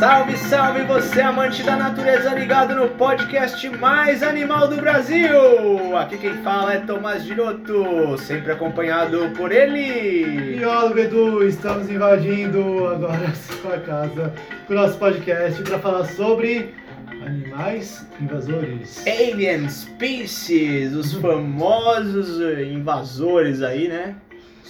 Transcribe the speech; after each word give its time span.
Salve, 0.00 0.34
salve 0.38 0.82
você 0.84 1.20
amante 1.20 1.62
da 1.62 1.76
natureza 1.76 2.30
ligado 2.30 2.74
no 2.74 2.88
podcast 2.88 3.68
mais 3.68 4.22
animal 4.22 4.66
do 4.66 4.76
Brasil! 4.76 5.94
Aqui 5.94 6.16
quem 6.16 6.42
fala 6.42 6.72
é 6.72 6.78
Tomás 6.78 7.22
Giroto, 7.22 8.16
sempre 8.16 8.50
acompanhado 8.50 9.30
por 9.36 9.52
ele. 9.52 10.56
Biólogo 10.56 10.98
Edu, 10.98 11.46
estamos 11.46 11.90
invadindo 11.90 12.86
agora 12.86 13.26
a 13.26 13.34
sua 13.34 13.78
casa 13.80 14.32
com 14.66 14.72
o 14.72 14.76
nosso 14.76 14.96
podcast 14.96 15.62
para 15.64 15.78
falar 15.78 16.06
sobre 16.06 16.74
animais 17.20 18.08
invasores. 18.18 19.06
Alien 19.06 19.68
Species, 19.68 20.94
os 20.94 21.12
famosos 21.12 22.40
invasores 22.40 23.62
aí, 23.62 23.86
né? 23.86 24.16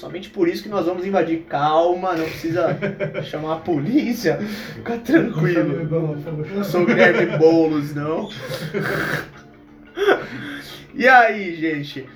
Somente 0.00 0.30
por 0.30 0.48
isso 0.48 0.62
que 0.62 0.68
nós 0.70 0.86
vamos 0.86 1.04
invadir. 1.04 1.44
Calma, 1.46 2.14
não 2.14 2.24
precisa 2.24 2.74
chamar 3.22 3.56
a 3.56 3.58
polícia. 3.58 4.38
Fica 4.74 4.96
tranquilo. 4.96 5.86
Não 6.54 6.64
sou 6.64 6.86
Guilherme 6.86 7.36
Boulos, 7.36 7.94
não. 7.94 8.30
E 10.94 11.06
aí, 11.06 11.54
gente? 11.54 12.08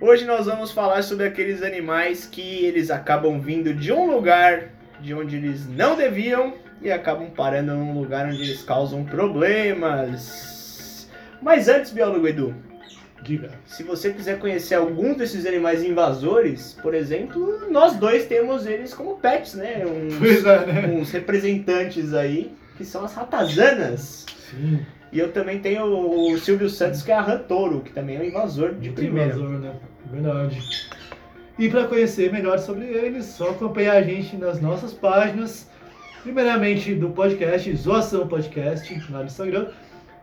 Hoje 0.00 0.24
nós 0.24 0.46
vamos 0.46 0.72
falar 0.72 1.02
sobre 1.02 1.26
aqueles 1.26 1.62
animais 1.62 2.26
que 2.26 2.64
eles 2.64 2.90
acabam 2.90 3.40
vindo 3.40 3.72
de 3.72 3.92
um 3.92 4.10
lugar 4.10 4.70
de 5.00 5.14
onde 5.14 5.36
eles 5.36 5.68
não 5.68 5.94
deviam 5.94 6.54
e 6.82 6.90
acabam 6.90 7.30
parando 7.30 7.72
num 7.72 8.00
lugar 8.00 8.26
onde 8.26 8.42
eles 8.42 8.64
causam 8.64 9.04
problemas. 9.04 11.08
Mas 11.40 11.68
antes, 11.68 11.92
biólogo 11.92 12.26
Edu, 12.26 12.52
Diga. 13.22 13.50
se 13.66 13.82
você 13.82 14.12
quiser 14.12 14.38
conhecer 14.38 14.74
alguns 14.76 15.16
desses 15.16 15.44
animais 15.44 15.82
invasores, 15.82 16.78
por 16.80 16.94
exemplo, 16.94 17.68
nós 17.70 17.96
dois 17.96 18.26
temos 18.26 18.64
eles 18.66 18.94
como 18.94 19.18
pets, 19.18 19.54
né? 19.54 19.84
Uns, 19.84 20.16
Pois 20.16 20.44
é, 20.44 20.66
né? 20.66 20.86
uns 20.88 21.10
representantes 21.10 22.14
aí, 22.14 22.52
que 22.76 22.84
são 22.84 23.04
as 23.04 23.12
ratazanas. 23.14 24.24
Sim. 24.50 24.80
E 25.10 25.18
eu 25.18 25.32
também 25.32 25.58
tenho 25.58 25.84
o 25.84 26.38
Silvio 26.38 26.68
Santos, 26.68 27.02
que 27.02 27.10
é 27.10 27.14
a 27.14 27.20
Rantoro, 27.20 27.80
que 27.80 27.92
também 27.92 28.16
é 28.16 28.20
um 28.20 28.24
invasor 28.24 28.70
de 28.74 28.88
muito 28.88 28.94
primeira. 28.94 29.34
invasor, 29.34 29.58
né? 29.58 29.72
Verdade. 30.12 30.60
E 31.58 31.68
para 31.68 31.84
conhecer 31.88 32.30
melhor 32.30 32.58
sobre 32.58 32.84
eles, 32.86 33.24
só 33.24 33.50
acompanhar 33.50 33.96
a 33.96 34.02
gente 34.02 34.36
nas 34.36 34.60
nossas 34.60 34.92
páginas. 34.94 35.68
Primeiramente 36.22 36.94
do 36.94 37.10
podcast 37.10 37.74
Zoação 37.76 38.28
Podcast 38.28 38.92
lá 39.10 39.20
no 39.20 39.26
Instagram. 39.26 39.68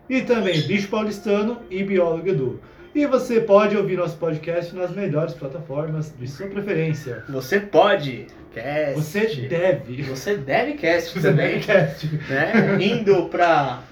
E 0.09 0.21
também 0.21 0.61
Bicho 0.67 0.87
Paulistano 0.87 1.59
e 1.69 1.83
Biólogo 1.83 2.29
Edu. 2.29 2.59
E 2.95 3.05
você 3.05 3.41
pode 3.41 3.75
ouvir 3.75 3.97
nosso 3.97 4.15
podcast 4.15 4.73
nas 4.73 4.89
melhores 4.89 5.33
plataformas 5.33 6.13
de 6.17 6.25
sua 6.29 6.47
preferência. 6.47 7.25
Você 7.27 7.59
pode, 7.59 8.27
cast. 8.53 8.93
Você 8.95 9.25
deve. 9.49 10.01
Você 10.03 10.37
deve 10.37 10.75
cast 10.75 11.11
Você 11.19 11.27
também, 11.29 11.59
deve 11.59 11.65
cast. 11.65 12.07
né? 12.29 12.77
Indo 12.81 13.25
para 13.25 13.83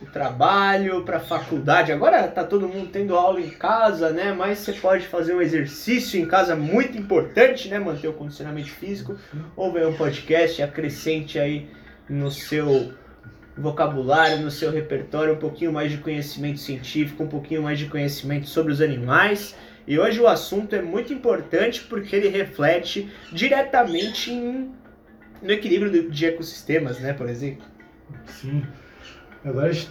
o 0.00 0.06
trabalho, 0.06 1.02
para 1.04 1.18
a 1.18 1.20
faculdade. 1.20 1.92
Agora 1.92 2.26
tá 2.26 2.42
todo 2.42 2.66
mundo 2.66 2.88
tendo 2.90 3.14
aula 3.14 3.38
em 3.38 3.50
casa, 3.50 4.08
né? 4.08 4.32
Mas 4.32 4.60
você 4.60 4.72
pode 4.72 5.06
fazer 5.08 5.34
um 5.34 5.42
exercício 5.42 6.18
em 6.18 6.24
casa 6.24 6.56
muito 6.56 6.96
importante, 6.96 7.68
né? 7.68 7.78
Manter 7.78 8.08
o 8.08 8.14
condicionamento 8.14 8.70
físico. 8.70 9.14
Ou 9.54 9.70
ver 9.70 9.86
um 9.86 9.92
podcast, 9.92 10.62
acrescente 10.62 11.38
aí 11.38 11.68
no 12.08 12.30
seu 12.30 12.94
vocabulário, 13.56 14.38
no 14.38 14.50
seu 14.50 14.70
repertório, 14.70 15.34
um 15.34 15.38
pouquinho 15.38 15.72
mais 15.72 15.90
de 15.90 15.98
conhecimento 15.98 16.58
científico, 16.58 17.22
um 17.22 17.28
pouquinho 17.28 17.62
mais 17.62 17.78
de 17.78 17.86
conhecimento 17.86 18.46
sobre 18.48 18.72
os 18.72 18.80
animais. 18.80 19.54
E 19.86 19.98
hoje 19.98 20.20
o 20.20 20.28
assunto 20.28 20.74
é 20.74 20.80
muito 20.82 21.12
importante 21.12 21.82
porque 21.82 22.14
ele 22.16 22.28
reflete 22.28 23.10
diretamente 23.32 24.30
em- 24.30 24.70
no 25.42 25.50
equilíbrio 25.50 26.10
de 26.10 26.24
ecossistemas, 26.26 27.00
né, 27.00 27.12
por 27.12 27.28
exemplo. 27.28 27.64
Sim. 28.26 28.62
Agora 29.44 29.70
a 29.70 29.72
gente, 29.72 29.90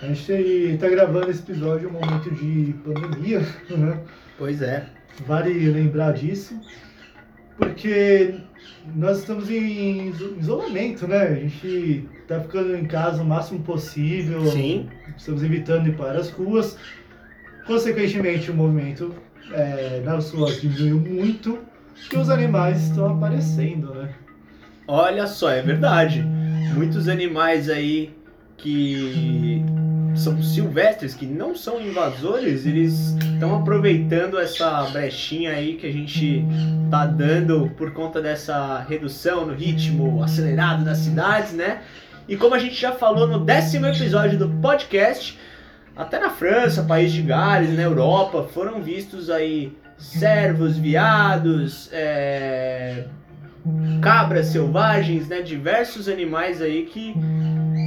a 0.00 0.06
gente 0.06 0.78
tá 0.78 0.88
gravando 0.88 1.28
esse 1.30 1.42
episódio 1.42 1.88
em 1.88 1.90
um 1.90 1.94
momento 2.00 2.30
de 2.30 2.72
pandemia, 2.84 3.40
né? 3.70 4.00
Pois 4.38 4.62
é. 4.62 4.86
Vale 5.26 5.52
lembrar 5.70 6.12
disso, 6.12 6.58
porque 7.56 8.34
nós 8.94 9.18
estamos 9.18 9.50
em 9.50 10.08
iso- 10.08 10.36
isolamento, 10.38 11.06
né? 11.06 11.22
A 11.22 11.34
gente 11.34 12.08
tá 12.34 12.40
ficando 12.40 12.76
em 12.76 12.84
casa 12.84 13.22
o 13.22 13.24
máximo 13.24 13.60
possível. 13.60 14.46
Sim. 14.46 14.88
Estamos 15.16 15.42
evitando 15.42 15.88
ir 15.88 15.96
para 15.96 16.18
as 16.18 16.30
ruas. 16.30 16.76
Consequentemente, 17.66 18.50
o 18.50 18.54
movimento 18.54 19.14
é, 19.52 20.00
nas 20.04 20.30
ruas 20.30 20.60
diminuiu 20.60 20.98
muito 20.98 21.58
e 22.12 22.16
os 22.16 22.30
animais 22.30 22.82
estão 22.82 23.14
aparecendo, 23.14 23.94
né? 23.94 24.10
Olha 24.86 25.26
só, 25.26 25.50
é 25.50 25.62
verdade. 25.62 26.24
Muitos 26.74 27.08
animais 27.08 27.68
aí 27.68 28.14
que 28.56 29.64
são 30.14 30.40
silvestres, 30.42 31.14
que 31.14 31.26
não 31.26 31.54
são 31.54 31.80
invasores, 31.80 32.66
eles 32.66 33.16
estão 33.16 33.56
aproveitando 33.56 34.38
essa 34.38 34.84
brechinha 34.90 35.52
aí 35.52 35.74
que 35.74 35.86
a 35.86 35.92
gente 35.92 36.44
tá 36.90 37.06
dando 37.06 37.70
por 37.76 37.92
conta 37.92 38.20
dessa 38.20 38.80
redução 38.88 39.46
no 39.46 39.54
ritmo 39.54 40.22
acelerado 40.22 40.84
das 40.84 40.98
cidades, 40.98 41.52
né? 41.52 41.82
E 42.28 42.36
como 42.36 42.54
a 42.54 42.58
gente 42.58 42.74
já 42.74 42.92
falou 42.92 43.26
no 43.26 43.40
décimo 43.40 43.86
episódio 43.86 44.38
do 44.38 44.48
podcast, 44.60 45.38
até 45.96 46.18
na 46.18 46.30
França, 46.30 46.82
país 46.82 47.12
de 47.12 47.22
Gales, 47.22 47.76
na 47.76 47.82
Europa, 47.82 48.44
foram 48.52 48.82
vistos 48.82 49.28
aí 49.28 49.76
cervos, 49.98 50.76
viados, 50.76 51.88
é, 51.92 53.04
cabras 54.00 54.46
selvagens, 54.46 55.28
né? 55.28 55.42
Diversos 55.42 56.08
animais 56.08 56.62
aí 56.62 56.86
que 56.86 57.14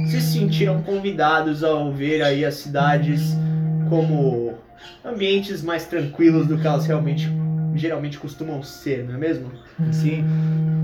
se 0.08 0.20
sentiram 0.20 0.82
convidados 0.82 1.64
ao 1.64 1.92
ver 1.92 2.22
aí 2.22 2.44
as 2.44 2.54
cidades 2.54 3.36
como 3.88 4.54
ambientes 5.04 5.62
mais 5.62 5.86
tranquilos 5.86 6.46
do 6.46 6.58
que 6.58 6.66
elas 6.66 6.86
realmente 6.86 7.28
geralmente 7.78 8.18
costumam 8.18 8.62
ser, 8.62 9.04
não 9.04 9.14
é 9.14 9.18
mesmo? 9.18 9.50
Sim, 9.92 10.24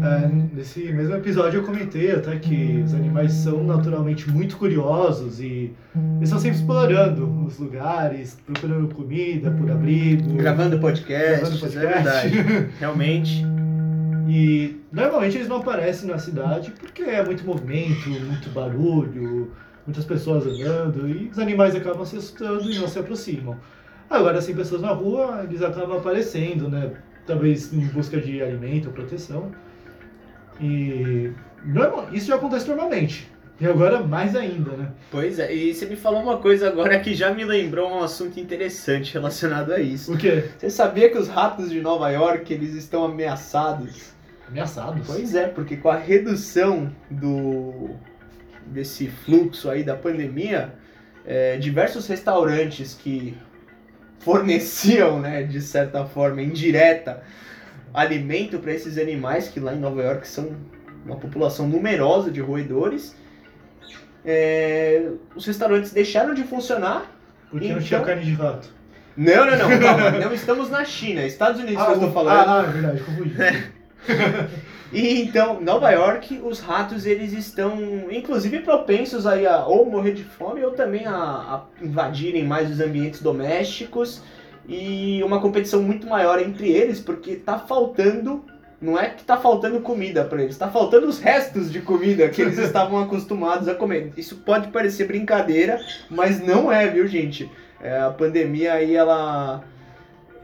é, 0.02 0.28
nesse 0.54 0.80
mesmo 0.92 1.14
episódio 1.14 1.60
eu 1.60 1.64
comentei 1.64 2.12
até 2.12 2.36
que 2.36 2.82
os 2.84 2.94
animais 2.94 3.32
são 3.32 3.64
naturalmente 3.64 4.30
muito 4.30 4.56
curiosos 4.56 5.40
e 5.40 5.72
eles 6.16 6.24
estão 6.24 6.38
sempre 6.38 6.58
explorando 6.58 7.44
os 7.44 7.58
lugares, 7.58 8.38
procurando 8.46 8.94
comida, 8.94 9.50
por 9.50 9.70
abrigo. 9.70 10.34
Gravando 10.34 10.78
podcast, 10.78 11.40
Gravando 11.40 11.56
é 11.56 11.60
podcast. 11.60 12.28
verdade. 12.28 12.68
Realmente. 12.78 13.44
E 14.28 14.80
normalmente 14.90 15.36
eles 15.36 15.48
não 15.48 15.56
aparecem 15.56 16.08
na 16.08 16.18
cidade 16.18 16.72
porque 16.72 17.02
é 17.02 17.24
muito 17.24 17.44
movimento, 17.44 18.08
muito 18.08 18.48
barulho, 18.50 19.50
muitas 19.86 20.04
pessoas 20.04 20.46
andando 20.46 21.08
e 21.08 21.28
os 21.28 21.38
animais 21.38 21.74
acabam 21.74 22.04
se 22.04 22.16
assustando 22.16 22.70
e 22.70 22.78
não 22.78 22.88
se 22.88 22.98
aproximam. 22.98 23.56
Agora, 24.12 24.40
sem 24.42 24.54
pessoas 24.54 24.82
na 24.82 24.92
rua, 24.92 25.44
eles 25.44 25.62
acabam 25.62 25.96
aparecendo, 25.96 26.68
né? 26.68 26.92
Talvez 27.26 27.72
em 27.72 27.86
busca 27.86 28.20
de 28.20 28.42
alimento 28.42 28.86
ou 28.86 28.92
proteção. 28.92 29.50
E 30.60 31.32
normal, 31.64 32.08
isso 32.12 32.26
já 32.26 32.36
acontece 32.36 32.68
normalmente. 32.68 33.32
E 33.60 33.66
agora 33.66 34.02
mais 34.02 34.34
ainda, 34.34 34.72
né? 34.72 34.88
Pois 35.10 35.38
é, 35.38 35.54
e 35.54 35.72
você 35.72 35.86
me 35.86 35.96
falou 35.96 36.20
uma 36.22 36.38
coisa 36.38 36.68
agora 36.68 36.98
que 36.98 37.14
já 37.14 37.32
me 37.32 37.44
lembrou 37.44 37.90
um 37.90 38.02
assunto 38.02 38.38
interessante 38.40 39.14
relacionado 39.14 39.72
a 39.72 39.80
isso. 39.80 40.12
O 40.12 40.18
quê? 40.18 40.50
Você 40.58 40.68
sabia 40.68 41.08
que 41.08 41.16
os 41.16 41.28
ratos 41.28 41.70
de 41.70 41.80
Nova 41.80 42.10
York 42.10 42.52
eles 42.52 42.74
estão 42.74 43.04
ameaçados? 43.04 44.12
Ameaçados? 44.48 45.06
Pois 45.06 45.34
é, 45.34 45.46
porque 45.46 45.76
com 45.76 45.88
a 45.88 45.96
redução 45.96 46.92
do 47.10 47.90
desse 48.66 49.08
fluxo 49.08 49.70
aí 49.70 49.82
da 49.82 49.96
pandemia, 49.96 50.74
é, 51.24 51.56
diversos 51.56 52.06
restaurantes 52.06 52.94
que 52.94 53.36
forneciam, 54.24 55.20
né, 55.20 55.42
de 55.42 55.60
certa 55.60 56.04
forma 56.04 56.40
indireta, 56.42 57.22
alimento 57.92 58.58
para 58.58 58.72
esses 58.72 58.96
animais 58.98 59.48
que 59.48 59.60
lá 59.60 59.74
em 59.74 59.78
Nova 59.78 60.02
York 60.02 60.26
são 60.26 60.56
uma 61.04 61.16
população 61.16 61.66
numerosa 61.68 62.30
de 62.30 62.40
roedores, 62.40 63.14
é, 64.24 65.08
os 65.34 65.44
restaurantes 65.46 65.92
deixaram 65.92 66.32
de 66.34 66.44
funcionar. 66.44 67.10
Porque 67.50 67.66
não 67.68 67.74
Então- 67.76 67.86
tinha 67.86 68.00
carne 68.00 68.24
de 68.24 68.32
rato. 68.32 68.68
Não, 69.14 69.44
não, 69.44 69.58
não, 69.58 69.68
calma, 69.78 70.10
não 70.12 70.32
estamos 70.32 70.70
na 70.70 70.84
China, 70.86 71.22
Estados 71.26 71.60
Unidos 71.60 71.84
que 71.84 71.90
eu 71.90 71.94
estou 71.94 72.12
falando. 72.12 72.48
ah, 72.48 72.60
ah, 72.60 72.64
é 72.68 72.72
verdade, 72.72 73.00
confundi. 73.02 73.34
E 74.92 75.22
então, 75.22 75.58
Nova 75.58 75.90
York, 75.90 76.38
os 76.44 76.60
ratos 76.60 77.06
eles 77.06 77.32
estão, 77.32 78.10
inclusive, 78.10 78.58
propensos 78.60 79.26
aí 79.26 79.46
a 79.46 79.64
ou 79.64 79.88
morrer 79.88 80.12
de 80.12 80.22
fome 80.22 80.62
ou 80.62 80.72
também 80.72 81.06
a, 81.06 81.14
a 81.14 81.64
invadirem 81.80 82.44
mais 82.44 82.70
os 82.70 82.78
ambientes 82.78 83.22
domésticos 83.22 84.22
e 84.68 85.22
uma 85.24 85.40
competição 85.40 85.82
muito 85.82 86.06
maior 86.06 86.38
entre 86.40 86.70
eles, 86.70 87.00
porque 87.00 87.36
tá 87.36 87.58
faltando, 87.58 88.44
não 88.78 88.98
é 88.98 89.08
que 89.08 89.24
tá 89.24 89.38
faltando 89.38 89.80
comida 89.80 90.24
para 90.24 90.42
eles, 90.42 90.58
tá 90.58 90.68
faltando 90.68 91.06
os 91.06 91.18
restos 91.18 91.72
de 91.72 91.80
comida 91.80 92.28
que 92.28 92.42
eles 92.42 92.58
estavam 92.60 93.02
acostumados 93.02 93.68
a 93.68 93.74
comer. 93.74 94.12
Isso 94.14 94.36
pode 94.44 94.68
parecer 94.68 95.06
brincadeira, 95.06 95.80
mas 96.10 96.38
não 96.38 96.70
é, 96.70 96.86
viu, 96.86 97.06
gente? 97.06 97.50
É, 97.80 97.98
a 97.98 98.10
pandemia 98.10 98.74
aí 98.74 98.94
ela 98.94 99.64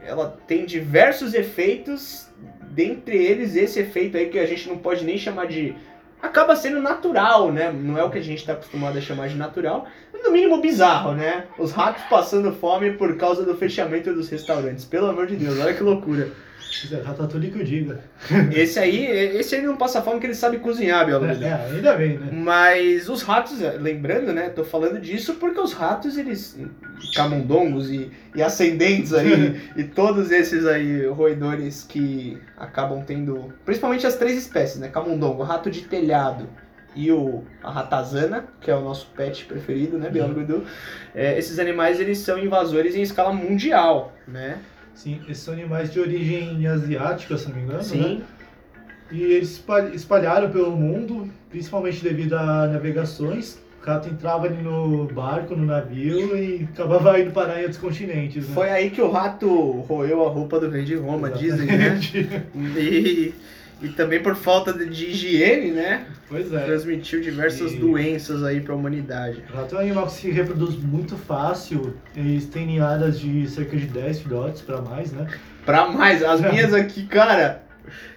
ela 0.01 0.37
tem 0.47 0.65
diversos 0.65 1.33
efeitos 1.33 2.28
dentre 2.69 3.17
eles 3.17 3.55
esse 3.55 3.79
efeito 3.79 4.17
aí 4.17 4.27
que 4.27 4.39
a 4.39 4.45
gente 4.45 4.67
não 4.67 4.77
pode 4.77 5.03
nem 5.03 5.17
chamar 5.17 5.47
de 5.47 5.75
acaba 6.21 6.55
sendo 6.55 6.81
natural, 6.81 7.51
né? 7.51 7.71
Não 7.71 7.97
é 7.97 8.03
o 8.03 8.09
que 8.09 8.17
a 8.17 8.23
gente 8.23 8.39
está 8.39 8.53
acostumado 8.53 8.97
a 8.97 9.01
chamar 9.01 9.29
de 9.29 9.35
natural, 9.35 9.87
no 10.23 10.31
mínimo 10.31 10.61
bizarro, 10.61 11.13
né? 11.13 11.45
Os 11.57 11.71
ratos 11.71 12.03
passando 12.09 12.51
fome 12.51 12.91
por 12.91 13.15
causa 13.15 13.43
do 13.43 13.55
fechamento 13.55 14.13
dos 14.13 14.29
restaurantes. 14.29 14.85
Pelo 14.85 15.07
amor 15.07 15.27
de 15.27 15.35
Deus, 15.35 15.57
olha 15.59 15.73
que 15.73 15.83
loucura. 15.83 16.29
É, 16.91 17.01
Ratatouille 17.01 17.51
que 17.51 17.59
eu 17.59 17.63
diga. 17.63 17.99
Esse 18.53 18.79
aí, 18.79 19.05
esse 19.05 19.55
aí 19.55 19.61
não 19.61 19.75
passa 19.75 20.01
fome 20.01 20.15
porque 20.15 20.27
ele 20.27 20.35
sabe 20.35 20.59
cozinhar, 20.59 21.05
biologia. 21.05 21.47
É, 21.47 21.49
é, 21.49 21.75
ainda 21.75 21.95
bem, 21.95 22.17
né? 22.17 22.29
Mas 22.31 23.09
os 23.09 23.23
ratos, 23.23 23.59
lembrando, 23.79 24.31
né? 24.31 24.49
Tô 24.49 24.63
falando 24.63 24.99
disso 24.99 25.35
porque 25.35 25.59
os 25.59 25.73
ratos, 25.73 26.17
eles. 26.17 26.57
camundongos 27.15 27.89
e, 27.89 28.11
e 28.35 28.41
ascendentes 28.41 29.13
aí, 29.13 29.59
e 29.75 29.83
todos 29.83 30.31
esses 30.31 30.65
aí 30.65 31.05
roedores 31.07 31.83
que 31.83 32.37
acabam 32.57 33.03
tendo. 33.03 33.53
Principalmente 33.65 34.05
as 34.05 34.15
três 34.15 34.37
espécies, 34.37 34.79
né? 34.79 34.89
Camundongo, 34.89 35.43
rato 35.43 35.69
de 35.71 35.81
telhado 35.81 36.47
e 36.95 37.11
o, 37.11 37.43
a 37.63 37.71
ratazana, 37.71 38.45
que 38.59 38.69
é 38.69 38.75
o 38.75 38.81
nosso 38.81 39.07
pet 39.15 39.45
preferido, 39.45 39.97
né? 39.97 40.09
Biólogo 40.09 40.41
Edu. 40.41 40.63
É, 41.13 41.37
esses 41.37 41.59
animais, 41.59 41.99
eles 41.99 42.19
são 42.19 42.37
invasores 42.37 42.95
em 42.95 43.01
escala 43.01 43.33
mundial, 43.33 44.13
né? 44.27 44.59
Sim, 44.99 45.21
esses 45.29 45.43
são 45.43 45.53
animais 45.53 45.93
de 45.93 45.97
origem 45.97 46.67
asiática, 46.67 47.37
se 47.37 47.47
não 47.47 47.55
me 47.55 47.61
engano, 47.61 47.81
Sim. 47.81 48.17
né? 48.17 48.21
E 49.09 49.23
eles 49.23 49.51
espal- 49.51 49.87
espalharam 49.93 50.49
pelo 50.49 50.71
mundo, 50.71 51.29
principalmente 51.49 52.03
devido 52.03 52.33
a 52.33 52.67
navegações. 52.67 53.57
O 53.81 53.85
rato 53.85 54.09
entrava 54.09 54.47
ali 54.47 54.61
no 54.61 55.05
barco, 55.05 55.55
no 55.55 55.65
navio 55.65 56.35
e 56.37 56.67
acabava 56.73 57.17
indo 57.17 57.31
parar 57.31 57.59
em 57.59 57.61
outros 57.61 57.77
continentes, 57.79 58.45
né? 58.45 58.53
Foi 58.53 58.69
aí 58.69 58.89
que 58.89 59.01
o 59.01 59.09
rato 59.09 59.47
roeu 59.87 60.25
a 60.27 60.29
roupa 60.29 60.59
do 60.59 60.69
rei 60.69 60.83
de 60.83 60.95
Roma, 60.95 61.29
dizem, 61.29 61.65
né? 61.65 61.97
Exatamente. 61.97 62.29
E, 62.77 63.33
e 63.81 63.89
também 63.89 64.21
por 64.21 64.35
falta 64.35 64.73
de, 64.73 65.05
higiene, 65.05 65.71
né? 65.71 66.05
Pois 66.27 66.51
é. 66.53 66.59
Transmitiu 66.65 67.21
diversas 67.21 67.71
E- 67.73 67.77
doenças 67.77 68.43
aí 68.43 68.59
pra 68.61 68.75
humanidade. 68.75 69.43
O 69.51 69.55
rato 69.55 69.75
é 69.75 69.77
um 69.77 69.81
animal 69.81 70.05
que 70.07 70.13
se 70.13 70.29
reproduz 70.31 70.75
muito 70.75 71.15
fácil. 71.17 71.95
Eles 72.15 72.45
têm 72.47 72.65
ninhadas 72.67 73.19
de 73.19 73.47
cerca 73.49 73.75
de 73.77 73.85
10 73.87 74.19
filhotes 74.21 74.61
para 74.61 74.81
mais, 74.81 75.11
né? 75.11 75.27
Pra 75.65 75.87
mais, 75.89 76.23
as 76.23 76.41
minhas 76.51 76.73
aqui, 76.73 77.05
cara, 77.05 77.63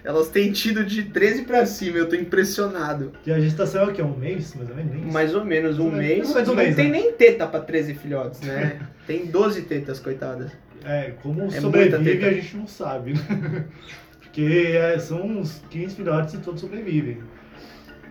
elas 0.03 0.29
têm 0.29 0.51
tido 0.51 0.83
de 0.85 1.03
13 1.03 1.43
pra 1.43 1.65
cima, 1.65 1.97
eu 1.97 2.07
tô 2.09 2.15
impressionado. 2.15 3.11
E 3.25 3.31
a 3.31 3.39
gestação 3.39 3.83
é 3.83 3.85
o 3.85 3.93
quê? 3.93 4.01
Um 4.01 4.15
mês, 4.17 4.53
mais 4.55 4.69
ou 4.69 4.75
menos? 4.75 5.13
Mais 5.13 5.35
ou 5.35 5.45
menos 5.45 5.79
um 5.79 5.89
Mais 5.89 5.97
mês. 5.97 6.33
mais 6.33 6.47
ou 6.47 6.55
Não 6.55 6.61
menos, 6.63 6.75
tem 6.75 6.91
né? 6.91 6.99
nem 6.99 7.11
teta 7.13 7.47
pra 7.47 7.59
13 7.61 7.93
filhotes, 7.95 8.41
né? 8.41 8.79
Tem 9.07 9.25
12 9.25 9.63
tetas, 9.63 9.99
coitadas. 9.99 10.51
É, 10.85 11.11
como 11.21 11.41
muita 11.41 11.59
sobrevive 11.61 12.25
a 12.25 12.31
gente 12.33 12.55
não 12.57 12.67
sabe, 12.67 13.13
né? 13.13 13.65
Porque 14.33 14.75
é, 14.75 14.97
são 14.97 15.21
uns 15.21 15.61
15 15.69 15.95
filhotes 15.95 16.33
e 16.33 16.39
todos 16.39 16.59
sobrevivem. 16.59 17.19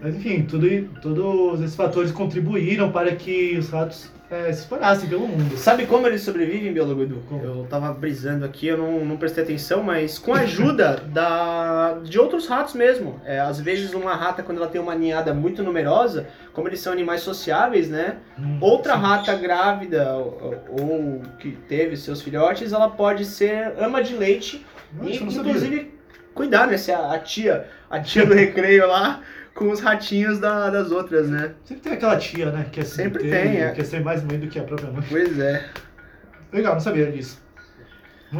Mas 0.01 0.15
enfim, 0.15 0.43
tudo, 0.43 0.69
todos 1.01 1.61
esses 1.61 1.75
fatores 1.75 2.13
contribuíram 2.13 2.93
para 2.93 3.17
que 3.17 3.59
os 3.59 3.71
ratos 3.71 4.09
é, 4.31 4.53
se 4.53 4.61
espalhassem 4.61 5.09
pelo 5.09 5.27
mundo. 5.27 5.57
Sabe 5.57 5.85
como 5.85 6.07
eles 6.07 6.23
sobrevivem, 6.23 6.73
biólogo 6.73 7.03
Edu? 7.03 7.23
Como? 7.29 7.43
Eu 7.43 7.67
tava 7.69 7.93
brisando 7.93 8.45
aqui, 8.45 8.69
eu 8.69 8.79
não, 8.79 9.05
não 9.05 9.17
prestei 9.17 9.43
atenção, 9.43 9.83
mas 9.83 10.17
com 10.17 10.33
a 10.33 10.39
ajuda 10.39 11.03
da, 11.13 11.99
de 12.05 12.21
outros 12.21 12.47
ratos 12.47 12.75
mesmo. 12.75 13.21
É, 13.25 13.41
às 13.41 13.61
vezes 13.61 13.93
uma 13.93 14.15
rata, 14.15 14.45
quando 14.45 14.59
ela 14.59 14.69
tem 14.69 14.81
uma 14.81 14.95
ninhada 14.95 15.35
muito 15.35 15.61
numerosa, 15.61 16.29
como 16.53 16.69
eles 16.69 16.79
são 16.79 16.93
animais 16.93 17.23
sociáveis, 17.23 17.89
né? 17.89 18.19
Hum, 18.39 18.59
Outra 18.61 18.95
sim. 18.95 19.01
rata 19.01 19.35
grávida 19.35 20.15
ou, 20.15 20.57
ou 20.81 21.23
que 21.41 21.51
teve 21.69 21.97
seus 21.97 22.23
filhotes, 22.23 22.73
ela 22.73 22.89
pode 22.89 23.25
ser 23.25 23.75
ama 23.77 24.01
de 24.01 24.15
leite 24.15 24.65
Nossa, 24.93 25.11
e 25.11 25.17
inclusive 25.17 26.02
cuidar, 26.35 26.67
né? 26.67 26.77
Ser 26.77 26.93
a, 26.93 27.13
a 27.13 27.19
tia, 27.19 27.67
a 27.91 28.01
tia 28.01 28.25
do 28.27 28.35
recreio 28.35 28.87
lá 28.89 29.21
com 29.55 29.71
os 29.71 29.81
ratinhos 29.81 30.39
da- 30.39 30.71
das 30.71 30.91
outras, 30.91 31.29
né? 31.29 31.53
Sempre 31.65 31.83
tem 31.83 31.93
aquela 31.93 32.17
tia, 32.17 32.51
né? 32.51 32.67
Que 32.73 32.81
é 32.81 32.85
Sempre 32.85 33.23
ter- 33.25 33.31
tem, 33.31 33.61
é. 33.61 33.71
Quer 33.73 33.85
ser 33.85 34.01
mais 34.03 34.23
mãe 34.25 34.39
do 34.39 34.47
que 34.49 34.59
a 34.59 34.63
própria 34.65 34.91
mãe. 34.91 35.03
Pois 35.09 35.39
é. 35.39 35.65
Legal, 36.53 36.75
não 36.75 36.81
sabia 36.81 37.11
disso. 37.11 37.41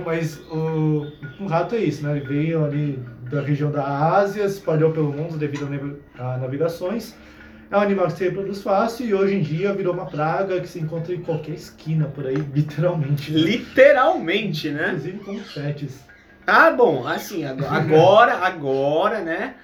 Mas 0.07 0.39
o, 0.51 1.07
o 1.41 1.47
rato 1.47 1.75
é 1.75 1.79
isso, 1.79 2.03
né? 2.07 2.17
Ele 2.17 2.27
veio 2.27 2.65
ali 2.65 2.99
da 3.31 3.43
região 3.43 3.71
da 3.71 3.85
Ásia, 3.87 4.49
se 4.49 4.57
espalhou 4.59 4.91
pelo 4.91 5.13
mundo 5.13 5.37
devido 5.37 5.67
a 5.67 5.69
nav- 5.69 5.97
a 6.19 6.39
navegações. 6.39 7.15
É 7.71 7.77
um 7.77 7.81
animal 7.81 8.07
que 8.07 8.13
se 8.13 8.25
reproduz 8.25 8.63
fácil 8.63 9.07
e 9.07 9.15
hoje 9.15 9.35
em 9.35 9.41
dia 9.43 9.73
virou 9.73 9.95
uma 9.95 10.05
praga 10.07 10.61
que 10.61 10.69
se 10.69 10.79
encontra 10.79 11.15
em 11.15 11.21
qualquer 11.23 11.53
esquina 11.53 12.07
por 12.07 12.27
aí, 12.27 12.37
literalmente. 12.55 13.33
Literalmente, 13.33 14.71
né? 14.71 14.89
Inclusive 14.89 15.19
como 15.19 15.41
pets. 15.41 16.01
Ah, 16.47 16.71
bom, 16.71 17.07
assim, 17.07 17.45
ag- 17.45 17.65
agora, 17.69 18.35
agora, 18.39 19.21
né? 19.21 19.55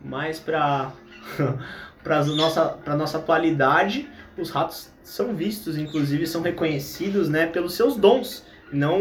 Mais 0.00 0.38
pra, 0.38 0.92
pra, 2.02 2.24
nossa, 2.24 2.64
pra 2.84 2.96
nossa 2.96 3.18
atualidade, 3.18 4.08
os 4.38 4.50
ratos 4.50 4.90
são 5.02 5.34
vistos, 5.34 5.76
inclusive 5.76 6.26
são 6.26 6.40
reconhecidos, 6.42 7.28
né? 7.28 7.46
Pelos 7.46 7.74
seus 7.74 7.96
dons. 7.96 8.44
Não, 8.72 8.98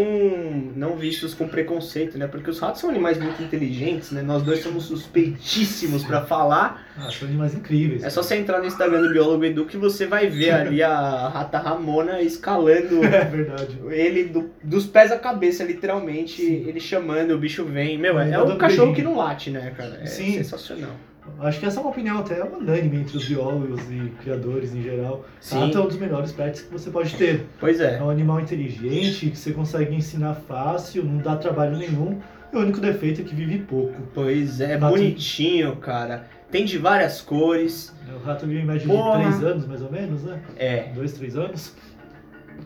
não 0.76 0.96
vistos 0.96 1.34
com 1.34 1.48
preconceito, 1.48 2.18
né? 2.18 2.28
Porque 2.28 2.50
os 2.50 2.60
ratos 2.60 2.82
são 2.82 2.90
animais 2.90 3.20
muito 3.20 3.42
inteligentes, 3.44 4.12
né? 4.12 4.22
Nós 4.22 4.42
dois 4.42 4.64
somos 4.64 4.86
suspeitíssimos 4.86 6.04
pra 6.04 6.22
falar. 6.26 6.88
Ah, 6.98 7.10
são 7.12 7.28
animais 7.28 7.54
incríveis. 7.54 8.04
É 8.04 8.10
só 8.10 8.24
você 8.24 8.36
entrar 8.36 8.60
no 8.60 8.66
Instagram 8.66 9.02
do 9.04 9.10
Biólogo 9.12 9.46
Edu 9.46 9.66
que 9.66 9.78
você 9.78 10.06
vai 10.08 10.28
ver 10.28 10.52
ali 10.52 10.82
a 10.84 11.28
rata 11.30 11.60
Ramona 11.60 12.22
escalando 12.22 13.04
É 13.06 13.26
verdade. 13.26 13.78
ele 13.90 14.24
do- 14.26 14.50
dos 14.64 14.86
pés 14.86 15.12
à 15.12 15.18
cabeça, 15.20 15.64
literalmente, 15.64 16.42
Sim. 16.42 16.64
ele 16.68 16.80
chamando, 16.80 17.32
o 17.32 17.38
bicho 17.38 17.64
vem. 17.64 17.98
Meu, 17.98 18.20
é, 18.20 18.32
é 18.32 18.42
um 18.42 18.58
cachorro 18.58 18.94
que 18.94 19.02
não 19.04 19.16
late, 19.16 19.50
né, 19.52 19.72
cara? 19.78 20.00
É 20.02 20.06
Sim. 20.08 20.34
sensacional. 20.34 20.92
Acho 21.42 21.60
que 21.60 21.66
essa 21.66 21.80
é 21.80 21.82
uma 21.82 21.92
opinião 21.92 22.18
até 22.20 22.44
unânime 22.44 22.98
entre 22.98 23.16
os 23.18 23.28
biólogos 23.28 23.82
e 23.92 24.12
criadores 24.22 24.74
em 24.74 24.82
geral. 24.82 25.26
Sim. 25.40 25.60
Rato 25.60 25.78
é 25.78 25.82
um 25.82 25.88
dos 25.88 25.98
melhores 25.98 26.32
pets 26.32 26.62
que 26.62 26.72
você 26.72 26.90
pode 26.90 27.16
ter. 27.16 27.46
Pois 27.60 27.80
É 27.80 27.98
é. 27.98 28.02
um 28.02 28.10
animal 28.10 28.40
inteligente, 28.42 29.30
que 29.30 29.38
você 29.38 29.52
consegue 29.52 29.96
ensinar 29.96 30.34
fácil, 30.34 31.04
não 31.04 31.18
dá 31.18 31.36
trabalho 31.36 31.78
nenhum. 31.78 32.20
E 32.52 32.56
o 32.58 32.60
único 32.62 32.80
defeito 32.80 33.22
é 33.22 33.24
que 33.24 33.36
vive 33.36 33.60
pouco. 33.60 33.94
Pois 34.14 34.60
é, 34.60 34.76
Rato- 34.76 34.96
bonitinho, 34.96 35.76
cara. 35.76 36.26
Tem 36.50 36.66
de 36.66 36.80
várias 36.80 37.22
cores. 37.22 37.94
O 38.12 38.26
rato 38.26 38.48
vive 38.48 38.62
em 38.62 38.66
média 38.66 38.88
Porra. 38.88 39.20
de 39.20 39.24
3 39.38 39.44
anos, 39.44 39.68
mais 39.68 39.82
ou 39.84 39.92
menos, 39.92 40.24
né? 40.24 40.42
É. 40.58 40.84
2, 40.96 41.14
3 41.14 41.38
anos. 41.38 41.76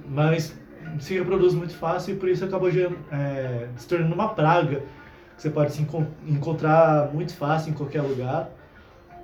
Mas 0.07 0.57
se 0.99 1.13
reproduz 1.15 1.53
muito 1.53 1.73
fácil 1.75 2.15
e 2.15 2.17
por 2.17 2.29
isso 2.29 2.45
acabou 2.45 2.71
gerando- 2.71 2.97
é, 3.11 3.67
se 3.75 3.87
tornando 3.87 4.13
uma 4.13 4.29
praga. 4.29 4.81
Que 5.35 5.41
você 5.41 5.49
pode 5.49 5.71
se 5.73 5.81
encon- 5.81 6.05
encontrar 6.27 7.09
muito 7.13 7.33
fácil 7.35 7.71
em 7.71 7.73
qualquer 7.73 8.01
lugar. 8.01 8.49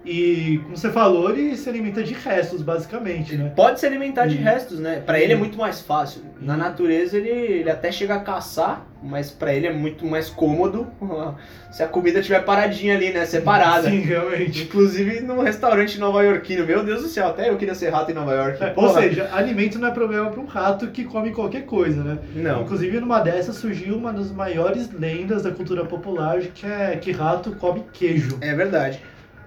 E, 0.06 0.60
como 0.63 0.78
você 0.78 0.89
falou, 0.92 1.30
ele 1.30 1.58
se 1.58 1.68
alimenta 1.68 2.01
de 2.01 2.13
restos, 2.13 2.62
basicamente, 2.62 3.36
né? 3.36 3.51
Pode 3.56 3.80
se 3.80 3.86
alimentar 3.86 4.28
de 4.28 4.36
restos, 4.38 4.80
né? 4.80 5.01
Pra 5.01 5.20
ele 5.20 5.34
é 5.34 5.36
muito 5.36 5.58
mais 5.58 5.82
fácil. 5.82 6.22
Na 6.39 6.56
natureza 6.56 7.18
ele, 7.18 7.30
ele 7.30 7.70
até 7.70 7.92
chega 7.92 8.16
a 8.16 8.20
caçar, 8.22 8.86
mas 9.01 9.32
pra 9.32 9.53
ele 9.53 9.68
é 9.68 9.74
muito 9.74 10.06
mais 10.06 10.29
cômodo 10.29 10.88
se 11.72 11.82
a 11.82 11.88
comida 11.88 12.20
estiver 12.20 12.44
paradinha 12.44 12.96
ali, 12.96 13.12
né? 13.12 13.25
Separada. 13.25 13.89
Sim, 13.89 14.00
realmente. 14.00 14.63
Inclusive 14.63 15.22
no 15.22 15.41
restaurante 15.41 16.00
nova-iorquino. 16.00 16.65
Meu 16.65 16.84
Deus 16.84 17.03
do 17.03 17.08
céu, 17.08 17.27
até 17.27 17.50
eu 17.50 17.58
queria 17.58 17.75
ser 17.75 17.89
rato 17.89 18.12
em 18.12 18.13
Nova 18.13 18.34
York. 18.34 18.63
É, 18.63 18.74
ou 18.75 18.89
seja, 18.94 19.29
alimento 19.34 19.79
não 19.79 19.88
é 19.88 19.91
problema 19.91 20.29
para 20.29 20.39
um 20.39 20.46
rato 20.46 20.88
que 20.88 21.03
come 21.03 21.32
qualquer 21.32 21.65
coisa, 21.65 22.03
né? 22.03 22.20
não. 22.36 22.63
Inclusive, 22.63 23.00
numa 23.00 23.20
dessas 23.20 23.56
surgiu 23.56 23.96
uma 23.96 24.12
das 24.12 24.32
maiores 24.32 24.91
lendas 24.91 25.44
da 25.44 25.51
cultura 25.51 25.86
popular, 25.86 26.39
que 26.41 26.65
é 26.65 26.98
que 26.98 27.12
rato 27.12 27.51
come 27.56 27.84
queijo. 27.94 28.38
É 28.41 28.53
verdade. 28.53 29.01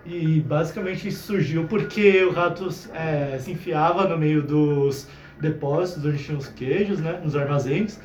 E 0.05 0.41
basicamente 0.41 1.09
isso 1.09 1.27
surgiu 1.27 1.67
porque 1.69 2.25
o 2.25 2.33
rato 2.33 2.69
é, 2.93 3.39
se 3.39 3.53
enfiava 3.53 4.09
no 4.09 4.19
meio 4.19 4.43
dos 4.43 5.07
depósitos 5.41 6.05
onde 6.05 6.23
tinham 6.23 6.39
os 6.39 6.49
queijos, 6.49 7.01
né? 7.01 7.21
Nos 7.23 7.37
armazéns. 7.37 8.01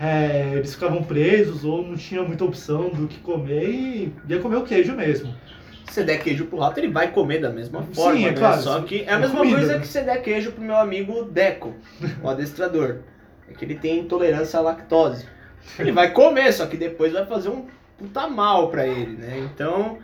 É, 0.00 0.52
eles 0.54 0.74
ficavam 0.74 1.02
presos 1.02 1.64
ou 1.64 1.82
não 1.86 1.96
tinha 1.96 2.22
muita 2.22 2.44
opção 2.44 2.90
do 2.90 3.08
que 3.08 3.18
comer 3.20 3.68
e 3.70 4.14
ia 4.28 4.40
comer 4.40 4.56
o 4.56 4.64
queijo 4.64 4.94
mesmo. 4.94 5.34
Se 5.86 5.94
você 5.94 6.04
der 6.04 6.18
queijo 6.18 6.46
pro 6.46 6.58
rato, 6.58 6.78
ele 6.78 6.88
vai 6.92 7.10
comer 7.12 7.40
da 7.40 7.48
mesma 7.50 7.82
forma, 7.82 8.18
Sim, 8.18 8.26
é 8.26 8.30
né? 8.32 8.36
claro. 8.36 8.62
Só 8.62 8.80
que 8.82 9.02
é 9.02 9.12
a 9.12 9.18
É 9.18 9.18
mesma 9.18 9.38
comida, 9.38 9.56
coisa 9.56 9.74
né? 9.74 9.80
que 9.80 9.86
você 9.86 10.02
der 10.02 10.20
queijo 10.22 10.52
pro 10.52 10.62
meu 10.62 10.76
amigo 10.76 11.24
Deco, 11.24 11.74
o 12.22 12.28
adestrador. 12.28 12.98
É 13.48 13.54
que 13.54 13.64
ele 13.64 13.76
tem 13.76 14.00
intolerância 14.00 14.58
à 14.58 14.62
lactose. 14.62 15.24
Ele 15.78 15.92
vai 15.92 16.12
comer, 16.12 16.52
só 16.52 16.66
que 16.66 16.76
depois 16.76 17.12
vai 17.12 17.24
fazer 17.26 17.48
um 17.48 17.66
puta 17.96 18.28
mal 18.28 18.68
pra 18.70 18.86
ele, 18.86 19.16
né? 19.16 19.38
Então, 19.52 19.98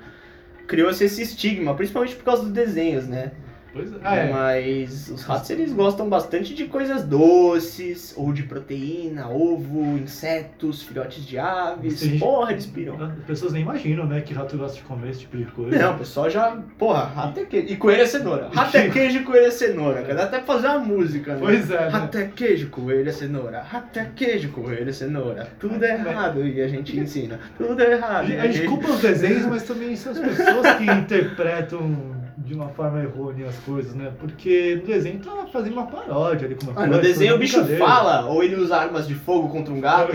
criou-se 0.67 1.05
esse 1.05 1.23
estigma, 1.23 1.75
principalmente 1.75 2.17
por 2.17 2.25
causa 2.25 2.43
dos 2.45 2.53
desenhos, 2.53 3.07
né? 3.07 3.33
Pois 3.73 3.93
é. 3.93 3.97
Ah, 4.03 4.17
é. 4.17 4.31
Mas 4.33 5.09
os 5.09 5.23
ratos 5.23 5.49
eles 5.51 5.73
gostam 5.73 6.09
bastante 6.09 6.55
de 6.55 6.65
coisas 6.67 7.05
doces, 7.05 8.13
ou 8.17 8.33
de 8.33 8.43
proteína, 8.43 9.29
ovo, 9.29 9.97
insetos, 9.99 10.83
filhotes 10.83 11.25
de 11.25 11.39
aves. 11.39 12.01
Gente- 12.01 12.19
Porra, 12.19 12.53
eles 12.53 12.67
piram. 12.67 13.03
As 13.03 13.25
pessoas 13.27 13.53
nem 13.53 13.63
imaginam, 13.63 14.07
né, 14.07 14.21
que 14.21 14.35
rato 14.35 14.57
gosta 14.59 14.77
de 14.77 14.83
comer 14.83 15.11
esse 15.11 15.21
tipo 15.21 15.37
de 15.37 15.45
coisa. 15.47 15.79
Não, 15.79 15.95
o 15.95 15.99
pessoal 15.99 16.29
já. 16.31 16.57
Porra, 16.79 17.05
rato 17.05 17.41
é 17.41 17.45
queijo. 17.45 17.73
E 17.73 17.77
coelho 17.77 18.03
é 18.03 18.07
cenoura. 18.07 18.49
Rato 18.53 18.77
é 18.77 18.89
queijo 18.91 19.19
e 19.19 19.23
coelho 19.25 19.47
é 19.47 19.51
cenoura. 19.51 20.03
cara. 20.03 20.15
Dá 20.15 20.23
até 20.25 20.37
pra 20.39 20.47
fazer 20.55 20.67
uma 20.69 20.79
música, 20.81 21.33
né? 21.35 21.39
Pois 21.41 21.71
é, 21.71 21.81
né? 21.81 21.89
Rato 21.89 22.19
é 22.19 22.25
queijo, 22.27 22.69
coelho 22.69 23.09
é 23.09 23.13
cenoura. 23.13 23.63
Rato 23.63 23.99
é 23.99 24.05
queijo, 24.15 24.49
coelho 24.51 24.89
é 24.89 24.93
cenoura. 24.93 25.49
Tudo 25.59 25.83
é 25.85 25.95
errado 25.95 26.47
e 26.47 26.61
a 26.61 26.69
gente 26.69 26.99
ensina. 26.99 27.41
Tudo 27.57 27.81
é 27.83 27.87
A 27.87 27.91
errado. 27.93 28.27
gente, 28.27 28.37
e 28.37 28.41
a 28.41 28.47
gente 28.53 28.67
culpa 28.67 28.91
os 28.91 29.01
desenhos, 29.01 29.47
mas 29.47 29.63
também 29.63 29.97
são 29.97 30.13
as 30.13 30.19
pessoas 30.19 30.77
que 30.77 30.85
interpretam 30.91 32.22
de 32.45 32.55
uma 32.55 32.69
forma 32.69 33.03
errônea 33.03 33.49
as 33.49 33.57
coisas, 33.59 33.95
né? 33.95 34.13
Porque 34.19 34.77
no 34.81 34.87
desenho 34.87 35.21
tá 35.21 35.47
fazendo 35.53 35.75
uma 35.75 35.87
paródia 35.87 36.47
ali 36.47 36.55
com 36.55 36.71
uma 36.71 36.81
Ah, 36.81 36.87
no 36.87 36.93
coisa, 36.95 37.09
desenho 37.09 37.35
o 37.35 37.39
bicho 37.39 37.65
fala, 37.79 38.27
ou 38.27 38.43
ele 38.43 38.57
usa 38.57 38.77
armas 38.77 39.07
de 39.07 39.15
fogo 39.15 39.49
contra 39.49 39.73
um 39.73 39.81
gato. 39.81 40.13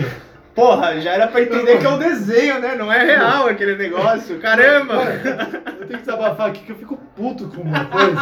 Porra, 0.54 1.00
já 1.00 1.12
era 1.12 1.28
pra 1.28 1.40
entender 1.42 1.78
que 1.78 1.86
é 1.86 1.88
um 1.88 1.98
desenho, 2.00 2.60
né? 2.60 2.74
Não 2.74 2.92
é 2.92 3.04
real 3.04 3.46
aquele 3.46 3.76
negócio. 3.76 4.38
Caramba! 4.40 4.94
Eu 5.04 5.86
tenho 5.86 5.88
que 5.88 5.96
desabafar 5.98 6.48
aqui 6.48 6.64
que 6.64 6.72
eu 6.72 6.76
fico 6.76 6.96
puto 7.16 7.46
com 7.48 7.62
uma 7.62 7.84
coisa. 7.84 8.20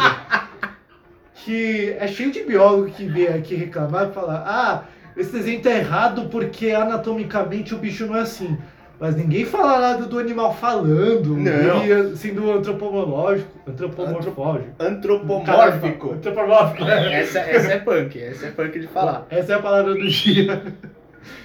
Que 1.33 1.95
é 1.99 2.07
cheio 2.07 2.31
de 2.31 2.43
biólogo 2.43 2.91
que 2.91 3.05
vem 3.05 3.27
aqui 3.27 3.55
reclamar 3.55 4.09
e 4.09 4.13
falar: 4.13 4.43
ah, 4.45 4.83
esse 5.15 5.31
desenho 5.31 5.61
tá 5.61 5.71
errado 5.71 6.27
porque 6.29 6.71
anatomicamente 6.71 7.73
o 7.73 7.77
bicho 7.77 8.05
não 8.05 8.17
é 8.17 8.21
assim. 8.21 8.57
Mas 8.99 9.15
ninguém 9.15 9.45
fala 9.45 9.79
nada 9.79 10.05
do 10.07 10.17
animal 10.17 10.55
falando, 10.55 11.37
Não. 11.37 11.83
ele 11.83 12.15
sendo 12.17 12.51
antropológico, 12.51 13.49
antropomorfógico. 13.67 14.73
Antropomórfico. 14.79 16.13
Antropomórfico. 16.13 16.83
Essa, 16.83 17.39
essa 17.39 17.73
é 17.73 17.79
punk, 17.79 18.19
essa 18.19 18.47
é 18.47 18.51
punk 18.51 18.79
de 18.79 18.87
falar. 18.87 19.27
Essa 19.29 19.53
é 19.53 19.55
a 19.55 19.61
palavra 19.61 19.93
do 19.93 20.07
dia. 20.07 20.63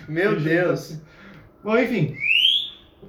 Meu 0.09 0.41
Deus. 0.41 0.99
Bom, 1.63 1.77
enfim. 1.77 2.17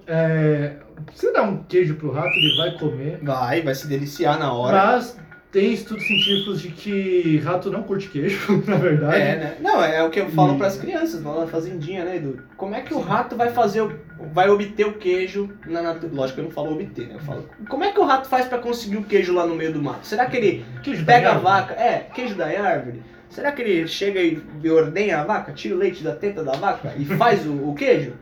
É, 0.06 0.74
se 1.14 1.32
dar 1.32 1.44
um 1.44 1.64
queijo 1.64 1.96
pro 1.96 2.12
rato, 2.12 2.28
ele 2.36 2.58
vai 2.58 2.78
comer. 2.78 3.20
Vai, 3.24 3.62
vai 3.62 3.74
se 3.74 3.88
deliciar 3.88 4.38
na 4.38 4.52
hora. 4.52 4.86
Mas 4.86 5.18
tem 5.54 5.72
estudos 5.72 6.06
científicos 6.08 6.60
de 6.60 6.70
que 6.70 7.38
rato 7.38 7.70
não 7.70 7.84
curte 7.84 8.10
queijo, 8.10 8.62
na 8.66 8.76
verdade. 8.76 9.22
É, 9.22 9.36
né? 9.36 9.58
Não, 9.62 9.82
é 9.84 10.04
o 10.04 10.10
que 10.10 10.20
eu 10.20 10.30
falo 10.32 10.56
E- 10.56 10.58
pras 10.58 10.78
crianças 10.78 11.24
lá 11.24 11.42
na 11.42 11.48
fazendinha, 11.48 12.04
né, 12.04 12.18
Edu? 12.18 12.40
Como 12.58 12.74
é 12.74 12.82
que 12.82 12.92
o 12.92 13.00
rato 13.00 13.36
vai 13.36 13.52
fazer, 13.52 13.82
o, 13.82 13.96
vai 14.34 14.50
obter 14.50 14.88
o 14.88 14.94
queijo 14.94 15.56
na 15.68 15.84
natureza? 15.84 16.16
Lógico 16.16 16.36
que 16.36 16.42
eu 16.42 16.46
não 16.46 16.52
falo 16.52 16.74
obter, 16.74 17.08
né? 17.08 17.14
Eu 17.14 17.20
falo, 17.20 17.48
como 17.70 17.84
é 17.84 17.92
que 17.92 18.00
o 18.00 18.04
rato 18.04 18.28
faz 18.28 18.48
pra 18.48 18.58
conseguir 18.58 18.98
o 18.98 19.04
queijo 19.04 19.32
lá 19.32 19.46
no 19.46 19.56
meio 19.56 19.72
do 19.72 19.82
mato? 19.82 20.08
Será 20.08 20.26
que 20.26 20.36
ele 20.36 20.66
Queijo 20.82 21.06
pega 21.06 21.34
a 21.34 21.38
vaca, 21.38 21.76
é, 21.76 22.08
queijo 22.14 22.34
da 22.34 22.48
árvore? 22.48 23.04
Será 23.30 23.52
que 23.52 23.62
ele 23.62 23.88
chega 23.88 24.20
e 24.22 24.42
ordenha 24.70 25.20
a 25.20 25.24
vaca, 25.24 25.54
tira 25.54 25.76
o 25.76 25.78
leite 25.78 26.04
da 26.04 26.16
teta 26.16 26.44
da 26.44 26.54
vaca 26.54 26.94
e 26.98 27.06
faz 27.06 27.46
o, 27.46 27.70
o 27.70 27.76
queijo? 27.76 28.14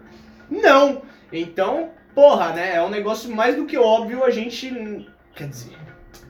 Não! 0.49 1.01
Então, 1.31 1.91
porra, 2.13 2.51
né? 2.51 2.75
É 2.75 2.81
um 2.83 2.89
negócio 2.89 3.33
mais 3.33 3.55
do 3.55 3.65
que 3.65 3.77
óbvio 3.77 4.23
a 4.25 4.29
gente. 4.29 5.07
Quer 5.33 5.47
dizer, 5.47 5.77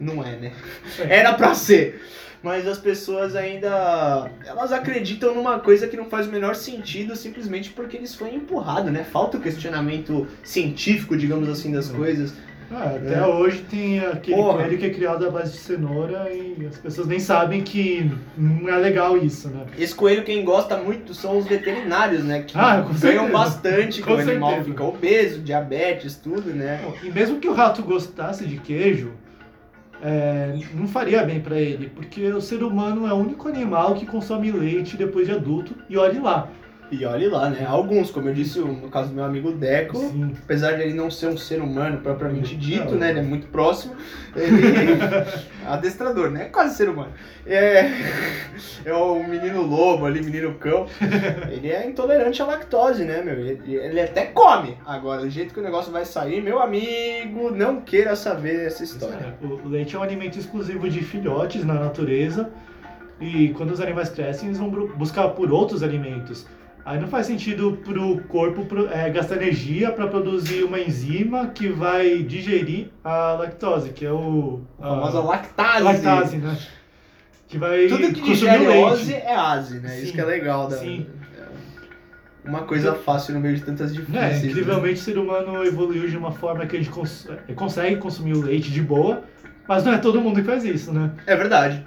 não 0.02 0.24
é, 0.26 0.36
né? 0.36 0.52
É. 1.00 1.20
Era 1.20 1.34
pra 1.34 1.54
ser. 1.54 2.02
Mas 2.44 2.68
as 2.68 2.80
pessoas 2.80 3.36
ainda. 3.36 4.32
Elas 4.46 4.72
acreditam 4.72 5.36
numa 5.36 5.60
coisa 5.60 5.88
que 5.88 5.96
não 5.96 6.06
faz 6.06 6.26
o 6.28 6.32
menor 6.32 6.56
sentido 6.56 7.16
simplesmente 7.16 7.70
porque 7.70 7.96
eles 7.98 8.16
foram 8.16 8.34
empurrados, 8.34 8.92
né? 8.92 9.04
Falta 9.04 9.38
o 9.38 9.42
questionamento 9.42 10.28
científico, 10.44 11.16
digamos 11.16 11.48
assim, 11.48 11.72
das 11.72 11.86
Sim. 11.86 11.96
coisas. 11.98 12.34
Ah, 12.74 12.94
até 12.96 13.16
É. 13.16 13.26
hoje 13.28 13.66
tem 13.70 14.00
aquele 14.00 14.38
Porra. 14.38 14.60
coelho 14.60 14.78
que 14.78 14.86
é 14.86 14.90
criado 14.90 15.28
à 15.28 15.30
base 15.30 15.52
de 15.52 15.58
cenoura 15.58 16.30
e 16.32 16.66
as 16.66 16.78
pessoas 16.78 17.06
nem 17.06 17.20
sabem 17.20 17.62
que 17.62 18.10
não 18.38 18.70
é 18.70 18.78
legal 18.78 19.18
isso, 19.18 19.50
né? 19.50 19.66
Esse 19.78 19.94
coelho, 19.94 20.24
quem 20.24 20.44
gosta 20.46 20.78
muito 20.78 21.14
são 21.14 21.38
os 21.38 21.46
veterinários, 21.46 22.24
né? 22.24 22.44
Que 22.48 22.58
Ah, 22.58 22.84
ganham 23.00 23.30
bastante, 23.30 24.02
Com 24.02 24.12
o 24.12 24.18
animal 24.18 24.52
certeza. 24.52 24.70
fica 24.72 24.84
obeso, 24.86 25.40
diabetes, 25.42 26.16
tudo, 26.16 26.50
né? 26.54 26.80
E 27.04 27.10
mesmo 27.12 27.40
que 27.42 27.48
o 27.50 27.54
rato 27.54 27.84
gostasse 27.84 28.46
de 28.46 28.56
queijo, 28.56 29.12
é, 30.02 30.60
não 30.74 30.88
faria 30.88 31.24
bem 31.24 31.40
pra 31.40 31.60
ele, 31.60 31.90
porque 31.90 32.26
o 32.28 32.42
ser 32.42 32.64
humano 32.64 33.08
é 33.08 33.14
o 33.14 33.18
único 33.18 33.48
animal 33.48 33.94
que 33.96 34.06
consome 34.06 34.52
leite 34.52 34.98
depois 34.98 35.28
de 35.28 35.34
adulto 35.34 35.76
e 35.90 35.98
olhe 35.98 36.20
lá. 36.20 36.50
E 36.92 37.06
olhe 37.06 37.30
lá, 37.30 37.50
né? 37.50 37.66
Alguns, 37.66 38.12
como 38.12 38.28
eu 38.28 38.34
disse 38.34 38.60
no 38.60 38.90
caso 38.90 39.10
do 39.10 39.16
meu 39.16 39.24
amigo 39.24 39.54
Deco, 39.54 39.98
Sim. 39.98 40.34
apesar 40.44 40.74
de 40.74 40.82
ele 40.82 40.94
não 40.94 41.10
ser 41.10 41.28
um 41.28 41.38
ser 41.38 41.62
humano 41.62 42.02
propriamente 42.02 42.54
dito, 42.54 42.96
né? 42.96 43.12
Ele 43.12 43.20
é 43.20 43.24
muito 43.24 43.48
próximo. 43.48 43.96
Ele. 44.36 44.62
Adestrador, 45.66 46.30
né? 46.30 46.46
Quase 46.46 46.76
ser 46.76 46.90
humano. 46.90 47.12
É. 47.46 47.90
É 48.84 48.92
o 48.94 49.24
menino 49.24 49.62
lobo 49.62 50.08
ali, 50.08 50.24
menino 50.24 50.56
cão. 50.56 50.88
Ele 51.52 51.72
é 51.72 51.88
intolerante 51.88 52.42
à 52.42 52.46
lactose, 52.48 53.04
né, 53.04 53.22
meu? 53.22 53.36
Ele, 53.36 53.76
ele 53.76 54.02
até 54.02 54.26
come. 54.26 54.76
Agora, 54.84 55.22
do 55.22 55.30
jeito 55.30 55.54
que 55.54 55.60
o 55.60 55.64
negócio 55.64 55.92
vai 55.92 56.04
sair, 56.04 56.42
meu 56.42 56.60
amigo, 56.60 57.52
não 57.52 57.80
queira 57.82 58.16
saber 58.16 58.66
essa 58.66 58.84
história. 58.84 59.36
É, 59.40 59.46
O 59.46 59.68
leite 59.68 59.96
é 59.96 60.00
um 60.00 60.02
alimento 60.02 60.40
exclusivo 60.40 60.90
de 60.90 61.04
filhotes 61.04 61.64
na 61.64 61.76
natureza 61.76 62.50
e 63.20 63.50
quando 63.50 63.70
os 63.70 63.80
animais 63.80 64.10
crescem 64.10 64.48
eles 64.48 64.58
vão 64.58 64.70
buscar 64.70 65.30
por 65.30 65.52
outros 65.52 65.84
alimentos. 65.84 66.48
Aí 66.84 67.00
não 67.00 67.08
faz 67.08 67.28
sentido 67.28 67.80
pro 67.84 68.18
corpo 68.24 68.66
pro- 68.66 68.90
é, 68.92 69.10
gastar 69.12 69.36
energia 69.36 69.92
para 69.92 70.08
produzir 70.08 70.64
uma 70.64 70.80
enzima 70.80 71.48
que 71.48 71.68
vai 71.70 72.24
digerir 72.24 72.88
a 73.04 73.34
lactose, 73.34 73.90
que 73.92 74.04
é 74.06 74.12
o 74.12 74.62
A 74.80 74.88
famosa 74.88 75.18
a 75.20 75.22
lactase. 75.24 75.84
lactase, 75.84 76.38
né? 76.38 76.58
Que 77.48 77.58
vai 77.60 77.86
Tudo 77.88 78.08
que 78.14 78.22
consumir 78.22 78.34
digere 78.34 78.68
leite. 78.68 79.14
é 79.14 79.36
ase, 79.36 79.80
né? 79.80 79.98
Isso 79.98 80.08
Sim, 80.08 80.12
que 80.14 80.22
é 80.22 80.26
legal. 80.26 80.68
Da, 80.70 80.78
sim. 80.78 81.06
é 81.38 82.50
Uma 82.50 82.62
coisa 82.62 82.96
fácil 82.96 83.36
no 83.36 83.40
meio 83.42 83.56
de 83.56 83.62
tantas 83.62 83.92
É, 83.92 83.94
difíceis. 83.94 84.42
né? 84.42 84.48
incrivelmente 84.48 85.00
o 85.00 85.04
ser 85.04 85.18
humano 85.20 85.64
evoluiu 85.64 86.08
de 86.10 86.18
uma 86.18 86.32
forma 86.32 86.66
que 86.66 86.76
a 86.78 86.80
gente 86.80 86.90
cons- 86.90 87.28
é, 87.48 87.54
consegue 87.54 87.98
consumir 87.98 88.34
o 88.34 88.42
leite 88.42 88.72
de 88.72 88.82
boa, 88.82 89.24
mas 89.68 89.84
não 89.84 89.94
é 89.94 90.00
todo 90.00 90.20
mundo 90.20 90.38
que 90.42 90.48
faz 90.48 90.64
isso, 90.66 90.92
né? 90.92 91.12
É 91.28 91.36
verdade. 91.36 91.86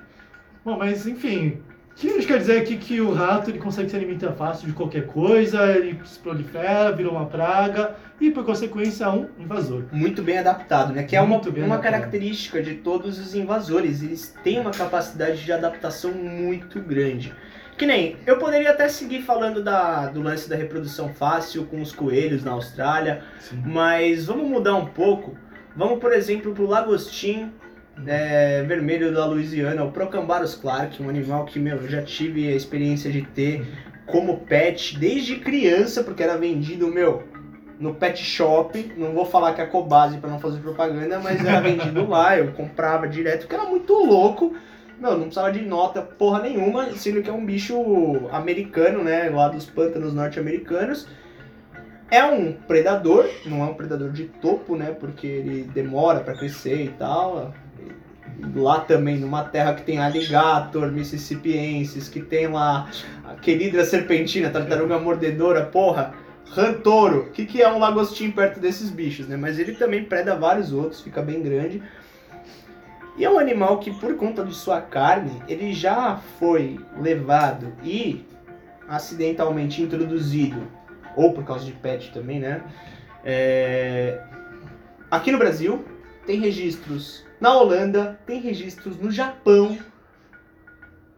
Bom, 0.65 0.79
mas 0.79 1.05
enfim, 1.07 1.59
que 1.97 2.09
a 2.09 2.13
gente 2.15 2.27
quer 2.27 2.39
dizer 2.39 2.61
aqui 2.61 2.77
que 2.77 3.01
o 3.01 3.13
rato 3.13 3.51
ele 3.51 3.59
consegue 3.59 3.89
se 3.89 3.97
alimentar 3.97 4.33
fácil 4.33 4.67
de 4.67 4.73
qualquer 4.73 5.07
coisa, 5.07 5.71
ele 5.77 5.99
se 6.05 6.19
prolifera, 6.19 6.91
vira 6.93 7.09
uma 7.09 7.27
praga 7.27 7.95
e 8.21 8.31
por 8.31 8.45
consequência 8.45 9.05
é 9.05 9.09
um 9.09 9.29
invasor. 9.39 9.85
Muito 9.93 10.23
bem 10.23 10.39
adaptado, 10.39 10.93
né? 10.93 11.05
Que 11.05 11.15
é 11.15 11.21
uma, 11.21 11.37
Muito 11.37 11.53
bem 11.53 11.63
uma 11.65 11.77
adaptado. 11.77 11.93
característica 11.93 12.63
de 12.63 12.75
todos 12.75 13.19
os 13.19 13.35
invasores. 13.35 14.03
Eles 14.03 14.37
têm 14.43 14.59
uma 14.59 14.71
capacidade 14.73 15.45
de 15.45 15.53
adaptação 15.53 16.13
muito 16.13 16.81
grande. 16.81 17.33
Que 17.77 17.87
nem, 17.87 18.17
eu 18.25 18.39
poderia 18.39 18.71
até 18.71 18.89
seguir 18.89 19.23
falando 19.23 19.63
da, 19.63 20.07
do 20.07 20.23
lance 20.23 20.49
da 20.49 20.55
reprodução 20.55 21.09
fácil 21.09 21.65
com 21.67 21.81
os 21.81 21.93
coelhos 21.93 22.45
na 22.45 22.53
Austrália, 22.53 23.23
Sim. 23.41 23.63
mas 23.67 24.27
vamos 24.27 24.49
mudar 24.49 24.77
um 24.77 24.87
pouco. 24.87 25.37
Vamos, 25.77 25.99
por 25.99 26.13
exemplo, 26.13 26.53
pro 26.55 26.67
lagostim 26.67 27.51
é, 28.07 28.63
vermelho 28.63 29.13
da 29.13 29.25
Louisiana, 29.25 29.85
o 29.85 29.93
Procambarus 29.93 30.55
clark, 30.55 31.03
um 31.03 31.09
animal 31.09 31.45
que, 31.45 31.59
meu, 31.59 31.77
eu 31.77 31.89
já 31.89 32.03
tive 32.03 32.49
a 32.49 32.57
experiência 32.57 33.11
de 33.11 33.23
ter 33.23 33.67
como 34.07 34.39
pet 34.39 34.99
desde 34.99 35.37
criança, 35.37 36.03
porque 36.03 36.23
era 36.23 36.37
vendido, 36.37 36.89
meu, 36.89 37.23
no 37.79 37.95
pet 37.95 38.23
shop. 38.23 38.93
Não 38.97 39.13
vou 39.13 39.25
falar 39.25 39.55
que 39.55 39.61
é 39.61 39.67
Cobase 39.67 40.19
para 40.19 40.31
não 40.31 40.39
fazer 40.39 40.59
propaganda, 40.59 41.19
mas 41.21 41.45
era 41.45 41.61
vendido 41.61 42.09
lá, 42.09 42.37
eu 42.39 42.53
comprava 42.53 43.09
direto, 43.09 43.43
porque 43.43 43.55
era 43.55 43.65
muito 43.65 43.93
louco. 43.93 44.55
Meu, 44.99 45.13
não 45.13 45.23
precisava 45.23 45.51
de 45.51 45.61
nota 45.61 46.01
porra 46.03 46.41
nenhuma, 46.41 46.93
sendo 46.93 47.23
que 47.23 47.29
é 47.29 47.33
um 47.33 47.45
bicho 47.45 47.77
americano, 48.31 49.03
né, 49.03 49.29
lá 49.29 49.49
dos 49.49 49.67
pântanos 49.67 50.15
norte-americanos. 50.15 51.09
É 52.11 52.23
um 52.25 52.53
predador, 52.53 53.29
não 53.45 53.63
é 53.63 53.65
um 53.65 53.75
predador 53.75 54.13
de 54.13 54.25
topo, 54.25 54.77
né, 54.77 54.93
porque 54.99 55.27
ele 55.27 55.65
demora 55.75 56.21
para 56.21 56.35
crescer 56.35 56.85
e 56.85 56.89
tal. 56.91 57.53
Lá 58.55 58.81
também, 58.81 59.19
numa 59.19 59.45
terra 59.45 59.75
que 59.75 59.83
tem 59.83 59.99
alligator, 59.99 60.91
mississippienses, 60.91 62.09
que 62.09 62.21
tem 62.21 62.49
lá 62.49 62.91
aquele 63.25 63.67
hidra 63.67 63.85
serpentina, 63.85 64.51
tartaruga 64.51 64.99
mordedora, 64.99 65.67
porra, 65.67 66.15
rantoro. 66.51 67.21
O 67.21 67.31
que, 67.31 67.47
que 67.47 67.63
é 67.63 67.73
um 67.73 67.79
lagostim 67.79 68.31
perto 68.31 68.61
desses 68.61 68.91
bichos, 68.91 69.29
né? 69.29 69.37
Mas 69.37 69.59
ele 69.59 69.75
também 69.75 70.05
preda 70.05 70.37
vários 70.37 70.73
outros, 70.73 71.01
fica 71.01 71.23
bem 71.23 71.43
grande. 71.43 71.83
E 73.17 73.25
é 73.25 73.31
um 73.31 73.39
animal 73.39 73.79
que, 73.79 73.93
por 73.93 74.15
conta 74.17 74.45
de 74.45 74.55
sua 74.55 74.81
carne, 74.81 75.41
ele 75.49 75.73
já 75.73 76.21
foi 76.39 76.81
levado 77.01 77.73
e 77.83 78.25
acidentalmente 78.89 79.81
introduzido, 79.81 80.67
ou 81.17 81.33
por 81.33 81.45
causa 81.45 81.65
de 81.65 81.73
pet 81.73 82.13
também, 82.13 82.41
né? 82.41 82.63
É, 83.25 84.21
Aqui 85.15 85.31
no 85.31 85.39
Brasil, 85.39 85.85
tem 86.27 86.41
registros 86.41 87.25
na 87.45 87.59
Holanda, 87.59 88.19
tem 88.27 88.41
registros 88.41 88.97
no 88.97 89.11
Japão. 89.11 89.77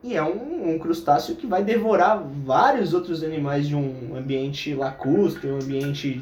E 0.02 0.16
é 0.16 0.23
um, 0.23 0.75
um 0.75 0.78
crustáceo 0.78 1.37
que 1.37 1.47
vai 1.47 1.62
devorar 1.62 2.21
vários 2.45 2.92
outros 2.92 3.23
animais 3.23 3.68
de 3.68 3.76
um 3.76 4.16
ambiente 4.16 4.75
lacustre, 4.75 5.49
um 5.50 5.54
ambiente 5.56 6.21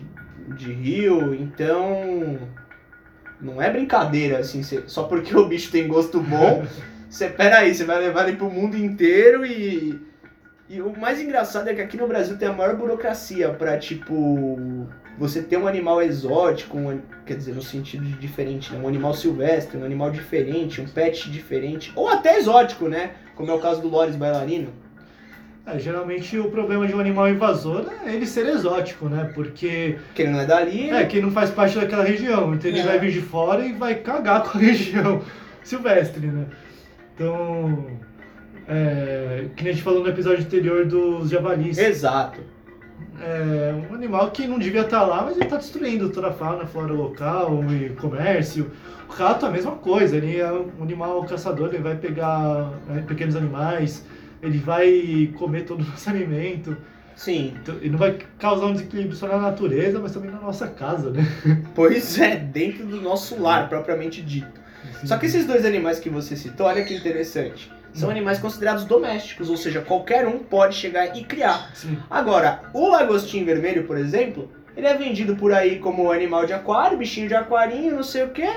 de 0.57 0.73
rio. 0.73 1.35
Então, 1.35 2.39
não 3.41 3.61
é 3.63 3.71
brincadeira, 3.71 4.39
assim, 4.39 4.63
cê- 4.63 4.85
só 4.87 5.05
porque 5.05 5.35
o 5.37 5.47
bicho 5.49 5.71
tem 5.73 5.89
gosto 5.89 6.21
bom, 6.21 6.65
Você, 7.09 7.29
peraí, 7.29 7.73
você 7.73 7.85
vai 7.85 8.01
levar 8.01 8.27
ele 8.29 8.37
pro 8.37 8.51
mundo 8.51 8.77
inteiro 8.77 9.47
e. 9.47 10.01
E 10.69 10.81
o 10.83 10.99
mais 10.99 11.21
engraçado 11.21 11.69
é 11.69 11.75
que 11.75 11.81
aqui 11.81 11.97
no 11.97 12.09
Brasil 12.09 12.37
tem 12.37 12.49
a 12.49 12.53
maior 12.53 12.75
burocracia 12.77 13.51
pra, 13.51 13.79
tipo. 13.79 14.89
Você 15.19 15.43
ter 15.43 15.57
um 15.57 15.67
animal 15.69 16.03
exótico, 16.03 16.77
um, 16.77 17.01
quer 17.25 17.37
dizer, 17.37 17.55
no 17.55 17.63
sentido 17.63 18.05
de 18.05 18.15
diferente, 18.15 18.73
né? 18.73 18.81
Um 18.83 18.89
animal 18.89 19.15
silvestre, 19.15 19.79
um 19.79 19.85
animal 19.85 20.11
diferente, 20.11 20.81
um 20.81 20.87
pet 20.89 21.31
diferente, 21.31 21.93
ou 21.95 22.09
até 22.09 22.37
exótico, 22.39 22.89
né? 22.89 23.13
Como 23.37 23.51
é 23.51 23.55
o 23.55 23.61
caso 23.61 23.81
do 23.81 23.89
Loris 23.89 24.17
bailarino. 24.17 24.71
É, 25.67 25.79
geralmente 25.79 26.37
o 26.39 26.51
problema 26.51 26.87
de 26.87 26.95
um 26.95 27.01
animal 27.01 27.29
invasor 27.29 27.87
é 28.05 28.13
ele 28.15 28.27
ser 28.27 28.47
exótico, 28.47 29.09
né? 29.09 29.31
Porque 29.35 29.99
Que 30.15 30.23
ele 30.23 30.33
não 30.33 30.41
é 30.41 30.47
dali, 30.47 30.91
é 30.91 31.05
que 31.07 31.21
não 31.23 31.31
faz 31.31 31.49
parte 31.51 31.79
daquela 31.79 32.05
região, 32.05 32.53
então 32.55 32.69
ele 32.71 32.81
É. 32.81 32.83
vai 32.83 32.99
vir 32.99 33.13
de 33.13 33.21
fora 33.23 33.65
e 33.65 33.73
vai 33.73 33.95
cagar 33.95 34.43
com 34.43 34.59
a 34.59 34.61
região 34.61 35.23
silvestre, 35.63 36.27
né? 36.27 36.47
Então, 37.15 37.87
é, 38.69 39.47
que 39.57 39.63
nem 39.63 39.71
a 39.73 39.75
gente 39.75 39.85
falou 39.85 40.03
no 40.03 40.09
episódio 40.09 40.45
anterior 40.45 40.85
dos 40.85 41.31
javalis. 41.31 41.79
Exato. 41.79 42.41
É 43.21 43.75
um 43.91 43.95
animal 43.95 44.31
que 44.31 44.47
não 44.47 44.59
devia 44.59 44.83
estar 44.83 45.05
lá, 45.05 45.23
mas 45.23 45.37
ele 45.37 45.45
está 45.45 45.57
destruindo 45.57 46.11
toda 46.11 46.29
a 46.29 46.33
fauna, 46.33 46.67
flora 46.67 46.93
local 46.93 47.65
e 47.73 47.91
comércio. 47.91 48.71
O 49.09 49.13
rato 49.13 49.47
é 49.47 49.49
a 49.49 49.53
mesma 49.53 49.73
coisa, 49.73 50.17
ele 50.17 50.39
é 50.39 50.51
um 50.53 50.83
animal 50.83 51.23
caçador, 51.25 51.69
ele 51.69 51.83
vai 51.83 51.97
pegar 51.97 52.73
né, 52.89 53.05
pequenos 53.07 53.37
animais, 53.37 54.05
ele 54.43 54.59
vai 54.59 55.33
comer 55.39 55.63
todo 55.63 55.83
o 55.83 55.85
nosso 55.85 56.09
alimento. 56.11 56.77
Sim. 57.15 57.55
Então, 57.63 57.77
ele 57.77 57.91
não 57.91 57.99
vai 57.99 58.19
causar 58.39 58.67
um 58.67 58.73
desequilíbrio 58.73 59.17
só 59.17 59.29
na 59.29 59.39
natureza, 59.39 60.01
mas 60.01 60.13
também 60.13 60.31
na 60.31 60.41
nossa 60.41 60.67
casa, 60.67 61.11
né? 61.11 61.25
Pois 61.75 62.19
é, 62.19 62.37
dentro 62.37 62.85
do 62.87 63.01
nosso 63.01 63.41
lar, 63.41 63.69
propriamente 63.69 64.21
dito. 64.21 64.65
Só 65.05 65.17
que 65.17 65.27
esses 65.27 65.47
dois 65.47 65.65
animais 65.65 66.01
que 66.01 66.09
você 66.09 66.37
citou, 66.37 66.67
olha 66.67 66.85
que 66.85 66.95
interessante. 66.95 67.71
São 67.95 68.11
animais 68.11 68.41
considerados 68.41 68.85
domésticos, 68.85 69.49
ou 69.49 69.57
seja, 69.57 69.81
qualquer 69.81 70.27
um 70.27 70.41
pode 70.41 70.75
chegar 70.75 71.17
e 71.17 71.23
criar. 71.23 71.71
Sim. 71.75 71.97
Agora, 72.11 72.63
o 72.75 72.89
lagostim 72.89 73.45
vermelho, 73.45 73.85
por 73.85 73.97
exemplo, 73.97 74.51
ele 74.77 74.87
é 74.87 74.95
vendido 74.95 75.37
por 75.37 75.53
aí 75.53 75.79
como 75.79 76.11
animal 76.11 76.45
de 76.45 76.53
aquário, 76.53 76.99
bichinho 76.99 77.29
de 77.29 77.37
aquarinho, 77.37 77.95
não 77.95 78.03
sei 78.03 78.25
o 78.25 78.31
quê. 78.31 78.49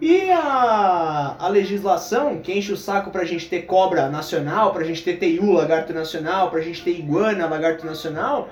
E 0.00 0.30
a, 0.30 1.36
a 1.38 1.48
legislação, 1.48 2.40
que 2.40 2.52
enche 2.52 2.72
o 2.72 2.76
saco 2.76 3.10
pra 3.10 3.24
gente 3.24 3.48
ter 3.48 3.62
cobra 3.62 4.08
nacional, 4.08 4.72
pra 4.72 4.84
gente 4.84 5.04
ter 5.04 5.18
teiu, 5.18 5.52
lagarto 5.52 5.92
nacional, 5.92 6.50
pra 6.50 6.60
gente 6.60 6.82
ter 6.82 6.98
iguana, 6.98 7.46
lagarto 7.46 7.84
nacional, 7.84 8.48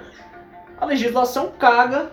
a 0.78 0.84
legislação 0.84 1.50
caga 1.58 2.12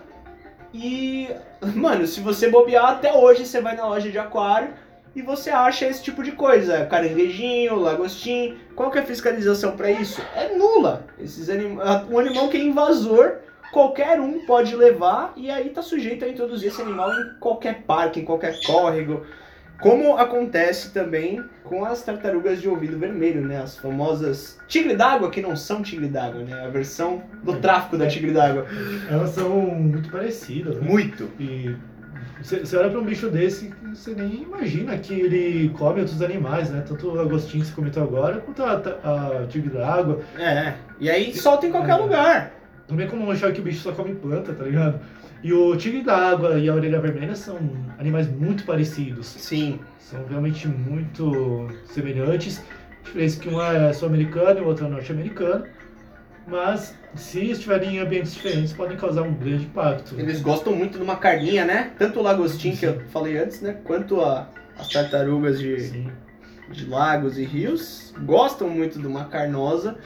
e, 0.72 1.28
mano, 1.76 2.06
se 2.06 2.20
você 2.20 2.50
bobear 2.50 2.86
até 2.86 3.12
hoje, 3.12 3.46
você 3.46 3.60
vai 3.60 3.76
na 3.76 3.86
loja 3.86 4.10
de 4.10 4.18
aquário 4.18 4.70
e 5.14 5.22
você 5.22 5.50
acha 5.50 5.86
esse 5.86 6.02
tipo 6.02 6.22
de 6.22 6.32
coisa, 6.32 6.86
caranguejinho, 6.86 7.76
lagostim. 7.76 8.56
Qual 8.74 8.90
que 8.90 8.98
é 8.98 9.02
a 9.02 9.06
fiscalização 9.06 9.76
pra 9.76 9.90
isso? 9.90 10.22
É 10.34 10.54
nula. 10.54 11.06
Esses 11.18 11.48
anim... 11.48 11.78
Um 12.10 12.18
animal 12.18 12.48
que 12.48 12.56
é 12.56 12.60
invasor, 12.60 13.38
qualquer 13.72 14.20
um 14.20 14.46
pode 14.46 14.76
levar 14.76 15.32
e 15.36 15.50
aí 15.50 15.70
tá 15.70 15.82
sujeito 15.82 16.24
a 16.24 16.28
introduzir 16.28 16.68
esse 16.68 16.80
animal 16.80 17.10
em 17.12 17.38
qualquer 17.40 17.82
parque, 17.82 18.20
em 18.20 18.24
qualquer 18.24 18.54
córrego. 18.64 19.26
Como 19.80 20.16
acontece 20.16 20.92
também 20.92 21.40
com 21.62 21.84
as 21.84 22.02
tartarugas 22.02 22.60
de 22.60 22.68
ouvido 22.68 22.98
vermelho, 22.98 23.42
né? 23.42 23.62
As 23.62 23.76
famosas 23.76 24.58
tigre 24.66 24.96
d'água, 24.96 25.30
que 25.30 25.40
não 25.40 25.54
são 25.54 25.82
tigre 25.82 26.08
d'água, 26.08 26.42
né? 26.42 26.64
A 26.64 26.68
versão 26.68 27.22
do 27.44 27.60
tráfico 27.60 27.96
da 27.96 28.08
tigre 28.08 28.32
d'água. 28.32 28.66
Elas 29.08 29.30
são 29.30 29.48
muito 29.50 30.10
parecidas, 30.10 30.76
né? 30.76 30.82
Muito. 30.82 31.30
E 31.38 31.76
você 32.42 32.60
você 32.60 32.76
olha 32.76 32.90
para 32.90 33.00
um 33.00 33.04
bicho 33.04 33.28
desse, 33.28 33.72
você 33.92 34.14
nem 34.14 34.42
imagina 34.42 34.96
que 34.98 35.12
ele 35.12 35.70
come 35.70 36.00
outros 36.00 36.22
animais, 36.22 36.70
né? 36.70 36.84
Tanto 36.86 37.08
o 37.08 37.20
agostinho 37.20 37.62
que 37.62 37.70
você 37.70 37.74
comentou 37.74 38.02
agora, 38.02 38.38
quanto 38.40 38.62
a, 38.62 38.74
a 38.74 39.46
tigre 39.48 39.70
da 39.70 39.86
água. 39.86 40.20
É. 40.38 40.74
E 41.00 41.10
aí 41.10 41.34
solta 41.34 41.66
em 41.66 41.70
qualquer 41.70 41.96
lugar. 41.96 42.52
Não 42.88 42.98
é 42.98 43.06
como 43.06 43.30
achar 43.30 43.52
que 43.52 43.60
o 43.60 43.64
bicho 43.64 43.80
só 43.80 43.92
come 43.92 44.14
planta, 44.14 44.52
tá 44.52 44.64
ligado? 44.64 45.00
E 45.42 45.52
o 45.52 45.76
tigre 45.76 46.02
da 46.02 46.16
água 46.16 46.58
e 46.58 46.68
a 46.68 46.74
orelha 46.74 47.00
vermelha 47.00 47.34
são 47.36 47.58
animais 47.98 48.28
muito 48.28 48.64
parecidos. 48.64 49.26
Sim. 49.26 49.78
São 49.98 50.24
realmente 50.26 50.66
muito 50.66 51.68
semelhantes. 51.84 52.64
A 53.00 53.04
diferença 53.04 53.38
é 53.38 53.42
que 53.42 53.48
um 53.48 53.62
é 53.62 53.92
sul-americano 53.92 54.60
e 54.60 54.62
o 54.62 54.66
outro 54.66 54.86
é 54.86 54.88
norte-americano. 54.88 55.64
Mas 56.46 56.97
se 57.14 57.50
estiverem 57.50 57.96
em 57.96 57.98
ambientes 57.98 58.34
diferentes, 58.34 58.72
podem 58.72 58.96
causar 58.96 59.22
um 59.22 59.34
grande 59.34 59.64
impacto. 59.64 60.14
Eles 60.18 60.40
gostam 60.40 60.74
muito 60.74 60.98
de 60.98 61.04
uma 61.04 61.16
carninha, 61.16 61.64
né? 61.64 61.90
Tanto 61.98 62.20
o 62.20 62.22
lagostim 62.22 62.74
que 62.76 62.84
eu 62.86 63.00
falei 63.08 63.38
antes, 63.38 63.60
né? 63.60 63.76
Quanto 63.84 64.20
a, 64.20 64.48
as 64.78 64.88
tartarugas 64.88 65.58
de, 65.58 65.80
Sim. 65.80 66.10
de 66.70 66.86
lagos 66.86 67.38
e 67.38 67.44
rios 67.44 68.14
gostam 68.24 68.68
muito 68.68 68.98
de 68.98 69.06
uma 69.06 69.24
carnosa. 69.24 69.96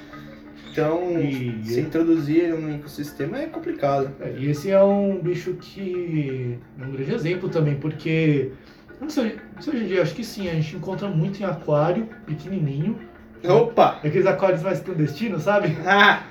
Então, 0.70 1.20
E- 1.20 1.62
se 1.66 1.80
introduzir 1.80 2.48
no 2.48 2.74
ecossistema 2.74 3.38
é 3.38 3.46
complicado. 3.46 4.10
É, 4.20 4.32
E 4.38 4.48
esse 4.50 4.70
é 4.70 4.82
um 4.82 5.20
bicho 5.20 5.54
que 5.54 6.58
é 6.80 6.84
um 6.84 6.92
grande 6.92 7.12
exemplo 7.14 7.48
também, 7.50 7.74
porque 7.74 8.52
não 8.98 9.10
sei, 9.10 9.36
não 9.54 9.60
sei 9.60 9.74
hoje 9.74 9.84
em 9.84 9.88
dia, 9.88 10.00
acho 10.02 10.14
que 10.14 10.24
sim, 10.24 10.48
a 10.48 10.54
gente 10.54 10.76
encontra 10.76 11.08
muito 11.08 11.40
em 11.40 11.44
aquário 11.44 12.08
pequenininho, 12.24 12.98
Opa! 13.46 13.98
aqueles 14.02 14.24
aquários 14.24 14.62
mais 14.62 14.80
clandestinos, 14.80 15.42
sabe? 15.42 15.76
Ah, 15.84 16.22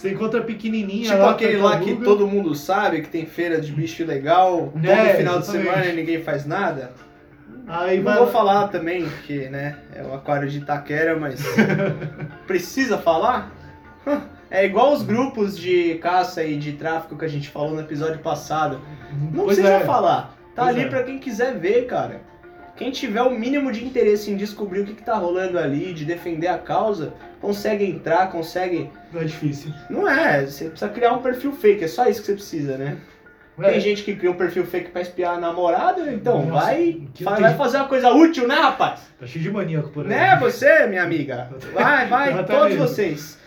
Você 0.00 0.12
encontra 0.12 0.40
pequenininha 0.40 1.10
tipo 1.10 1.18
lá, 1.18 1.30
aquele 1.32 1.56
lá 1.58 1.78
que 1.78 1.94
todo 1.96 2.26
mundo 2.26 2.54
sabe, 2.54 3.02
que 3.02 3.08
tem 3.10 3.26
feira 3.26 3.60
de 3.60 3.70
bicho 3.70 4.02
legal, 4.02 4.70
todo 4.72 4.86
É, 4.86 5.12
final 5.14 5.34
de 5.38 5.42
exatamente. 5.44 5.68
semana 5.68 5.84
e 5.84 5.92
ninguém 5.94 6.22
faz 6.22 6.46
nada. 6.46 6.92
Aí 7.68 7.98
Não 7.98 8.04
vai 8.04 8.16
vou 8.16 8.26
falar 8.28 8.68
também 8.68 9.06
que, 9.26 9.50
né, 9.50 9.76
é 9.94 10.02
o 10.02 10.14
aquário 10.14 10.48
de 10.48 10.56
Itaquera, 10.56 11.18
mas 11.20 11.44
precisa 12.46 12.96
falar? 12.96 13.52
É 14.50 14.64
igual 14.64 14.94
os 14.94 15.02
grupos 15.02 15.54
de 15.58 15.96
caça 15.96 16.42
e 16.42 16.56
de 16.56 16.72
tráfico 16.72 17.18
que 17.18 17.26
a 17.26 17.28
gente 17.28 17.50
falou 17.50 17.72
no 17.74 17.80
episódio 17.82 18.20
passado. 18.20 18.80
Não 19.12 19.44
Pois 19.44 19.58
precisa 19.58 19.82
é. 19.82 19.84
falar. 19.84 20.34
Tá 20.54 20.62
Pois 20.64 20.68
ali 20.76 20.84
é. 20.84 20.88
pra 20.88 21.02
quem 21.02 21.18
quiser 21.18 21.58
ver, 21.58 21.84
cara. 21.86 22.22
Quem 22.80 22.90
tiver 22.90 23.20
o 23.20 23.30
mínimo 23.30 23.70
de 23.70 23.84
interesse 23.84 24.30
em 24.30 24.36
descobrir 24.38 24.80
o 24.80 24.84
que, 24.86 24.94
que 24.94 25.02
tá 25.02 25.14
rolando 25.14 25.58
ali, 25.58 25.92
de 25.92 26.06
defender 26.06 26.46
a 26.46 26.56
causa, 26.56 27.12
consegue 27.38 27.84
entrar, 27.84 28.30
consegue. 28.32 28.88
Não 29.12 29.20
é 29.20 29.24
difícil. 29.24 29.70
Não 29.90 30.08
é, 30.08 30.46
você 30.46 30.70
precisa 30.70 30.90
criar 30.90 31.12
um 31.12 31.20
perfil 31.20 31.52
fake, 31.52 31.84
é 31.84 31.88
só 31.88 32.08
isso 32.08 32.20
que 32.20 32.26
você 32.28 32.32
precisa, 32.32 32.78
né? 32.78 32.96
É, 33.58 33.72
Tem 33.72 33.80
gente 33.80 34.02
que 34.02 34.16
cria 34.16 34.30
um 34.30 34.34
perfil 34.34 34.64
fake 34.64 34.92
pra 34.92 35.02
espiar 35.02 35.34
a 35.34 35.38
namorada, 35.38 36.10
então 36.10 36.46
Nossa, 36.46 36.64
vai, 36.64 37.02
vai, 37.20 37.34
tem- 37.34 37.42
vai 37.42 37.54
fazer 37.54 37.76
uma 37.76 37.88
coisa 37.88 38.08
útil, 38.08 38.48
né, 38.48 38.54
rapaz? 38.54 39.00
Tá 39.20 39.26
cheio 39.26 39.44
de 39.44 39.50
maníaco 39.50 39.90
por 39.90 40.04
aí. 40.06 40.08
Né, 40.08 40.38
você, 40.40 40.86
minha 40.86 41.02
amiga? 41.02 41.50
Vai, 41.74 42.06
vai, 42.08 42.44
todos 42.46 42.70
mesmo. 42.70 42.88
vocês. 42.88 43.38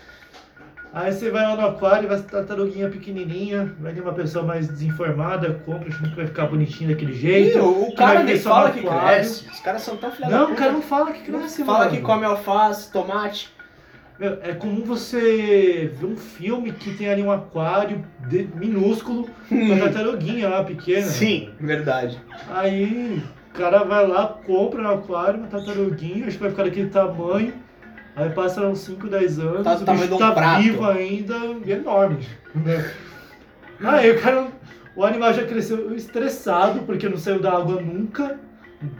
Aí 0.94 1.12
você 1.12 1.28
vai 1.28 1.42
lá 1.42 1.56
no 1.56 1.66
aquário, 1.66 2.08
vai 2.08 2.20
tartaruguinha 2.22 2.88
pequenininha, 2.88 3.74
vai 3.80 3.92
ter 3.92 4.00
uma 4.00 4.12
pessoa 4.12 4.44
mais 4.44 4.68
desinformada, 4.68 5.60
compra, 5.66 5.88
achando 5.88 6.10
que 6.10 6.14
vai 6.16 6.26
ficar 6.26 6.46
bonitinho 6.46 6.90
daquele 6.90 7.10
Ih, 7.12 7.16
jeito. 7.16 7.58
o, 7.58 7.88
o 7.88 7.94
cara 7.96 8.22
nem 8.22 8.38
fala 8.38 8.70
que 8.70 8.80
cresce. 8.80 9.48
Os 9.48 9.58
caras 9.58 9.82
são 9.82 9.96
tão 9.96 10.12
filha 10.12 10.28
da 10.28 10.38
Não, 10.38 10.52
o 10.52 10.54
cara 10.54 10.70
não 10.70 10.82
fala 10.82 11.10
que 11.12 11.22
cresce, 11.22 11.64
Fala 11.64 11.86
mano. 11.86 11.90
que 11.96 12.00
come 12.02 12.24
alface, 12.24 12.92
tomate. 12.92 13.52
Meu, 14.20 14.38
é 14.42 14.52
comum 14.54 14.84
você 14.84 15.90
ver 15.98 16.06
um 16.06 16.16
filme 16.16 16.70
que 16.70 16.94
tem 16.96 17.08
ali 17.10 17.20
um 17.24 17.32
aquário 17.32 18.04
de- 18.28 18.48
minúsculo, 18.54 19.28
uma 19.50 19.76
tartaruguinha 19.76 20.48
lá 20.48 20.62
pequena. 20.62 21.02
Sim, 21.02 21.50
verdade. 21.58 22.22
Aí 22.48 23.20
o 23.52 23.58
cara 23.58 23.82
vai 23.82 24.06
lá, 24.06 24.28
compra 24.46 24.80
um 24.80 24.88
aquário, 24.94 25.40
uma 25.40 25.48
tartaruguinha, 25.48 26.28
acho 26.28 26.36
que 26.36 26.42
vai 26.42 26.50
ficar 26.52 26.62
daquele 26.62 26.90
tamanho. 26.90 27.52
Aí 28.16 28.30
passa 28.30 28.66
uns 28.66 28.78
5, 28.80 29.08
10 29.08 29.38
anos, 29.40 29.64
Tá 29.64 29.74
o 29.74 29.84
bicho 29.96 30.06
de 30.08 30.14
um 30.14 30.18
tá 30.18 30.32
prato. 30.32 30.62
vivo 30.62 30.84
ainda 30.86 31.34
e 31.64 31.72
enorme. 31.72 32.18
Né? 32.54 32.90
Aí 33.82 34.10
o 34.12 34.20
cara. 34.20 34.48
O 34.94 35.02
animal 35.04 35.32
já 35.34 35.44
cresceu 35.44 35.92
estressado, 35.96 36.82
porque 36.82 37.08
não 37.08 37.16
saiu 37.16 37.40
da 37.40 37.52
água 37.52 37.80
nunca. 37.82 38.38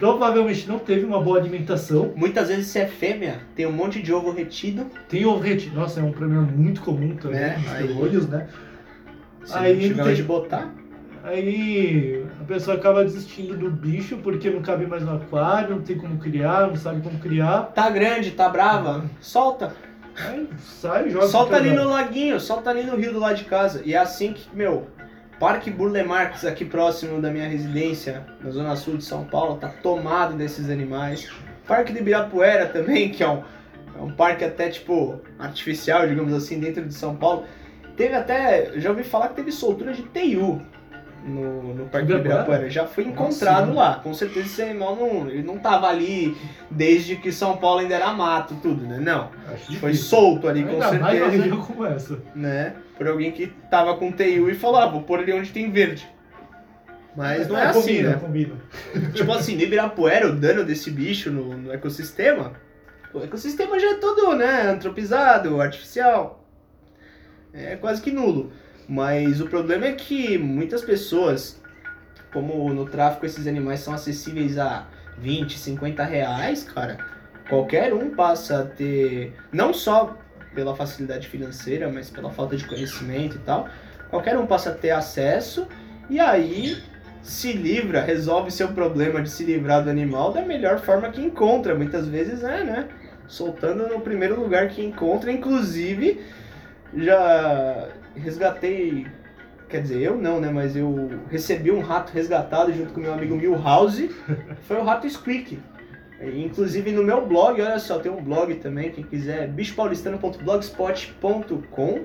Provavelmente 0.00 0.66
não 0.68 0.79
teve 0.81 1.05
uma 1.05 1.20
boa 1.22 1.38
alimentação. 1.38 2.12
Muitas 2.16 2.48
vezes 2.48 2.66
se 2.66 2.81
é 2.81 2.87
fêmea, 2.88 3.40
tem 3.55 3.64
um 3.66 3.70
monte 3.72 4.03
de 4.03 4.12
ovo 4.12 4.33
retido. 4.33 4.87
Tem 5.09 5.24
ovo 5.24 5.38
retido. 5.40 5.77
Nossa, 5.77 6.00
é 6.00 6.03
um 6.03 6.11
problema 6.11 6.42
muito 6.42 6.81
comum 6.81 7.14
também 7.14 7.38
Né? 7.38 7.57
nos 7.62 7.72
Aí- 7.72 7.92
olhos, 7.96 8.29
né? 8.29 8.48
Se 9.44 9.57
Aí 9.57 9.74
não 9.74 9.81
tiver 9.83 10.03
tem- 10.03 10.12
onde 10.12 10.22
botar. 10.24 10.74
Aí 11.22 12.23
a 12.44 12.46
pessoa 12.46 12.76
acaba 12.76 13.02
desistindo 13.02 13.57
do 13.57 13.70
bicho 13.70 14.18
porque 14.18 14.50
não 14.50 14.61
cabe 14.61 14.87
mais 14.87 15.02
no 15.02 15.14
aquário, 15.14 15.76
não 15.76 15.83
tem 15.83 15.96
como 15.96 16.18
criar, 16.18 16.68
não 16.68 16.76
sabe 16.76 17.00
como 17.00 17.18
criar. 17.18 17.72
Tá 17.74 17.88
grande, 17.88 18.33
tá 18.33 18.50
brava, 18.50 19.02
solta. 19.18 19.74
Aí 20.14 20.46
sai 20.59 21.09
joga. 21.09 21.26
Solta 21.26 21.57
ali 21.57 21.70
no 21.70 21.88
laguinho, 21.88 22.38
solta 22.38 22.68
ali 22.68 22.83
no 22.83 22.96
rio 22.96 23.14
do 23.14 23.18
lado 23.18 23.37
de 23.37 23.44
casa. 23.44 23.80
E 23.85 23.94
é 23.94 23.96
assim 23.96 24.35
que, 24.35 24.54
meu, 24.54 24.87
Parque 25.40 25.70
Burle 25.70 26.04
Marx, 26.04 26.44
aqui 26.44 26.66
próximo 26.66 27.20
da 27.20 27.30
minha 27.30 27.48
residência, 27.48 28.26
na 28.42 28.50
zona 28.50 28.76
sul 28.76 28.98
de 28.98 29.04
São 29.04 29.24
Paulo, 29.24 29.57
tá 29.57 29.68
tomado 29.83 30.37
desses 30.37 30.68
animais. 30.68 31.30
Parque 31.66 31.94
de 31.94 32.00
Ibirapuera 32.00 32.66
também, 32.66 33.11
que 33.11 33.22
é 33.22 33.28
um, 33.28 33.42
é 33.98 34.02
um 34.02 34.12
parque 34.12 34.44
até 34.44 34.68
tipo 34.68 35.18
artificial, 35.38 36.07
digamos 36.07 36.35
assim, 36.35 36.61
dentro 36.61 36.85
de 36.85 36.92
São 36.92 37.16
Paulo. 37.16 37.44
Teve 37.96 38.14
até, 38.14 38.78
já 38.78 38.90
ouvi 38.90 39.02
falar 39.02 39.28
que 39.28 39.37
teve 39.37 39.50
soltura 39.50 39.94
de 39.94 40.02
teiu. 40.02 40.61
No, 41.24 41.74
no 41.74 41.87
Parque 41.87 42.12
Ibirapuera. 42.12 42.68
Já 42.68 42.87
foi 42.87 43.04
encontrado 43.04 43.68
Nossa, 43.68 43.78
lá. 43.78 43.94
Com 43.96 44.12
certeza 44.12 44.46
esse 44.46 44.62
animal 44.62 44.94
não, 44.94 45.28
ele 45.28 45.42
não 45.42 45.58
tava 45.58 45.88
ali 45.88 46.37
desde 46.70 47.16
que 47.16 47.32
São 47.32 47.56
Paulo 47.56 47.80
ainda 47.80 47.94
era 47.94 48.12
mato, 48.12 48.54
tudo, 48.62 48.87
né? 48.87 48.98
Não. 49.00 49.30
Foi 49.80 49.94
solto 49.94 50.46
ali, 50.46 50.62
com 50.62 50.80
certeza. 50.80 51.56
Como 51.56 51.87
essa. 51.87 52.18
Né? 52.34 52.74
Por 52.96 53.08
alguém 53.08 53.32
que 53.32 53.46
tava 53.70 53.96
com 53.96 54.12
TU 54.12 54.50
e 54.50 54.54
falou, 54.54 54.76
ah, 54.76 54.87
vou 54.87 55.02
pôr 55.02 55.20
ele 55.20 55.32
onde 55.32 55.50
tem 55.50 55.70
verde. 55.70 56.08
Mas 57.16 57.48
não 57.48 57.56
é, 57.56 57.62
é 57.62 57.66
assim, 57.66 57.80
combina, 57.80 58.10
né? 58.10 58.16
Combina. 58.16 58.54
tipo 59.14 59.32
assim, 59.32 59.56
no 59.56 59.62
Ibirapuera, 59.62 60.28
o 60.28 60.34
dano 60.34 60.64
desse 60.64 60.90
bicho 60.90 61.30
no, 61.30 61.56
no 61.56 61.72
ecossistema, 61.72 62.52
o 63.12 63.20
ecossistema 63.20 63.78
já 63.78 63.92
é 63.92 63.94
todo, 63.94 64.34
né, 64.34 64.62
antropizado, 64.62 65.60
artificial. 65.60 66.44
É 67.52 67.76
quase 67.76 68.02
que 68.02 68.10
nulo. 68.10 68.52
Mas 68.88 69.40
o 69.40 69.46
problema 69.46 69.86
é 69.86 69.92
que 69.92 70.36
muitas 70.36 70.82
pessoas, 70.82 71.60
como 72.32 72.72
no 72.72 72.86
tráfico 72.86 73.24
esses 73.24 73.46
animais 73.46 73.80
são 73.80 73.94
acessíveis 73.94 74.58
a 74.58 74.86
20, 75.18 75.58
50 75.58 76.04
reais, 76.04 76.64
cara, 76.64 76.98
qualquer 77.48 77.94
um 77.94 78.10
passa 78.10 78.60
a 78.60 78.64
ter, 78.64 79.32
não 79.52 79.72
só 79.72 80.18
pela 80.54 80.74
facilidade 80.74 81.28
financeira, 81.28 81.90
mas 81.90 82.10
pela 82.10 82.30
falta 82.30 82.56
de 82.56 82.66
conhecimento 82.66 83.36
e 83.36 83.40
tal, 83.40 83.68
qualquer 84.10 84.36
um 84.38 84.46
passa 84.46 84.70
a 84.70 84.74
ter 84.74 84.90
acesso 84.90 85.66
e 86.08 86.20
aí 86.20 86.82
se 87.22 87.52
livra, 87.52 88.02
resolve 88.02 88.50
seu 88.50 88.68
problema 88.68 89.22
de 89.22 89.30
se 89.30 89.44
livrar 89.44 89.82
do 89.82 89.90
animal 89.90 90.32
da 90.32 90.42
melhor 90.42 90.78
forma 90.78 91.08
que 91.08 91.22
encontra. 91.22 91.74
Muitas 91.74 92.06
vezes 92.06 92.44
é, 92.44 92.62
né? 92.62 92.88
Soltando 93.26 93.88
no 93.88 94.00
primeiro 94.00 94.38
lugar 94.38 94.68
que 94.68 94.84
encontra, 94.84 95.32
inclusive 95.32 96.20
já 96.96 97.88
resgatei. 98.14 99.07
Quer 99.68 99.83
dizer, 99.83 100.02
eu 100.02 100.16
não, 100.16 100.40
né? 100.40 100.50
Mas 100.50 100.76
eu 100.76 101.11
recebi 101.30 101.70
um 101.70 101.80
rato 101.80 102.12
resgatado 102.12 102.72
junto 102.72 102.92
com 102.92 103.00
meu 103.00 103.12
amigo 103.12 103.35
Milhouse. 103.35 104.09
Foi 104.62 104.76
o 104.76 104.85
rato 104.85 105.09
Squeak. 105.09 105.59
Inclusive 106.22 106.92
no 106.92 107.02
meu 107.02 107.26
blog, 107.26 107.61
olha 107.61 107.78
só, 107.78 107.98
tem 107.98 108.11
um 108.11 108.22
blog 108.22 108.54
também, 108.54 108.90
quem 108.90 109.04
quiser, 109.04 109.46
bichopaulistano.blogspot.com. 109.48 112.00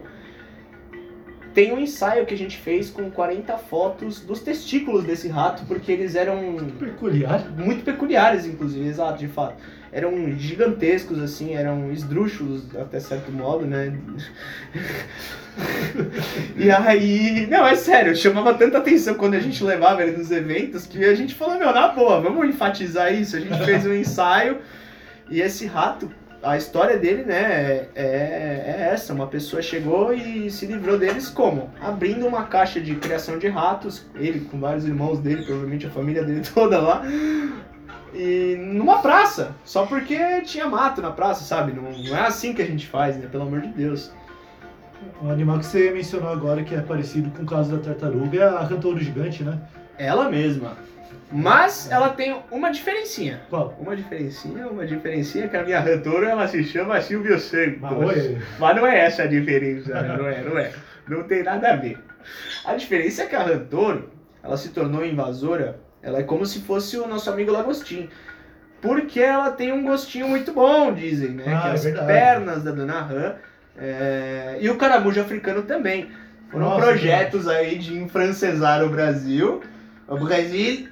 Tem 1.53 1.71
um 1.71 1.79
ensaio 1.79 2.25
que 2.25 2.33
a 2.33 2.37
gente 2.37 2.57
fez 2.57 2.89
com 2.89 3.11
40 3.11 3.57
fotos 3.57 4.19
dos 4.19 4.41
testículos 4.41 5.03
desse 5.03 5.29
rato, 5.29 5.63
porque 5.67 5.91
eles 5.91 6.15
eram. 6.15 6.57
Peculiar? 6.79 7.47
Muito 7.51 7.83
peculiares, 7.83 8.45
inclusive, 8.45 8.87
exato, 8.87 9.19
de 9.19 9.27
fato 9.27 9.61
eram 9.91 10.31
gigantescos, 10.37 11.21
assim, 11.21 11.55
eram 11.55 11.91
esdrúxulos 11.91 12.63
até 12.75 12.99
certo 12.99 13.31
modo, 13.31 13.65
né? 13.65 13.97
e 16.55 16.69
aí, 16.69 17.47
não, 17.47 17.65
é 17.65 17.75
sério, 17.75 18.15
chamava 18.15 18.53
tanta 18.53 18.77
atenção 18.77 19.15
quando 19.15 19.33
a 19.33 19.39
gente 19.39 19.63
levava 19.63 20.03
ele 20.03 20.17
nos 20.17 20.31
eventos 20.31 20.85
que 20.85 21.03
a 21.03 21.15
gente 21.15 21.33
falou, 21.33 21.57
meu, 21.57 21.73
na 21.73 21.87
boa, 21.89 22.21
vamos 22.21 22.47
enfatizar 22.47 23.13
isso. 23.13 23.35
A 23.35 23.39
gente 23.39 23.65
fez 23.65 23.85
um 23.85 23.93
ensaio 23.93 24.59
e 25.29 25.41
esse 25.41 25.65
rato, 25.65 26.09
a 26.41 26.55
história 26.55 26.97
dele, 26.97 27.23
né, 27.23 27.87
é, 27.95 28.05
é 28.05 28.89
essa: 28.93 29.13
uma 29.13 29.27
pessoa 29.27 29.61
chegou 29.61 30.13
e 30.13 30.49
se 30.49 30.65
livrou 30.65 30.97
deles 30.97 31.29
como? 31.29 31.69
Abrindo 31.81 32.27
uma 32.27 32.43
caixa 32.43 32.79
de 32.79 32.95
criação 32.95 33.37
de 33.37 33.47
ratos, 33.47 34.05
ele 34.15 34.41
com 34.41 34.59
vários 34.59 34.85
irmãos 34.85 35.19
dele, 35.19 35.43
provavelmente 35.43 35.87
a 35.87 35.89
família 35.89 36.23
dele 36.23 36.41
toda 36.53 36.79
lá 36.79 37.03
e 38.13 38.55
numa 38.57 39.01
praça, 39.01 39.55
só 39.63 39.85
porque 39.85 40.41
tinha 40.41 40.67
mato 40.67 41.01
na 41.01 41.11
praça, 41.11 41.43
sabe? 41.43 41.73
Não, 41.73 41.83
não 41.91 42.17
é 42.17 42.21
assim 42.21 42.53
que 42.53 42.61
a 42.61 42.65
gente 42.65 42.87
faz, 42.87 43.17
né? 43.17 43.27
Pelo 43.27 43.43
amor 43.43 43.61
de 43.61 43.69
Deus. 43.69 44.11
O 45.21 45.29
animal 45.29 45.59
que 45.59 45.65
você 45.65 45.91
mencionou 45.91 46.29
agora, 46.29 46.63
que 46.63 46.75
é 46.75 46.81
parecido 46.81 47.29
com 47.31 47.43
o 47.43 47.45
caso 47.45 47.75
da 47.75 47.81
tartaruga, 47.81 48.37
é 48.37 48.47
a 48.47 48.67
cantouro 48.67 48.99
gigante, 48.99 49.43
né? 49.43 49.59
Ela 49.97 50.29
mesma. 50.29 50.77
Mas 51.31 51.89
é. 51.89 51.93
ela 51.93 52.09
tem 52.09 52.35
uma 52.51 52.71
diferencinha. 52.71 53.41
Qual? 53.49 53.75
Uma 53.79 53.95
diferencinha, 53.95 54.67
uma 54.67 54.85
diferencinha 54.85 55.47
que 55.47 55.55
a 55.55 55.63
minha 55.63 55.81
cantora 55.81 56.29
ela 56.29 56.47
se 56.47 56.63
chama 56.63 56.99
Silvio 57.01 57.39
Santos. 57.39 57.79
Mas, 57.79 58.37
Mas 58.59 58.75
não 58.75 58.87
é 58.87 58.99
essa 59.05 59.23
a 59.23 59.27
diferença, 59.27 60.01
né? 60.01 60.17
não 60.17 60.27
é, 60.27 60.41
não 60.41 60.57
é. 60.57 60.71
Não 61.07 61.23
tem 61.23 61.43
nada 61.43 61.73
a 61.73 61.75
ver. 61.75 61.97
A 62.65 62.75
diferença 62.75 63.23
é 63.23 63.25
que 63.27 63.35
a 63.35 63.43
Rantoro, 63.43 64.09
ela 64.43 64.57
se 64.57 64.69
tornou 64.69 65.05
invasora 65.05 65.79
ela 66.01 66.19
é 66.19 66.23
como 66.23 66.45
se 66.45 66.59
fosse 66.61 66.97
o 66.97 67.07
nosso 67.07 67.29
amigo 67.29 67.51
Lagostin. 67.51 68.09
Porque 68.81 69.19
ela 69.19 69.51
tem 69.51 69.73
um 69.73 69.83
gostinho 69.83 70.27
muito 70.27 70.53
bom, 70.53 70.93
dizem, 70.93 71.31
né? 71.31 71.43
Ah, 71.47 71.61
que 71.61 71.67
é 71.67 71.71
as 71.71 71.83
verdade. 71.83 72.07
pernas 72.07 72.63
da 72.63 72.71
Dona 72.71 73.01
Han. 73.01 73.35
É... 73.77 74.57
E 74.61 74.69
o 74.69 74.77
caramujo 74.77 75.19
africano 75.19 75.63
também. 75.63 76.09
Foram 76.49 76.69
Nossa, 76.69 76.85
projetos 76.85 77.47
aí 77.47 77.77
de 77.77 77.97
enfrancesar 77.97 78.83
o 78.83 78.89
Brasil. 78.89 79.61
O 80.07 80.17
Brasil, 80.17 80.87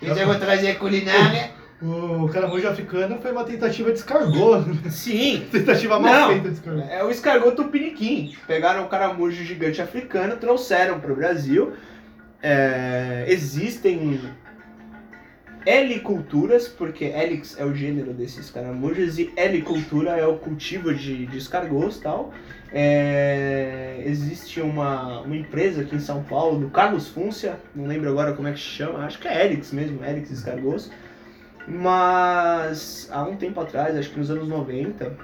quiser 0.00 0.38
trazer 0.38 0.78
culinária. 0.78 1.50
O 1.82 2.28
caramujo 2.28 2.66
africano 2.66 3.18
foi 3.20 3.32
uma 3.32 3.44
tentativa 3.44 3.92
de 3.92 3.98
escargot. 3.98 4.64
Sim. 4.90 5.46
tentativa 5.52 5.98
mal 5.98 6.12
Não, 6.12 6.28
feita 6.28 6.48
de 6.48 6.54
escargot. 6.54 6.88
É 6.88 7.04
o 7.04 7.10
escargot 7.10 7.56
tupiniquim. 7.56 8.34
Pegaram 8.46 8.84
o 8.84 8.88
caramujo 8.88 9.42
gigante 9.44 9.82
africano, 9.82 10.36
trouxeram 10.36 11.00
para 11.00 11.12
o 11.12 11.16
Brasil. 11.16 11.74
É, 12.40 13.24
existem 13.28 14.20
heliculturas, 15.66 16.68
porque 16.68 17.04
helix 17.04 17.58
é 17.58 17.64
o 17.64 17.74
gênero 17.74 18.12
desses 18.12 18.50
caramujos, 18.50 19.18
e 19.18 19.32
helicultura 19.36 20.10
é 20.10 20.26
o 20.26 20.36
cultivo 20.36 20.94
de, 20.94 21.26
de 21.26 21.38
escargos 21.38 21.96
e 21.96 22.00
tal. 22.00 22.32
É, 22.72 24.02
existe 24.04 24.60
uma, 24.60 25.20
uma 25.20 25.36
empresa 25.36 25.82
aqui 25.82 25.94
em 25.94 26.00
São 26.00 26.22
Paulo, 26.24 26.58
do 26.58 26.70
Carlos 26.70 27.08
Fúncia, 27.08 27.58
não 27.74 27.86
lembro 27.86 28.10
agora 28.10 28.32
como 28.32 28.48
é 28.48 28.52
que 28.52 28.58
chama, 28.58 29.04
acho 29.04 29.18
que 29.18 29.28
é 29.28 29.44
Helix 29.44 29.72
mesmo, 29.72 30.04
Helix 30.04 30.30
Escargos. 30.30 30.90
Mas 31.66 33.08
há 33.10 33.22
um 33.22 33.36
tempo 33.36 33.58
atrás, 33.60 33.96
acho 33.96 34.10
que 34.10 34.18
nos 34.18 34.30
anos 34.30 34.48
90, 34.48 35.16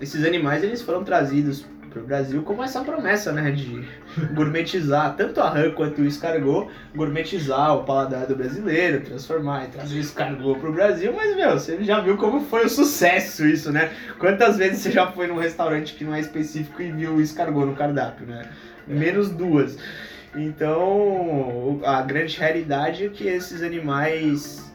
esses 0.00 0.24
animais 0.24 0.64
eles 0.64 0.82
foram 0.82 1.04
trazidos 1.04 1.64
para 1.90 2.00
o 2.00 2.04
Brasil 2.04 2.42
como 2.42 2.62
essa 2.62 2.82
promessa, 2.82 3.32
né, 3.32 3.50
de 3.50 3.86
gourmetizar 4.34 5.14
tanto 5.16 5.40
a 5.40 5.50
rã 5.50 5.70
quanto 5.72 6.00
o 6.00 6.06
escargot, 6.06 6.70
gourmetizar 6.94 7.76
o 7.76 7.84
paladar 7.84 8.26
do 8.26 8.36
brasileiro, 8.36 9.04
transformar 9.04 9.64
e 9.64 9.68
trazer 9.68 9.96
o 9.96 10.00
escargot 10.00 10.58
para 10.58 10.70
o 10.70 10.72
Brasil, 10.72 11.12
mas, 11.14 11.36
meu, 11.36 11.52
você 11.52 11.82
já 11.82 12.00
viu 12.00 12.16
como 12.16 12.40
foi 12.46 12.64
o 12.64 12.68
sucesso 12.68 13.44
isso, 13.46 13.72
né? 13.72 13.90
Quantas 14.18 14.56
vezes 14.56 14.78
você 14.78 14.90
já 14.90 15.10
foi 15.10 15.26
num 15.26 15.38
restaurante 15.38 15.94
que 15.94 16.04
não 16.04 16.14
é 16.14 16.20
específico 16.20 16.80
e 16.80 16.90
viu 16.90 17.14
o 17.14 17.20
escargot 17.20 17.66
no 17.66 17.74
cardápio, 17.74 18.26
né? 18.26 18.48
Menos 18.86 19.30
duas. 19.30 19.76
Então, 20.34 21.80
a 21.84 22.02
grande 22.02 22.38
realidade 22.38 23.06
é 23.06 23.08
que 23.08 23.26
esses 23.26 23.62
animais 23.62 24.70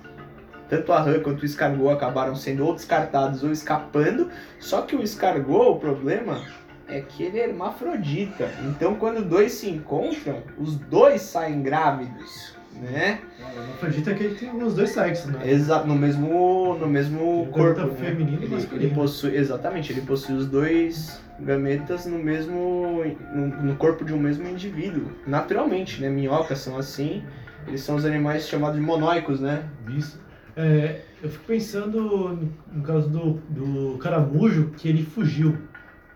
tanto 0.67 0.91
a 0.91 0.99
rã 0.99 1.19
quanto 1.19 1.43
o 1.43 1.45
escargot 1.45 1.89
acabaram 1.89 2.35
sendo 2.35 2.65
ou 2.65 2.73
descartados 2.73 3.43
ou 3.43 3.51
escapando. 3.51 4.29
Só 4.59 4.81
que 4.81 4.95
o 4.95 5.01
escargot, 5.01 5.69
o 5.69 5.75
problema 5.75 6.41
é 6.87 7.01
que 7.01 7.23
ele 7.23 7.39
é 7.39 7.47
hermafrodita. 7.47 8.49
Então, 8.67 8.95
quando 8.95 9.23
dois 9.23 9.53
se 9.53 9.69
encontram, 9.69 10.43
os 10.57 10.75
dois 10.75 11.21
saem 11.21 11.61
grávidos, 11.61 12.55
né? 12.73 13.21
O 13.39 13.59
hermafrodita 13.59 14.11
é 14.11 14.13
que 14.13 14.23
ele 14.23 14.35
tem 14.35 14.63
os 14.63 14.75
dois 14.75 14.89
sexos, 14.89 15.31
né? 15.31 15.49
Exato, 15.49 15.87
no 15.87 15.95
mesmo, 15.95 16.75
no 16.75 16.87
mesmo 16.87 17.47
corpo. 17.51 17.81
Né? 17.81 17.95
feminino 17.95 18.37
ele, 18.37 18.45
e 18.45 18.49
masculino. 18.49 18.85
Ele 18.85 18.95
possui, 18.95 19.35
exatamente, 19.35 19.91
ele 19.91 20.01
possui 20.01 20.35
os 20.35 20.47
dois 20.47 21.21
gametas 21.39 22.05
no 22.05 22.17
mesmo, 22.17 23.03
no, 23.33 23.47
no 23.47 23.75
corpo 23.75 24.05
de 24.05 24.13
um 24.13 24.19
mesmo 24.19 24.47
indivíduo. 24.47 25.11
Naturalmente, 25.27 26.01
né? 26.01 26.09
Minhocas 26.09 26.59
são 26.59 26.77
assim. 26.77 27.23
Eles 27.67 27.81
são 27.81 27.95
os 27.95 28.05
animais 28.05 28.47
chamados 28.47 28.79
de 28.79 28.85
monóicos, 28.85 29.39
né? 29.39 29.67
Isso. 29.89 30.23
É, 30.55 31.01
eu 31.21 31.29
fico 31.29 31.43
pensando 31.45 32.01
no, 32.01 32.51
no 32.71 32.83
caso 32.83 33.09
do, 33.09 33.33
do 33.49 33.97
caramujo, 33.97 34.71
que 34.77 34.87
ele 34.87 35.03
fugiu 35.03 35.57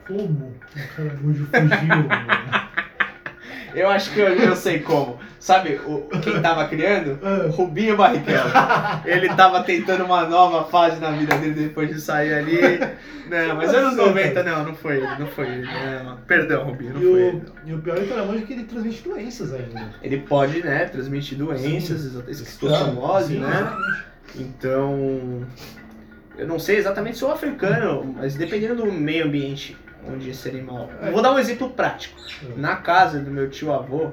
como 0.10 0.56
o 0.76 0.95
caramujo 0.95 1.45
fugiu. 1.45 2.10
Eu 3.76 3.88
acho 3.88 4.12
que 4.12 4.19
eu, 4.19 4.30
eu 4.30 4.56
sei 4.56 4.80
como. 4.80 5.19
Sabe 5.39 5.80
o, 5.86 6.08
quem 6.22 6.41
tava 6.41 6.67
criando? 6.67 7.19
Uh. 7.22 7.52
Rubinho 7.52 7.95
Barrichello. 7.95 8.50
Ele 9.06 9.30
tava 9.36 9.63
tentando 9.63 10.04
uma 10.06 10.28
nova 10.28 10.65
fase 10.65 11.00
na 11.00 11.12
vida 11.12 11.38
dele 11.38 11.54
depois 11.54 11.89
de 11.89 12.02
sair 12.02 12.34
ali. 12.34 12.60
Não, 13.30 13.56
mas 13.56 13.72
anos 13.74 13.95
90, 13.95 14.41
não, 14.41 14.63
não 14.65 14.76
foi 14.76 14.98
ele, 14.98 15.19
não 15.19 15.28
foi 15.28 15.48
ele. 15.48 15.67
Não. 16.04 16.17
Perdão, 16.22 16.65
Rubinho, 16.65 16.93
não 16.93 17.02
e 17.02 17.04
foi 17.04 17.13
o, 17.13 17.17
ele. 17.17 17.41
E 17.63 17.74
o 17.74 17.80
pior 17.80 18.00
do 18.00 18.08
caramujo 18.08 18.39
é 18.39 18.41
que 18.41 18.54
ele 18.54 18.63
transmite 18.63 19.04
doenças 19.04 19.54
ainda. 19.54 19.93
Ele 20.02 20.17
pode, 20.17 20.63
né, 20.63 20.86
transmitir 20.86 21.38
doenças, 21.38 22.15
esquistossomose, 22.28 23.36
né? 23.36 23.72
Então, 24.36 25.45
eu 26.38 26.48
não 26.48 26.58
sei 26.58 26.78
exatamente 26.78 27.19
se 27.19 27.26
o 27.26 27.32
africano, 27.32 28.15
mas 28.17 28.34
dependendo 28.34 28.76
do 28.76 28.91
meio 28.91 29.26
ambiente 29.26 29.78
onde 30.07 30.29
esse 30.29 30.49
animal. 30.49 30.89
Eu 31.01 31.12
vou 31.12 31.21
dar 31.21 31.33
um 31.33 31.39
exemplo 31.39 31.69
prático. 31.69 32.19
É. 32.43 32.59
Na 32.59 32.77
casa 32.77 33.19
do 33.19 33.31
meu 33.31 33.49
tio 33.49 33.73
avô, 33.73 34.12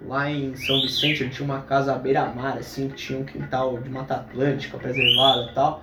lá 0.00 0.30
em 0.30 0.54
São 0.56 0.80
Vicente, 0.80 1.22
ele 1.22 1.30
tinha 1.30 1.44
uma 1.44 1.62
casa 1.62 1.94
à 1.94 1.98
beira-mar, 1.98 2.58
assim, 2.58 2.88
que 2.88 2.96
tinha 2.96 3.18
um 3.18 3.24
quintal 3.24 3.78
de 3.78 3.88
Mata 3.90 4.14
Atlântica 4.14 4.78
preservada 4.78 5.50
e 5.50 5.54
tal. 5.54 5.82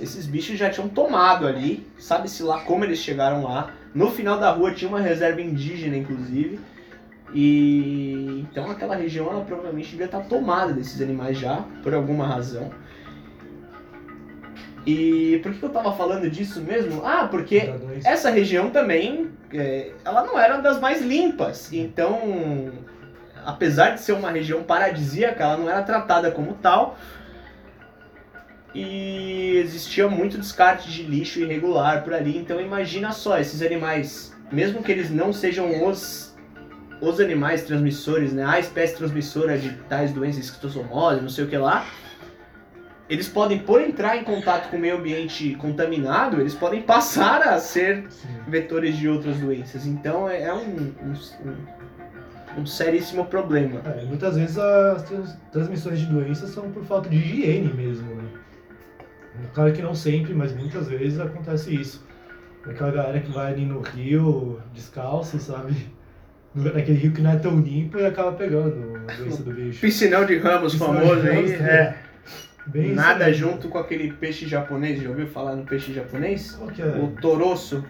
Esses 0.00 0.26
bichos 0.26 0.58
já 0.58 0.70
tinham 0.70 0.88
tomado 0.88 1.46
ali, 1.46 1.86
sabe-se 1.98 2.42
lá 2.42 2.60
como 2.60 2.84
eles 2.84 2.98
chegaram 2.98 3.44
lá. 3.44 3.70
No 3.94 4.10
final 4.10 4.38
da 4.38 4.50
rua 4.50 4.72
tinha 4.72 4.88
uma 4.88 5.00
reserva 5.00 5.40
indígena, 5.40 5.96
inclusive. 5.96 6.58
E 7.32 8.44
então 8.50 8.70
aquela 8.70 8.94
região 8.94 9.28
ela 9.30 9.44
provavelmente 9.44 9.90
devia 9.90 10.06
estar 10.06 10.20
tomada 10.22 10.72
desses 10.72 11.00
animais 11.00 11.38
já, 11.38 11.64
por 11.82 11.94
alguma 11.94 12.26
razão. 12.26 12.70
E 14.86 15.40
por 15.42 15.54
que 15.54 15.62
eu 15.62 15.70
tava 15.70 15.92
falando 15.92 16.28
disso 16.28 16.60
mesmo? 16.60 17.04
Ah, 17.04 17.26
porque 17.30 17.60
doença. 17.60 18.08
essa 18.08 18.30
região 18.30 18.70
também, 18.70 19.30
é, 19.52 19.92
ela 20.04 20.24
não 20.24 20.38
era 20.38 20.58
das 20.58 20.78
mais 20.78 21.00
limpas. 21.00 21.72
Então, 21.72 22.70
apesar 23.44 23.90
de 23.90 24.00
ser 24.00 24.12
uma 24.12 24.30
região 24.30 24.62
paradisíaca, 24.62 25.42
ela 25.44 25.56
não 25.56 25.70
era 25.70 25.82
tratada 25.82 26.30
como 26.30 26.54
tal. 26.54 26.98
E 28.74 29.56
existia 29.56 30.08
muito 30.08 30.36
descarte 30.36 30.90
de 30.90 31.04
lixo 31.04 31.38
irregular 31.38 32.02
por 32.02 32.12
ali. 32.12 32.36
Então 32.36 32.60
imagina 32.60 33.12
só, 33.12 33.38
esses 33.38 33.62
animais, 33.62 34.34
mesmo 34.50 34.82
que 34.82 34.92
eles 34.92 35.10
não 35.10 35.32
sejam 35.32 35.86
os, 35.86 36.36
os 37.00 37.20
animais 37.20 37.62
transmissores, 37.62 38.32
né? 38.32 38.44
A 38.44 38.58
espécie 38.58 38.96
transmissora 38.96 39.56
de 39.56 39.72
tais 39.88 40.12
doenças, 40.12 40.44
esquistossomose, 40.44 41.22
não 41.22 41.28
sei 41.28 41.44
o 41.44 41.48
que 41.48 41.56
lá, 41.56 41.86
eles 43.08 43.28
podem, 43.28 43.58
por 43.58 43.80
entrar 43.82 44.16
em 44.16 44.24
contato 44.24 44.70
com 44.70 44.76
o 44.76 44.80
meio 44.80 44.96
ambiente 44.96 45.54
contaminado, 45.56 46.40
eles 46.40 46.54
podem 46.54 46.82
passar 46.82 47.42
a 47.42 47.58
ser 47.58 48.04
Sim. 48.08 48.28
vetores 48.48 48.96
de 48.96 49.08
outras 49.08 49.36
doenças. 49.38 49.86
Então 49.86 50.28
é 50.28 50.42
é 50.44 50.52
um, 50.54 50.58
um, 51.02 51.14
um, 52.58 52.60
um 52.62 52.66
seríssimo 52.66 53.26
problema. 53.26 53.80
É, 53.84 54.04
muitas 54.04 54.36
vezes 54.36 54.56
as 54.58 55.02
trans- 55.02 55.36
transmissões 55.52 55.98
de 55.98 56.06
doenças 56.06 56.50
são 56.50 56.70
por 56.70 56.82
falta 56.84 57.08
de 57.08 57.16
higiene 57.16 57.72
mesmo, 57.74 58.14
né? 58.14 58.24
Claro 59.52 59.72
que 59.72 59.82
não 59.82 59.94
sempre, 59.94 60.32
mas 60.32 60.54
muitas 60.54 60.88
vezes 60.88 61.18
acontece 61.20 61.74
isso. 61.74 62.06
Aquela 62.66 62.90
galera 62.92 63.20
que 63.20 63.30
vai 63.30 63.52
ali 63.52 63.66
no 63.66 63.80
rio 63.80 64.60
descalço, 64.72 65.38
sabe? 65.38 65.74
No- 66.54 66.72
Naquele 66.72 66.96
rio 66.98 67.12
que 67.12 67.20
não 67.20 67.32
é 67.32 67.36
tão 67.36 67.58
limpo 67.60 67.98
e 67.98 68.06
acaba 68.06 68.32
pegando 68.32 68.96
a 69.08 69.12
doença 69.12 69.42
do 69.42 69.52
bicho. 69.52 69.80
Piscinão 69.80 70.24
de 70.24 70.38
Ramos 70.38 70.72
Piscinão 70.72 70.94
de 70.94 71.00
famoso 71.00 71.26
aí, 71.26 71.34
Ramos, 71.36 71.50
é. 71.50 71.96
Bem 72.66 72.94
Nada 72.94 73.26
mesmo. 73.26 73.50
junto 73.50 73.68
com 73.68 73.78
aquele 73.78 74.12
peixe 74.12 74.46
japonês, 74.46 75.02
já 75.02 75.08
ouviu 75.10 75.26
falar 75.26 75.54
no 75.54 75.64
peixe 75.64 75.92
japonês? 75.92 76.58
É? 76.78 76.82
O 76.98 77.08
toroço. 77.20 77.84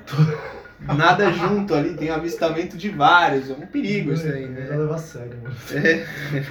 Nada 0.81 1.31
junto 1.33 1.73
ali, 1.75 1.95
tem 1.95 2.11
avistamento 2.11 2.77
de 2.77 2.91
vários, 2.91 3.49
é 3.49 3.55
um 3.55 3.61
perigo 3.67 4.13
isso 4.13 4.27
aí, 4.27 4.47
né? 4.47 4.67
levar 4.69 4.97
a 4.97 4.99
sério, 4.99 5.39
mano. 5.43 5.55
É, 5.73 6.05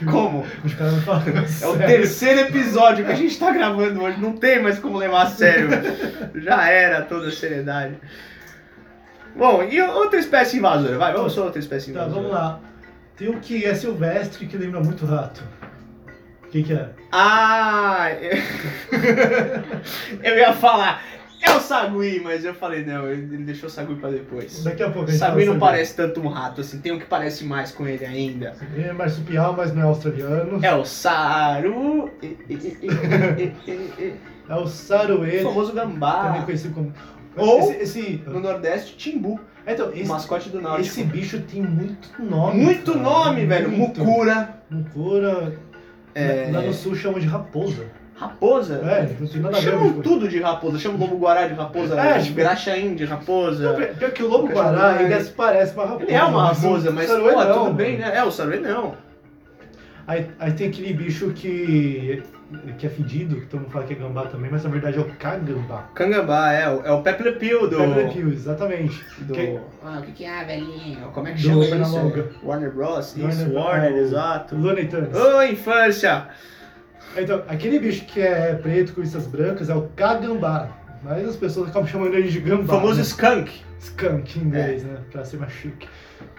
Como? 0.10 0.46
Os 0.64 0.74
caras 0.74 0.94
não 0.94 1.02
falam 1.02 1.24
É 1.38 1.42
o 1.42 1.48
sério. 1.48 1.78
terceiro 1.86 2.40
episódio 2.40 3.06
que 3.06 3.12
a 3.12 3.16
gente 3.16 3.38
tá 3.38 3.52
gravando 3.52 4.02
hoje, 4.02 4.20
não 4.20 4.34
tem 4.34 4.60
mais 4.62 4.80
como 4.80 4.98
levar 4.98 5.24
a 5.24 5.26
sério. 5.28 5.68
Já 6.36 6.68
era 6.68 7.02
toda 7.04 7.28
a 7.28 7.32
seriedade. 7.32 7.96
Bom, 9.36 9.62
e 9.64 9.80
outra 9.82 10.18
espécie 10.20 10.58
invasora? 10.58 10.98
Vai, 10.98 11.14
vamos 11.14 11.34
só 11.34 11.44
outra 11.44 11.60
espécie 11.60 11.92
Tá, 11.92 12.00
invasora. 12.06 12.16
vamos 12.22 12.32
lá. 12.32 12.60
Tem 13.16 13.30
um 13.30 13.40
que 13.40 13.64
é 13.66 13.76
silvestre 13.76 14.48
que 14.48 14.58
lembra 14.58 14.80
muito 14.80 15.06
rato. 15.06 15.44
O 16.54 16.56
que, 16.56 16.62
que 16.64 16.74
é? 16.74 16.88
Ah, 17.12 18.10
eu... 18.22 18.38
eu 20.22 20.38
ia 20.38 20.54
falar, 20.54 21.02
é 21.42 21.50
o 21.52 21.60
Sagui, 21.60 22.22
mas 22.24 22.46
eu 22.46 22.54
falei, 22.54 22.86
não, 22.86 23.08
ele 23.10 23.38
deixou 23.38 23.68
o 23.68 23.72
Sagui 23.72 23.96
pra 23.96 24.12
depois. 24.12 24.64
Daqui 24.64 24.84
a 24.84 24.92
pouco 24.92 25.00
a 25.02 25.04
O 25.06 25.08
gente 25.08 25.18
Sagui 25.18 25.46
não 25.46 25.58
parece 25.58 25.96
tanto 25.96 26.22
um 26.22 26.28
rato, 26.28 26.62
assim, 26.62 26.80
tem 26.80 26.92
um 26.92 27.00
que 27.00 27.06
parece 27.06 27.44
mais 27.44 27.72
com 27.72 27.88
ele 27.88 28.06
ainda. 28.06 28.54
Ele 28.76 28.88
é 28.88 28.94
marsupial, 28.94 29.56
mas 29.58 29.74
não 29.74 29.82
é 29.82 29.86
australiano. 29.86 30.64
É 30.64 30.76
o 30.76 30.86
Saru. 30.86 32.12
É 34.50 34.56
o 34.56 34.68
saruê, 34.68 35.40
O 35.40 35.44
famoso 35.48 35.72
também 35.72 35.94
gambá. 35.94 36.42
conhecido 36.46 36.74
como... 36.74 36.94
Ou- 37.38 37.60
Esse, 37.72 38.00
esse- 38.00 38.22
No 38.28 38.42
Nordeste, 38.42 38.98
Timbu, 38.98 39.40
Então, 39.66 39.88
o 39.88 39.94
esse, 39.94 40.06
mascote 40.10 40.50
do 40.50 40.62
Náutico. 40.62 40.82
esse 40.86 41.04
bicho 41.06 41.40
tem 41.44 41.62
muito 41.62 42.10
nome. 42.22 42.62
Muito 42.62 42.92
cara. 42.92 43.04
nome, 43.04 43.46
velho. 43.46 43.70
Muito. 43.72 44.04
Mucura. 44.04 44.50
Mucura. 44.70 45.54
É... 46.16 46.50
Lá 46.52 46.62
no 46.62 46.74
sul 46.74 46.96
chamam 46.96 47.20
de 47.20 47.28
raposa. 47.28 47.86
Raposa. 48.16 48.76
É, 48.76 49.10
não 49.40 49.52
ver. 49.52 49.62
Chamam 49.62 49.94
tudo 50.02 50.28
de 50.30 50.40
raposa. 50.40 50.78
Chamam 50.78 50.98
o 50.98 51.02
lobo 51.02 51.18
guará 51.18 51.48
de 51.48 51.56
raposa. 51.56 52.00
É, 52.00 52.20
tipo- 52.20 52.36
graxaim 52.36 52.96
de 52.96 53.06
raposa. 53.06 53.74
Não, 53.74 53.96
pior 53.96 54.12
que 54.12 54.24
o 54.24 54.28
lobo 54.28 54.48
Cachorro 54.48 54.66
guará 54.72 54.94
grande. 54.94 55.14
ainda 55.14 55.24
se 55.24 55.32
parece 55.32 55.74
uma 55.74 55.86
raposa. 55.86 56.04
Ele 56.04 56.14
é 56.14 56.24
uma 56.24 56.48
raposa, 56.48 56.92
mas 56.92 57.08
pô, 57.10 57.18
não, 57.18 57.64
tudo 57.66 57.74
bem, 57.74 57.98
né? 57.98 58.12
É, 58.16 58.24
o 58.24 58.32
saruê 58.32 58.60
não. 58.60 58.96
Aí, 60.06 60.30
aí 60.38 60.52
tem 60.52 60.68
aquele 60.68 60.94
bicho 60.94 61.32
que, 61.32 62.22
que 62.78 62.86
é 62.86 62.90
fedido, 62.90 63.36
que 63.42 63.48
todo 63.48 63.62
mundo 63.62 63.72
fala 63.72 63.86
que 63.86 63.94
é 63.94 63.96
gambá 63.96 64.26
também, 64.26 64.50
mas 64.52 64.64
na 64.64 64.70
verdade 64.70 64.98
é 64.98 65.02
o 65.02 65.06
cagambá. 65.16 65.90
Cangambá, 65.96 66.52
é, 66.54 66.70
o- 66.70 66.86
é 66.86 66.92
o 66.92 67.02
Pepe 67.02 67.24
Le 67.24 67.32
Pew 67.34 67.68
do... 67.70 67.78
Pepper 67.78 68.14
Pills, 68.14 68.36
exatamente. 68.36 69.04
do... 69.20 69.34
Que- 69.34 69.60
Ah, 69.84 70.00
o 70.00 70.02
que 70.04 70.12
que 70.12 70.26
é, 70.26 70.44
velhinho? 70.44 71.00
Como 71.14 71.28
é 71.28 71.32
que 71.34 71.42
Do 71.42 71.48
chama 71.50 71.66
Pernalonga. 71.66 72.20
isso? 72.20 72.40
Warner 72.46 72.72
Bros? 72.72 73.16
Warner 73.18 73.30
Isso. 73.48 73.54
Warner, 73.54 73.94
o- 73.94 73.98
exato. 73.98 74.56
Looney 74.56 74.88
Tunes. 74.88 75.16
Ô, 75.16 75.42
infância! 75.44 76.28
Então, 77.16 77.44
aquele 77.48 77.80
bicho 77.80 78.06
que 78.06 78.22
é 78.22 78.54
preto 78.56 78.94
com 78.94 79.02
listas 79.02 79.28
brancas 79.28 79.70
é 79.70 79.76
o 79.76 79.84
cagambá. 79.96 80.70
Mas 81.04 81.28
as 81.28 81.36
pessoas 81.36 81.70
acabam 81.70 81.88
chamando 81.88 82.14
ele 82.16 82.30
de 82.30 82.40
O 82.40 82.42
gambá. 82.42 82.76
famoso 82.76 82.96
né? 82.96 83.02
skunk. 83.02 83.52
skunk 83.80 84.40
em 84.40 84.44
inglês, 84.44 84.84
né? 84.84 84.98
Pra 85.12 85.24
ser 85.26 85.38
mais 85.38 85.52
chique. 85.52 85.88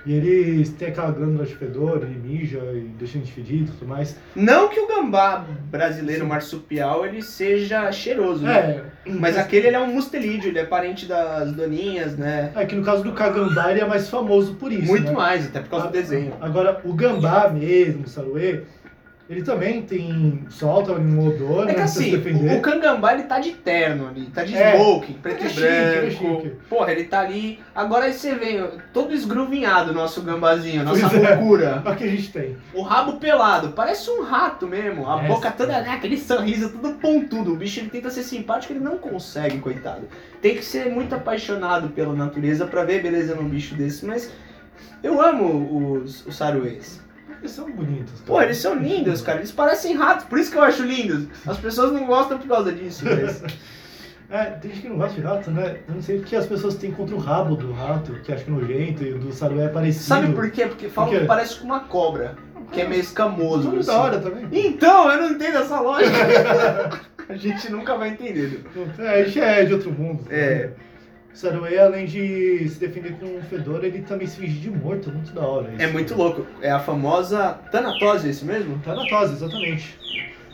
E 0.07 0.13
eles 0.13 0.71
têm 0.71 0.89
aquela 0.89 1.11
glândula 1.11 1.47
de 1.47 1.55
fedor, 1.57 2.03
ele 2.03 2.19
mija 2.19 2.59
e 2.75 2.91
deixa 2.99 3.17
a 3.17 3.21
gente 3.21 3.33
fedido 3.33 3.65
e 3.65 3.75
tudo 3.75 3.89
mais. 3.89 4.19
Não 4.37 4.69
que 4.69 4.79
o 4.79 4.87
gambá 4.87 5.45
brasileiro 5.71 6.27
marsupial 6.27 7.07
ele 7.07 7.23
seja 7.23 7.91
cheiroso, 7.91 8.45
né? 8.45 8.85
É, 9.07 9.11
Mas 9.11 9.39
aquele 9.39 9.69
ele 9.69 9.77
é 9.77 9.81
um 9.81 9.93
mustelídeo, 9.93 10.51
ele 10.51 10.59
é 10.59 10.65
parente 10.65 11.07
das 11.07 11.53
doninhas, 11.53 12.17
né? 12.17 12.53
É 12.55 12.67
que 12.67 12.75
no 12.75 12.85
caso 12.85 13.03
do 13.03 13.13
cagambá 13.13 13.71
ele 13.71 13.81
é 13.81 13.87
mais 13.87 14.09
famoso 14.09 14.55
por 14.55 14.71
isso. 14.71 14.87
Muito 14.87 15.07
né? 15.07 15.13
mais, 15.13 15.47
até 15.47 15.61
por 15.61 15.71
causa 15.71 15.87
do 15.87 15.93
desenho. 15.93 16.35
Agora, 16.41 16.81
o 16.85 16.93
gambá 16.93 17.49
mesmo, 17.49 18.05
o 18.05 18.09
saruê, 18.09 18.63
ele 19.29 19.43
também 19.43 19.83
tem. 19.83 20.45
solta 20.51 20.93
um 20.93 21.27
odor, 21.29 21.63
É 21.65 21.67
né? 21.69 21.75
que 21.75 21.81
assim, 21.81 22.15
o, 22.15 22.57
o 22.57 22.61
Cangambá 22.61 23.15
ele 23.15 23.23
tá 23.25 23.39
de 23.39 23.53
terno 23.53 24.07
ali, 24.09 24.27
tá 24.27 24.45
de 24.45 24.55
É. 24.55 24.77
smoking, 24.77 25.15
preto 25.15 25.39
Ele 25.41 25.45
é 25.45 25.47
e 25.47 25.51
chique, 25.51 25.65
ele 25.67 25.77
é 25.77 26.01
branco. 26.19 26.43
chique. 26.43 26.57
Porra, 26.69 26.93
ele 26.93 27.05
tá 27.05 27.21
ali. 27.21 27.59
Agora 27.75 28.13
você 28.13 28.35
vê, 28.35 28.63
todo 28.93 29.15
esgruvinhado 29.15 29.95
nosso 29.95 30.21
gambazinho, 30.23 30.85
nossa 30.85 31.09
Pois 31.09 31.23
é. 31.25 31.35
loucura. 31.37 31.83
Olha 31.87 31.95
o 31.95 31.97
que 31.97 32.05
a 32.05 32.09
gente 32.09 32.31
tem. 32.33 32.57
O 32.75 32.83
rabo 32.83 33.15
pelado, 33.19 33.71
parece 33.71 34.11
um 34.11 34.23
rato 34.23 34.67
mesmo. 34.67 35.09
A 35.11 35.23
É, 35.25 35.27
boca 35.27 35.51
sim. 35.51 35.57
toda, 35.57 35.81
né? 35.81 35.91
Aquele 35.91 36.19
sorriso 36.19 36.69
tudo 36.71 36.95
pontudo. 36.95 37.53
O 37.53 37.57
bicho 37.57 37.81
ele 37.81 37.89
tenta 37.91 38.11
ser 38.11 38.23
simpático, 38.25 38.73
ele 38.73 38.81
não 38.81 38.99
consegue, 38.99 39.59
coitado. 39.59 40.07
Tem 40.43 40.55
que 40.55 40.65
ser 40.65 40.91
muito 40.91 41.15
apaixonado 41.15 41.89
pela 41.89 42.13
natureza 42.15 42.67
pra 42.67 42.85
ver 42.85 43.03
beleza 43.03 43.35
num 43.35 43.49
bicho 43.49 43.75
desse, 43.75 44.05
mas 44.05 44.31
eu 45.03 45.21
amo 45.23 45.95
os, 46.03 46.27
os 46.27 46.37
saruês. 46.37 47.03
Eles 47.45 47.53
são 47.53 47.71
bonitos. 47.71 48.23
Pô, 48.23 48.41
eles 48.41 48.57
são 48.57 48.75
lindos, 48.75 49.21
cara. 49.21 49.39
Eles 49.39 49.53
parecem 49.53 49.95
ratos, 49.95 50.25
por 50.25 50.39
isso 50.39 50.51
que 50.51 50.57
eu 50.57 50.63
acho 50.63 50.83
lindos. 50.83 51.27
As 51.47 51.59
pessoas 51.59 51.93
não 51.93 52.07
gostam 52.07 52.39
por 52.39 52.49
causa 52.49 52.73
disso, 52.73 53.05
mas... 53.05 53.43
É, 54.31 54.47
tem 54.47 54.71
gente 54.71 54.83
que 54.83 54.89
não 54.89 54.97
gosta 54.97 55.15
de 55.15 55.21
rato, 55.21 55.51
né? 55.51 55.77
Eu 55.87 55.95
não 55.95 56.03
sei 56.03 56.19
o 56.19 56.23
que 56.23 56.35
as 56.35 56.47
pessoas 56.47 56.75
têm 56.75 56.91
contra 56.91 57.15
o 57.15 57.19
rabo 57.19 57.55
do 57.55 57.71
rato, 57.71 58.15
que 58.25 58.33
acho 58.33 58.43
que 58.43 58.51
é 58.51 58.55
nojento, 58.55 59.05
e 59.05 59.13
o 59.13 59.19
do 59.19 59.33
sarué 59.33 59.67
é 59.67 59.69
parecido. 59.69 60.07
Sabe 60.07 60.33
por 60.33 60.51
quê? 60.51 60.67
Porque 60.67 60.89
falam 60.89 61.11
que 61.11 61.27
parece 61.27 61.57
com 61.57 61.67
uma 61.67 61.81
cobra, 61.81 62.35
que 62.73 62.81
é 62.81 62.89
meio 62.89 63.03
escamoso. 63.03 63.69
Tudo 63.69 63.81
assim. 63.81 63.87
da 63.87 63.99
hora 63.99 64.19
também. 64.19 64.49
Então, 64.51 65.13
eu 65.13 65.23
não 65.23 65.31
entendo 65.31 65.59
essa 65.59 65.79
lógica. 65.79 66.11
A 67.29 67.37
gente 67.37 67.71
nunca 67.71 67.97
vai 67.97 68.09
entender. 68.09 68.65
É, 68.99 69.21
a 69.21 69.25
gente 69.25 69.41
é 69.41 69.65
de 69.65 69.75
outro 69.75 69.93
mundo. 69.93 70.25
É. 70.31 70.71
saruê, 71.35 71.79
além 71.79 72.07
de 72.07 72.67
se 72.69 72.79
defender 72.81 73.13
com 73.19 73.27
um 73.27 73.43
fedor, 73.43 73.85
ele 73.85 74.01
também 74.03 74.27
se 74.27 74.39
finge 74.41 74.59
de 74.61 74.71
morto. 74.71 75.11
Muito 75.11 75.33
da 75.33 75.43
hora 75.43 75.71
isso. 75.73 75.83
É 75.83 75.87
muito 75.89 76.15
louco. 76.15 76.47
É 76.63 76.71
a 76.71 76.79
famosa 76.79 77.59
Tanatose, 77.71 78.29
é 78.29 78.31
isso 78.31 78.47
mesmo? 78.47 78.79
Thanatos, 78.79 79.33
exatamente. 79.33 79.99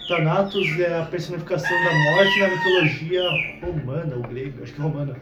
Thanatos 0.08 0.80
é 0.80 0.98
a 0.98 1.04
personificação 1.04 1.70
da 1.84 1.92
morte 2.12 2.40
na 2.40 2.48
mitologia 2.48 3.22
romana, 3.62 4.16
ou 4.16 4.22
grega, 4.22 4.62
acho 4.64 4.72
que 4.72 4.80
romana. 4.80 5.14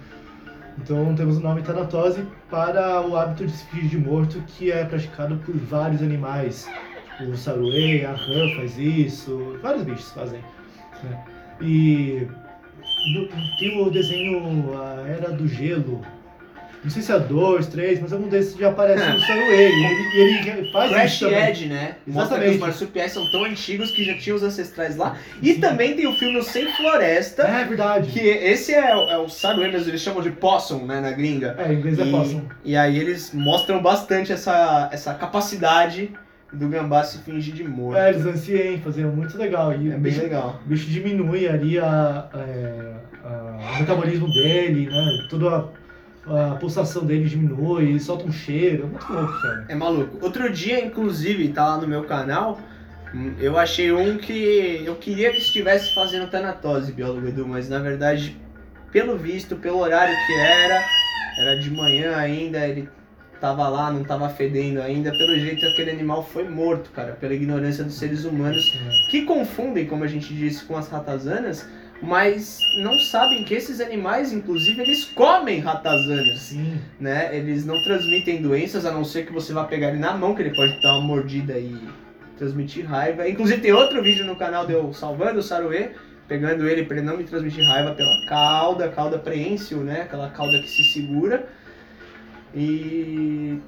Então 0.78 1.14
temos 1.14 1.38
o 1.38 1.40
nome 1.40 1.60
Thanatose 1.62 2.24
para 2.48 3.00
o 3.06 3.16
hábito 3.16 3.44
de 3.46 3.52
se 3.52 3.64
fingir 3.66 3.90
de 3.90 3.98
morto 3.98 4.40
que 4.46 4.70
é 4.70 4.84
praticado 4.84 5.36
por 5.44 5.54
vários 5.56 6.00
animais. 6.00 6.70
O 7.20 7.36
saruê, 7.36 8.04
a 8.04 8.12
rã 8.12 8.56
faz 8.56 8.78
isso, 8.78 9.58
vários 9.60 9.82
bichos 9.82 10.12
fazem. 10.12 10.40
né? 11.02 11.24
E 11.60 12.28
do- 13.14 13.28
tem 13.58 13.80
o 13.80 13.90
desenho 13.90 14.72
A 14.80 15.08
Era 15.08 15.30
do 15.30 15.46
Gelo. 15.48 16.04
Não 16.84 16.90
sei 16.92 17.02
se 17.02 17.10
é 17.10 17.18
dois, 17.18 17.66
três, 17.66 18.00
mas 18.00 18.12
algum 18.12 18.28
desses 18.28 18.56
já 18.56 18.68
aparece 18.68 19.04
no 19.04 19.18
saruê. 19.20 19.68
E 19.68 20.16
ele, 20.20 20.48
ele 20.48 20.70
faz 20.72 20.92
Crash 20.92 21.12
isso 21.14 21.24
também. 21.28 21.48
Edge, 21.48 21.66
né? 21.66 21.96
Mostra 22.06 22.38
que 22.38 22.44
Exatamente. 22.44 22.54
os 22.54 22.60
marsupiais 22.60 23.12
são 23.12 23.30
tão 23.32 23.44
antigos 23.44 23.90
que 23.90 24.04
já 24.04 24.16
tinham 24.16 24.36
os 24.36 24.44
ancestrais 24.44 24.96
lá. 24.96 25.16
E 25.42 25.54
também 25.54 25.96
tem 25.96 26.06
o 26.06 26.14
filme 26.14 26.40
Sem 26.44 26.72
Floresta, 26.76 27.42
É 27.42 27.64
verdade. 27.64 28.12
que 28.12 28.20
esse 28.20 28.72
é, 28.72 28.94
o- 28.94 29.10
é 29.10 29.18
o 29.18 29.28
saruê, 29.28 29.68
mas 29.72 29.88
eles 29.88 30.00
chamam 30.00 30.22
de 30.22 30.30
possum, 30.30 30.86
né, 30.86 31.00
na 31.00 31.10
gringa. 31.10 31.56
É, 31.58 31.72
em 31.72 31.76
inglês 31.78 31.98
é 31.98 32.04
E, 32.04 32.10
possum. 32.12 32.42
e 32.64 32.76
aí 32.76 32.96
eles 32.96 33.32
mostram 33.34 33.82
bastante 33.82 34.32
essa, 34.32 34.88
essa 34.92 35.12
capacidade 35.14 36.12
do 36.52 36.68
gambá 36.68 37.04
se 37.04 37.18
fingir 37.18 37.54
de 37.54 37.64
morto. 37.64 37.98
É, 37.98 38.10
eles 38.10 38.24
anciem, 38.24 38.80
faziam 38.80 39.10
muito 39.12 39.36
legal. 39.36 39.72
E 39.72 39.74
É 39.90 39.96
o 39.96 39.98
bem 39.98 40.00
bicho, 40.00 40.22
legal. 40.22 40.60
o 40.64 40.68
bicho 40.68 40.86
diminui 40.88 41.46
ali 41.48 41.78
a, 41.78 42.28
é, 42.34 42.94
a- 43.24 43.74
o 43.74 43.78
metabolismo 43.80 44.32
dele, 44.32 44.86
né? 44.86 45.26
Toda 45.28 45.68
a, 46.26 46.52
a 46.52 46.54
pulsação 46.56 47.04
dele 47.04 47.24
diminui, 47.28 47.84
ele 47.90 48.00
solta 48.00 48.24
um 48.24 48.32
cheiro, 48.32 48.84
é 48.84 48.86
muito 48.86 49.12
louco, 49.12 49.40
cara. 49.42 49.64
É 49.68 49.74
maluco. 49.74 50.18
Outro 50.24 50.50
dia, 50.52 50.84
inclusive, 50.84 51.48
tá 51.48 51.66
lá 51.66 51.76
no 51.78 51.86
meu 51.88 52.04
canal, 52.04 52.58
hum, 53.14 53.34
eu 53.38 53.58
achei 53.58 53.92
um 53.92 54.16
que 54.16 54.82
eu 54.84 54.94
queria 54.96 55.30
que 55.30 55.38
estivesse 55.38 55.94
fazendo 55.94 56.28
tanatose, 56.30 56.92
biólogo 56.92 57.28
Edu, 57.28 57.46
mas 57.46 57.68
na 57.68 57.78
verdade, 57.78 58.36
pelo 58.90 59.16
visto, 59.18 59.56
pelo 59.56 59.78
horário 59.80 60.14
que 60.26 60.32
era, 60.32 60.82
era 61.38 61.60
de 61.60 61.70
manhã 61.70 62.16
ainda, 62.16 62.66
ele 62.66 62.88
tava 63.40 63.68
lá, 63.68 63.90
não 63.92 64.04
tava 64.04 64.28
fedendo 64.28 64.80
ainda, 64.80 65.10
pelo 65.10 65.38
jeito 65.38 65.64
aquele 65.66 65.90
animal 65.90 66.24
foi 66.24 66.48
morto, 66.48 66.90
cara, 66.90 67.12
pela 67.12 67.34
ignorância 67.34 67.84
dos 67.84 67.94
seres 67.94 68.24
humanos, 68.24 68.76
que 69.10 69.22
confundem, 69.22 69.86
como 69.86 70.04
a 70.04 70.08
gente 70.08 70.34
disse, 70.34 70.64
com 70.64 70.76
as 70.76 70.88
ratazanas, 70.88 71.68
mas 72.00 72.60
não 72.82 72.98
sabem 72.98 73.44
que 73.44 73.54
esses 73.54 73.80
animais, 73.80 74.32
inclusive, 74.32 74.82
eles 74.82 75.04
comem 75.04 75.58
ratazanas, 75.58 76.38
Sim. 76.38 76.80
né? 77.00 77.36
Eles 77.36 77.66
não 77.66 77.82
transmitem 77.82 78.40
doenças, 78.40 78.86
a 78.86 78.92
não 78.92 79.04
ser 79.04 79.26
que 79.26 79.32
você 79.32 79.52
vá 79.52 79.64
pegar 79.64 79.88
ele 79.88 79.98
na 79.98 80.16
mão, 80.16 80.34
que 80.34 80.42
ele 80.42 80.54
pode 80.54 80.80
dar 80.80 80.94
uma 80.94 81.06
mordida 81.06 81.58
e 81.58 81.76
transmitir 82.36 82.86
raiva. 82.86 83.28
Inclusive 83.28 83.60
tem 83.60 83.72
outro 83.72 84.00
vídeo 84.02 84.24
no 84.24 84.36
canal 84.36 84.64
de 84.64 84.72
eu 84.72 84.92
salvando 84.92 85.40
o 85.40 85.42
Saruê, 85.42 85.90
pegando 86.28 86.68
ele 86.68 86.84
para 86.84 86.98
ele 86.98 87.06
não 87.06 87.16
me 87.16 87.24
transmitir 87.24 87.64
raiva 87.66 87.92
pela 87.94 88.26
cauda, 88.26 88.88
cauda 88.88 89.18
preênsil, 89.18 89.78
né? 89.78 90.02
Aquela 90.02 90.30
cauda 90.30 90.58
que 90.60 90.68
se 90.68 90.84
segura. 90.92 91.48
E 92.54 93.58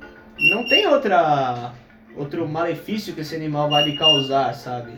não 0.51 0.69
tem 0.69 0.87
outra 0.87 1.73
outro 2.17 2.49
malefício 2.49 3.15
que 3.15 3.21
esse 3.21 3.37
animal 3.37 3.71
vai 3.71 3.85
lhe 3.85 3.97
causar, 3.97 4.55
sabe? 4.55 4.93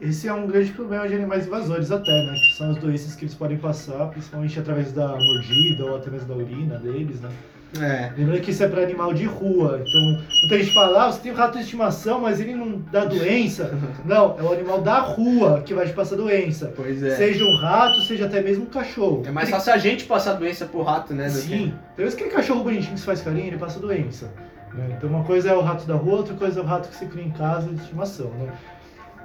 Esse 0.00 0.28
é 0.28 0.32
um 0.32 0.46
grande 0.46 0.72
problema 0.72 1.08
de 1.08 1.14
animais 1.14 1.46
invasores 1.46 1.90
até, 1.90 2.26
né? 2.26 2.34
Que 2.34 2.56
são 2.56 2.70
as 2.70 2.76
doenças 2.76 3.16
que 3.16 3.24
eles 3.24 3.34
podem 3.34 3.58
passar, 3.58 4.06
principalmente 4.06 4.58
através 4.58 4.92
da 4.92 5.08
mordida 5.08 5.84
ou 5.84 5.96
através 5.96 6.24
da 6.24 6.34
urina 6.34 6.78
deles, 6.78 7.20
né? 7.20 7.28
É. 7.80 8.12
Lembrando 8.16 8.40
que 8.42 8.50
isso 8.50 8.62
é 8.62 8.68
para 8.68 8.82
animal 8.82 9.14
de 9.14 9.24
rua, 9.24 9.82
então 9.86 10.00
muita 10.42 10.58
gente 10.58 10.74
fala, 10.74 11.04
ah, 11.06 11.12
você 11.12 11.20
tem 11.20 11.32
um 11.32 11.34
rato 11.34 11.56
de 11.56 11.64
estimação, 11.64 12.20
mas 12.20 12.38
ele 12.38 12.54
não 12.54 12.78
dá 12.92 13.04
doença. 13.04 13.72
Não, 14.04 14.36
é 14.38 14.42
o 14.42 14.52
animal 14.52 14.80
da 14.82 14.98
rua 14.98 15.62
que 15.64 15.72
vai 15.72 15.86
te 15.86 15.92
passar 15.92 16.16
doença. 16.16 16.72
Pois 16.76 17.02
é. 17.02 17.16
Seja 17.16 17.44
um 17.44 17.56
rato, 17.56 18.00
seja 18.02 18.26
até 18.26 18.42
mesmo 18.42 18.64
um 18.64 18.66
cachorro. 18.66 19.22
É 19.24 19.30
mais 19.30 19.48
fácil 19.48 19.72
a 19.72 19.78
gente 19.78 20.04
passar 20.04 20.34
doença 20.34 20.66
pro 20.66 20.82
rato, 20.82 21.14
né? 21.14 21.28
Sim. 21.30 21.72
Tem 21.96 22.04
vezes 22.04 22.14
aquele 22.14 22.30
cachorro 22.30 22.62
bonitinho 22.62 22.94
que 22.94 23.00
você 23.00 23.06
faz 23.06 23.22
carinho, 23.22 23.46
ele 23.46 23.58
passa 23.58 23.78
doença. 23.80 24.30
né? 24.74 24.94
Então 24.98 25.08
uma 25.08 25.24
coisa 25.24 25.50
é 25.50 25.54
o 25.54 25.60
rato 25.62 25.86
da 25.86 25.94
rua, 25.94 26.18
outra 26.18 26.34
coisa 26.34 26.60
é 26.60 26.62
o 26.62 26.66
rato 26.66 26.88
que 26.88 26.96
você 26.96 27.06
cria 27.06 27.24
em 27.24 27.30
casa 27.30 27.68
de 27.68 27.80
estimação, 27.80 28.30
né? 28.38 28.52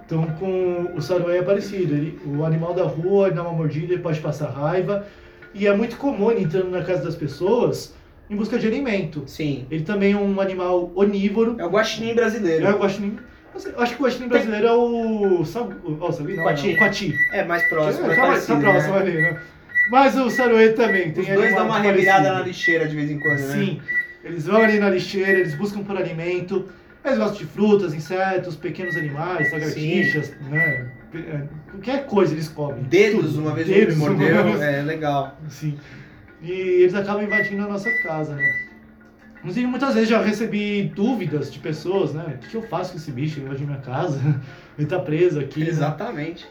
Então 0.05 0.25
com 0.39 0.93
o 0.95 1.01
saruê 1.01 1.39
é 1.39 1.41
parecido. 1.41 1.93
Ele, 1.93 2.17
o 2.25 2.45
animal 2.45 2.73
da 2.73 2.83
rua, 2.83 3.27
ele 3.27 3.35
dá 3.35 3.41
uma 3.41 3.51
mordida, 3.51 3.93
ele 3.93 4.01
pode 4.01 4.21
passar 4.21 4.49
raiva. 4.51 5.05
E 5.53 5.67
é 5.67 5.75
muito 5.75 5.97
comum 5.97 6.31
ele 6.31 6.43
entrando 6.43 6.69
na 6.69 6.83
casa 6.83 7.03
das 7.03 7.15
pessoas 7.15 7.96
em 8.29 8.35
busca 8.35 8.57
de 8.59 8.67
alimento. 8.67 9.23
Sim. 9.27 9.65
Ele 9.71 9.83
também 9.83 10.13
é 10.13 10.17
um 10.17 10.39
animal 10.41 10.91
onívoro. 10.95 11.55
É 11.59 11.65
o 11.65 11.69
guaxinim 11.69 12.13
brasileiro. 12.13 12.65
É 12.65 12.71
o 12.73 12.79
guaxinim. 12.79 13.17
eu 13.65 13.81
acho 13.81 13.95
que 13.95 14.01
o 14.01 14.05
guaxinim 14.05 14.27
brasileiro 14.27 14.67
é 14.67 14.73
o... 14.73 15.39
Oh, 15.39 15.45
sabe? 15.45 15.75
Não, 15.83 15.97
Coati. 16.43 16.71
é 16.71 16.73
o 16.73 16.77
coati. 16.77 17.15
É 17.33 17.43
mais 17.45 17.63
próximo, 17.69 18.05
É, 18.05 18.07
mais 18.07 18.17
tá, 18.17 18.21
tá 18.21 18.27
parecido, 18.27 18.59
próximo 18.59 18.93
né? 18.93 18.99
ali, 18.99 19.13
né? 19.21 19.41
Mas 19.89 20.17
o 20.17 20.29
saruê 20.29 20.69
também. 20.73 21.11
Tem 21.11 21.23
Os 21.23 21.29
dois 21.29 21.55
dão 21.55 21.65
uma 21.65 21.79
revirada 21.79 22.33
na 22.33 22.41
lixeira 22.41 22.87
de 22.87 22.95
vez 22.95 23.09
em 23.09 23.19
quando, 23.19 23.39
né? 23.39 23.53
Sim, 23.53 23.81
eles 24.23 24.45
vão 24.45 24.61
ali 24.61 24.79
na 24.79 24.89
lixeira, 24.89 25.31
eles 25.39 25.55
buscam 25.55 25.81
por 25.81 25.95
alimento, 25.95 26.67
eles 27.05 27.17
gostam 27.17 27.37
de 27.37 27.45
frutas, 27.45 27.93
insetos, 27.93 28.57
pequenos 28.57 28.97
animais, 28.97 29.49
lagartixas, 29.51 30.33
né? 30.49 30.89
É, 31.15 31.41
Qualquer 31.71 32.05
coisa 32.05 32.33
eles 32.33 32.49
comem. 32.49 32.83
Dedos, 32.83 33.31
Tudo. 33.31 33.41
uma 33.43 33.55
vez 33.55 33.67
Dedos, 33.67 33.95
vez. 33.95 33.97
mordeu, 33.97 34.61
é 34.61 34.81
legal. 34.81 35.39
Sim. 35.47 35.77
E 36.41 36.51
eles 36.51 36.93
acabam 36.93 37.23
invadindo 37.23 37.63
a 37.63 37.67
nossa 37.67 37.89
casa, 38.03 38.35
né? 38.35 38.43
Inclusive, 39.39 39.67
muitas 39.67 39.93
vezes 39.93 40.09
já 40.09 40.21
recebi 40.21 40.83
dúvidas 40.95 41.51
de 41.51 41.59
pessoas, 41.59 42.13
né? 42.13 42.37
O 42.43 42.47
que 42.47 42.55
eu 42.55 42.61
faço 42.63 42.91
com 42.91 42.97
esse 42.97 43.11
bicho? 43.11 43.39
Ele 43.39 43.45
invadiu 43.45 43.67
minha 43.67 43.79
casa, 43.79 44.19
ele 44.77 44.87
tá 44.87 44.99
preso 44.99 45.39
aqui. 45.39 45.61
né? 45.61 45.67
Exatamente. 45.69 46.45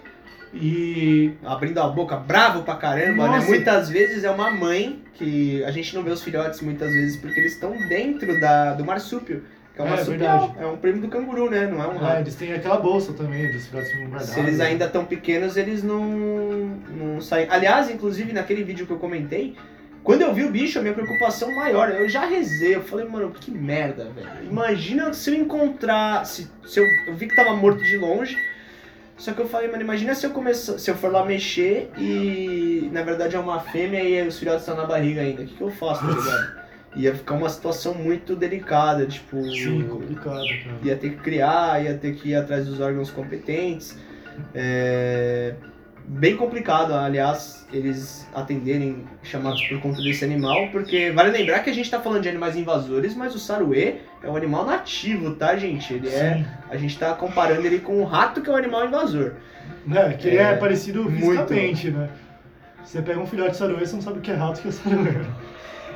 E 0.55 1.33
Abrindo 1.45 1.79
a 1.81 1.89
boca, 1.89 2.17
bravo 2.17 2.63
pra 2.63 2.77
caramba, 2.77 3.25
né? 3.29 3.37
Nossa. 3.37 3.49
Muitas 3.49 3.91
vezes 3.91 4.25
é 4.25 4.31
uma 4.31 4.51
mãe 4.51 5.03
que 5.15 5.63
a 5.65 5.71
gente 5.71 5.95
não 5.95 6.03
vê 6.03 6.11
os 6.11 6.23
filhotes 6.23 6.61
muitas 6.63 6.91
vezes 6.93 7.17
porque 7.21 7.39
eles 7.41 7.55
estão 7.55 7.73
dentro 7.89 8.41
da, 8.41 8.73
do 8.75 8.85
marsúpio. 8.85 9.43
Que 9.75 9.83
é 9.83 9.85
um 9.85 9.89
É, 9.89 9.91
marsupial, 9.91 10.39
verdade. 10.47 10.65
é 10.65 10.67
um 10.67 10.77
primo 10.79 11.01
do 11.03 11.09
canguru, 11.09 11.51
né? 11.51 11.67
Não 11.67 11.83
é 11.83 11.87
um 11.89 11.97
é, 11.97 11.99
rato. 11.99 12.21
eles 12.23 12.35
têm 12.37 12.55
aquela 12.55 12.79
bolsa 12.79 13.13
também 13.13 13.53
dos 13.53 13.67
filhotes 13.67 13.93
guardados. 13.99 14.29
Se 14.29 14.41
eles 14.41 14.59
ainda 14.61 14.87
estão 14.87 15.05
pequenos, 15.05 15.57
eles 15.59 15.83
não, 15.83 16.03
não 16.97 17.21
saem. 17.21 17.47
Aliás, 17.51 17.91
inclusive 17.91 18.33
naquele 18.33 18.65
vídeo 18.65 18.87
que 18.87 18.93
eu 18.93 18.99
comentei, 18.99 19.55
quando 20.07 20.23
eu 20.23 20.33
vi 20.33 20.45
o 20.45 20.51
bicho, 20.53 20.79
a 20.79 20.83
minha 20.83 20.95
preocupação 20.95 21.53
maior, 21.53 21.91
eu 21.91 22.09
já 22.09 22.25
rezei, 22.25 22.77
eu 22.77 22.83
falei, 22.85 23.09
mano, 23.09 23.33
que 23.33 23.51
merda, 23.51 24.05
velho. 24.05 24.49
Imagina 24.49 25.13
se 25.13 25.31
eu 25.31 25.35
encontrar. 25.35 26.25
Se, 26.25 26.49
se 26.65 26.79
eu, 26.79 26.87
eu 27.09 27.17
vi 27.17 27.27
que 27.27 27.35
tava 27.35 27.57
morto 27.57 27.83
de 27.83 27.97
longe. 27.97 28.39
Só 29.19 29.33
que 29.33 29.41
eu 29.41 29.49
falei, 29.49 29.67
mano, 29.69 29.83
imagina 29.83 30.15
se 30.15 30.25
eu 30.25 30.31
começar, 30.31 30.79
se 30.79 30.89
eu 30.89 30.95
for 30.95 31.11
lá 31.11 31.25
mexer 31.25 31.91
e 31.99 32.89
na 32.93 33.03
verdade 33.03 33.35
é 33.35 33.39
uma 33.39 33.59
fêmea 33.59 34.01
e 34.05 34.29
os 34.29 34.39
filhotes 34.39 34.61
estão 34.61 34.77
na 34.77 34.85
barriga 34.85 35.23
ainda. 35.23 35.43
O 35.43 35.47
que, 35.47 35.57
que 35.57 35.61
eu 35.61 35.71
faço, 35.73 36.07
tá 36.07 36.13
ligado? 36.13 36.67
Ia 36.95 37.13
ficar 37.13 37.35
uma 37.35 37.49
situação 37.49 37.93
muito 37.93 38.37
delicada, 38.37 39.07
tipo. 39.07 39.43
Sim, 39.43 39.89
complicado, 39.89 40.47
cara. 40.47 40.79
ia 40.83 40.97
ter 40.97 41.11
que 41.11 41.17
criar, 41.17 41.85
ia 41.85 41.95
ter 41.95 42.15
que 42.15 42.31
ir 42.31 42.37
atrás 42.37 42.65
dos 42.65 42.81
órgãos 42.81 43.11
competentes. 43.11 43.99
É, 44.55 45.55
Bem 46.09 46.37
complicado, 46.37 46.95
aliás, 46.95 47.67
eles 47.73 48.29
atenderem 48.33 49.05
chamados 49.25 49.61
por 49.67 49.81
conta 49.81 50.01
desse 50.01 50.25
animal, 50.25 50.69
porque 50.71 51.11
vale 51.11 51.31
lembrar 51.37 51.61
que 51.61 51.71
a 51.71 51.75
gente 51.75 51.91
tá 51.91 52.01
falando 52.01 52.23
de 52.23 52.29
animais 52.29 52.55
invasores, 52.57 53.15
mas 53.17 53.35
o 53.35 53.39
saruê 53.41 53.97
é 54.23 54.29
um 54.31 54.37
animal 54.37 54.65
nativo, 54.65 55.35
tá, 55.35 55.57
gente? 55.57 55.93
Ele 55.95 56.09
é. 56.09 56.45
A 56.71 56.77
gente 56.77 56.97
tá 56.97 57.13
comparando 57.15 57.67
ele 57.67 57.81
com 57.81 58.01
o 58.01 58.05
rato, 58.05 58.41
que 58.41 58.49
é 58.49 58.53
um 58.53 58.57
animal 58.57 58.87
invasor. 58.87 59.33
Né? 59.85 60.13
Que 60.15 60.29
ele 60.29 60.37
é, 60.39 60.43
É, 60.53 60.57
parecido 60.57 61.03
muito. 61.03 61.19
fisicamente, 61.19 61.91
né? 61.91 62.09
Você 62.85 63.03
pega 63.03 63.19
um 63.19 63.27
filhote 63.27 63.51
de 63.53 63.57
saruê, 63.57 63.85
você 63.85 63.95
não 63.97 64.03
sabe 64.03 64.19
o 64.19 64.23
que 64.23 64.31
é 64.31 64.35
rato 64.35 64.59
o 64.61 64.63
que 64.63 64.69
é 64.69 64.71
saruê. 64.71 65.11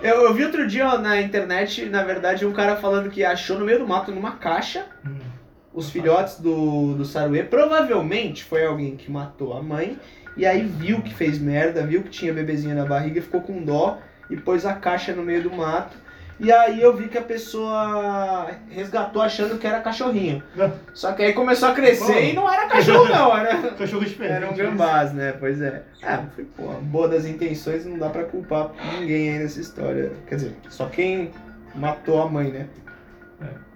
Eu, 0.03 0.23
eu 0.25 0.35
vi 0.35 0.45
outro 0.45 0.67
dia 0.67 0.89
ó, 0.89 0.99
na 0.99 1.21
internet, 1.21 1.85
na 1.89 2.03
verdade, 2.03 2.45
um 2.45 2.53
cara 2.53 2.75
falando 2.77 3.11
que 3.11 3.23
achou 3.25 3.59
no 3.59 3.65
meio 3.65 3.79
do 3.79 3.87
mato, 3.87 4.11
numa 4.11 4.33
caixa, 4.33 4.87
Hum. 5.07 5.30
Os 5.73 5.91
filhotes 5.91 6.39
do, 6.41 6.95
do 6.95 7.05
Saruê. 7.05 7.43
Provavelmente 7.43 8.45
foi 8.45 8.65
alguém 8.65 8.97
que 8.97 9.11
matou 9.11 9.57
a 9.57 9.63
mãe 9.63 9.99
e 10.37 10.47
aí 10.47 10.63
viu 10.63 11.03
que 11.03 11.15
fez 11.15 11.39
merda, 11.39 11.87
viu 11.87 12.03
que 12.03 12.11
tinha 12.11 12.33
bebezinho 12.33 12.75
na 12.75 12.85
barriga, 12.85 13.21
ficou 13.23 13.41
com 13.41 13.63
dó 13.63 13.99
e 14.29 14.37
pôs 14.37 14.65
a 14.67 14.75
caixa 14.75 15.13
no 15.13 15.23
meio 15.23 15.43
do 15.43 15.51
mato. 15.51 15.97
E 16.43 16.51
aí 16.51 16.81
eu 16.81 16.97
vi 16.97 17.07
que 17.09 17.19
a 17.19 17.23
pessoa 17.23 18.51
resgatou 18.71 19.21
achando 19.21 19.59
que 19.59 19.67
era 19.67 19.81
cachorrinho. 19.81 20.43
Não. 20.57 20.73
Só 20.95 21.13
que 21.13 21.23
aí 21.23 21.35
começou 21.35 21.69
a 21.69 21.75
crescer 21.75 22.15
Bom. 22.15 22.19
e 22.19 22.33
não 22.33 22.51
era 22.51 22.67
cachorro 22.67 23.07
não, 23.11 23.37
era, 23.37 23.59
Cachorro 23.77 24.07
diferente. 24.07 24.37
era 24.37 24.51
um 24.51 24.55
gambás, 24.57 25.13
né? 25.13 25.35
Pois 25.39 25.61
é. 25.61 25.83
Ah, 26.03 26.25
foi, 26.35 26.45
pô, 26.45 26.69
boa 26.81 27.09
das 27.09 27.27
intenções, 27.27 27.85
não 27.85 27.99
dá 27.99 28.09
pra 28.09 28.25
culpar 28.25 28.71
ninguém 28.99 29.35
aí 29.35 29.39
nessa 29.39 29.61
história. 29.61 30.13
Quer 30.27 30.37
dizer, 30.37 30.57
só 30.71 30.87
quem 30.87 31.31
matou 31.75 32.23
a 32.23 32.27
mãe, 32.27 32.51
né? 32.51 32.67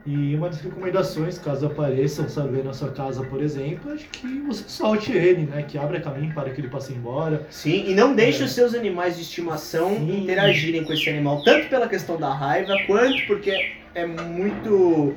E 0.06 0.34
uma 0.34 0.50
das 0.50 0.60
recomendações, 0.60 1.38
caso 1.38 1.64
apareça 1.64 2.20
um 2.22 2.28
saruê 2.28 2.62
na 2.62 2.74
sua 2.74 2.90
casa, 2.90 3.22
por 3.24 3.42
exemplo, 3.42 3.90
é 3.94 3.96
que 3.96 4.26
você 4.46 4.64
solte 4.66 5.10
ele, 5.12 5.46
né? 5.46 5.62
Que 5.66 5.78
abra 5.78 5.98
caminho 5.98 6.34
para 6.34 6.50
que 6.50 6.60
ele 6.60 6.68
passe 6.68 6.92
embora. 6.92 7.46
Sim, 7.48 7.84
e 7.88 7.94
não 7.94 8.14
deixe 8.14 8.42
É. 8.42 8.44
os 8.44 8.52
seus 8.52 8.74
animais 8.74 9.16
de 9.16 9.22
estimação 9.22 9.96
Sim. 9.96 10.24
interagirem 10.24 10.84
com 10.84 10.92
esse 10.92 11.08
animal, 11.08 11.42
tanto 11.42 11.68
pela 11.70 11.88
questão 11.88 12.18
da 12.18 12.34
raiva, 12.34 12.74
quanto 12.86 13.26
porque 13.26 13.72
é 13.94 14.04
muito. 14.06 15.14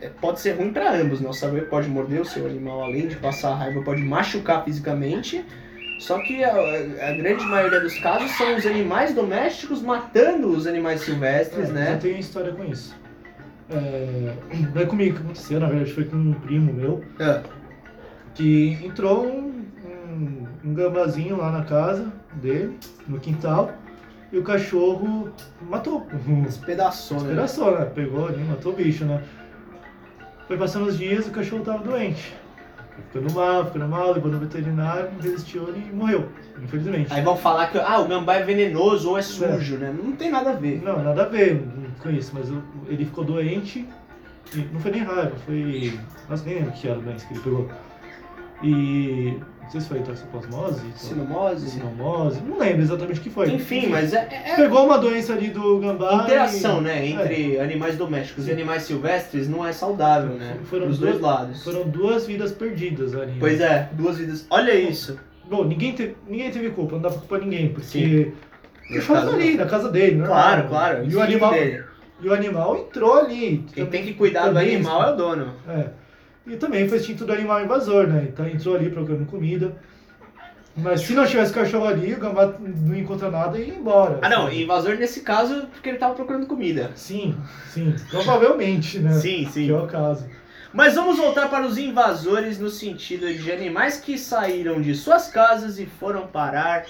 é, 0.00 0.08
Pode 0.20 0.40
ser 0.40 0.52
ruim 0.52 0.72
para 0.72 0.94
ambos, 0.94 1.20
né? 1.20 1.28
O 1.28 1.32
saruê 1.32 1.62
pode 1.62 1.88
morder 1.88 2.20
o 2.20 2.24
seu 2.24 2.46
animal, 2.46 2.84
além 2.84 3.08
de 3.08 3.16
passar 3.16 3.52
raiva, 3.56 3.82
pode 3.82 4.00
machucar 4.00 4.64
fisicamente. 4.64 5.44
Só 5.98 6.20
que 6.20 6.42
a, 6.44 6.52
a 6.52 7.12
grande 7.14 7.44
maioria 7.46 7.80
dos 7.80 7.98
casos 7.98 8.30
são 8.32 8.56
os 8.56 8.64
animais 8.64 9.12
domésticos 9.12 9.82
matando 9.82 10.48
os 10.50 10.68
animais 10.68 11.00
silvestres, 11.00 11.68
É, 11.70 11.72
né? 11.72 11.94
Eu 11.94 11.98
tenho 11.98 12.18
história 12.18 12.52
com 12.52 12.64
isso. 12.64 12.94
É, 13.70 14.34
não 14.74 14.80
é 14.82 14.86
comigo 14.86 15.16
que 15.16 15.22
aconteceu, 15.22 15.60
na 15.60 15.66
verdade 15.68 15.92
foi 15.92 16.04
com 16.04 16.16
um 16.16 16.34
primo 16.34 16.72
meu, 16.72 17.02
Ah, 17.20 17.42
que 18.34 18.78
entrou 18.84 19.26
um, 19.26 19.64
um, 19.84 20.46
um 20.64 20.74
gambazinho 20.74 21.36
lá 21.36 21.50
na 21.52 21.64
casa 21.64 22.12
dele, 22.34 22.78
no 23.06 23.18
quintal, 23.20 23.72
e 24.32 24.38
o 24.38 24.42
cachorro 24.42 25.30
matou. 25.68 26.06
despedaçou, 26.44 27.18
né? 27.18 27.24
Despedaçou, 27.24 27.78
né? 27.78 27.84
Pegou 27.84 28.28
ali, 28.28 28.42
matou 28.44 28.72
o 28.72 28.76
bicho, 28.76 29.04
né? 29.04 29.22
Foi 30.48 30.56
passando 30.56 30.86
os 30.86 30.98
dias, 30.98 31.26
o 31.26 31.30
cachorro 31.30 31.62
tava 31.62 31.84
doente. 31.84 32.34
Foi 32.94 33.04
ficando 33.04 33.34
mal, 33.34 33.64
ficando 33.66 33.88
mal, 33.88 34.12
levou 34.12 34.30
no 34.30 34.38
veterinário, 34.38 35.10
resistiu 35.20 35.74
e 35.74 35.94
morreu, 35.94 36.28
infelizmente. 36.62 37.12
Aí 37.12 37.22
vão 37.22 37.36
falar 37.36 37.68
que 37.68 37.78
ah, 37.78 37.98
o 38.00 38.06
gambá 38.06 38.34
é 38.34 38.42
venenoso 38.42 39.10
ou 39.10 39.18
é 39.18 39.22
sujo, 39.22 39.76
né? 39.76 39.94
Não 40.02 40.12
tem 40.12 40.30
nada 40.30 40.50
a 40.50 40.54
ver. 40.54 40.82
Não, 40.82 41.02
nada 41.02 41.22
a 41.22 41.26
ver 41.26 41.62
com 42.02 42.10
isso, 42.10 42.32
mas 42.34 42.50
ele 42.88 43.04
ficou 43.04 43.24
doente, 43.24 43.88
não 44.72 44.80
foi 44.80 44.90
nem 44.90 45.02
raiva, 45.02 45.32
foi. 45.46 45.98
Nossa, 46.28 46.44
nem 46.44 46.56
lembro 46.56 46.72
que 46.72 46.88
era 46.88 47.00
doença 47.00 47.26
que 47.26 47.34
ele 47.34 47.40
pegou. 47.40 47.70
E 48.62 49.40
Não 49.62 49.70
sei 49.70 49.80
se 49.80 49.88
foi 49.88 50.00
toxoplasmose. 50.00 50.82
Sinomose. 50.96 51.70
Sinomose. 51.70 52.40
Não 52.42 52.58
lembro 52.58 52.82
exatamente 52.82 53.20
o 53.20 53.22
que 53.22 53.30
foi. 53.30 53.50
Enfim, 53.50 53.86
mas 53.86 54.12
é, 54.12 54.28
é- 54.30 54.50
é 54.52 54.56
Pegou 54.56 54.84
uma 54.84 54.98
doença 54.98 55.32
ali 55.32 55.48
do 55.48 55.78
gambá. 55.78 56.22
interação, 56.24 56.80
e- 56.80 56.84
né, 56.84 56.98
é, 56.98 57.08
entre 57.08 57.58
animais 57.60 57.96
domésticos 57.96 58.46
e 58.48 58.52
animais 58.52 58.82
silvestres 58.82 59.48
não 59.48 59.66
é 59.66 59.72
saudável, 59.72 60.34
né? 60.36 60.56
Foram 60.64 60.88
Dos 60.88 60.98
dois 60.98 61.12
dois- 61.12 61.22
lados. 61.24 61.64
Foram 61.64 61.88
duas 61.88 62.26
vidas 62.26 62.52
perdidas 62.52 63.14
ali. 63.14 63.34
Pois 63.40 63.60
é, 63.60 63.88
duas 63.92 64.18
vidas. 64.18 64.46
Olha 64.50 64.74
isso. 64.74 65.18
Bom, 65.48 65.64
ninguém, 65.64 65.92
te- 65.92 66.14
ninguém 66.28 66.50
teve 66.50 66.70
culpa, 66.70 66.96
não 66.96 67.02
dá 67.02 67.08
pra 67.10 67.18
culpar 67.18 67.40
ninguém, 67.40 67.68
porque. 67.68 67.86
Sim. 67.86 68.32
Deixou 68.90 69.16
caso, 69.16 69.30
ali, 69.34 69.54
na 69.56 69.64
casa 69.66 69.88
dele, 69.90 70.16
né? 70.16 70.26
Claro, 70.26 70.68
claro. 70.68 71.04
E 71.08 71.16
o, 71.16 71.22
animal, 71.22 71.52
dele. 71.52 71.82
e 72.20 72.28
o 72.28 72.34
animal 72.34 72.76
entrou 72.76 73.14
ali. 73.20 73.64
Quem 73.72 73.86
tem 73.86 74.02
que 74.04 74.12
cuidar 74.12 74.48
do 74.50 74.58
animal 74.58 75.02
é 75.08 75.12
o 75.12 75.16
dono. 75.16 75.54
É. 75.66 75.86
E 76.46 76.56
também 76.56 76.88
foi 76.88 76.98
instinto 76.98 77.24
do 77.24 77.32
animal 77.32 77.62
invasor, 77.62 78.06
né? 78.06 78.26
Então 78.28 78.46
entrou 78.48 78.74
ali 78.74 78.90
procurando 78.90 79.26
comida. 79.26 79.76
Mas 80.74 81.02
se 81.02 81.12
não 81.12 81.26
tivesse 81.26 81.52
cachorro 81.52 81.86
ali, 81.86 82.14
o 82.14 82.18
gambá 82.18 82.54
não 82.58 82.96
encontra 82.96 83.30
nada 83.30 83.58
e 83.58 83.68
ia 83.68 83.74
embora. 83.74 84.18
Ah, 84.22 84.28
não, 84.28 84.50
invasor 84.50 84.96
nesse 84.96 85.20
caso 85.20 85.66
porque 85.72 85.90
ele 85.90 85.98
tava 85.98 86.14
procurando 86.14 86.46
comida. 86.46 86.90
Sim, 86.94 87.36
sim. 87.68 87.94
Provavelmente, 88.10 88.98
né? 88.98 89.12
Sim, 89.12 89.44
Que 89.44 89.52
sim. 89.52 89.70
é 89.70 89.74
o 89.76 89.86
caso. 89.86 90.26
Mas 90.72 90.94
vamos 90.94 91.18
voltar 91.18 91.50
para 91.50 91.66
os 91.66 91.76
invasores 91.76 92.58
no 92.58 92.70
sentido 92.70 93.32
de 93.34 93.52
animais 93.52 93.98
que 93.98 94.16
saíram 94.16 94.80
de 94.80 94.94
suas 94.94 95.28
casas 95.28 95.78
e 95.78 95.84
foram 95.84 96.26
parar 96.26 96.86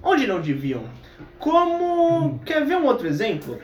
onde 0.00 0.24
não 0.24 0.40
deviam. 0.40 0.84
Como. 1.40 2.26
Hum. 2.26 2.38
Quer 2.38 2.64
ver 2.64 2.76
um 2.76 2.84
outro 2.84 3.08
exemplo? 3.08 3.58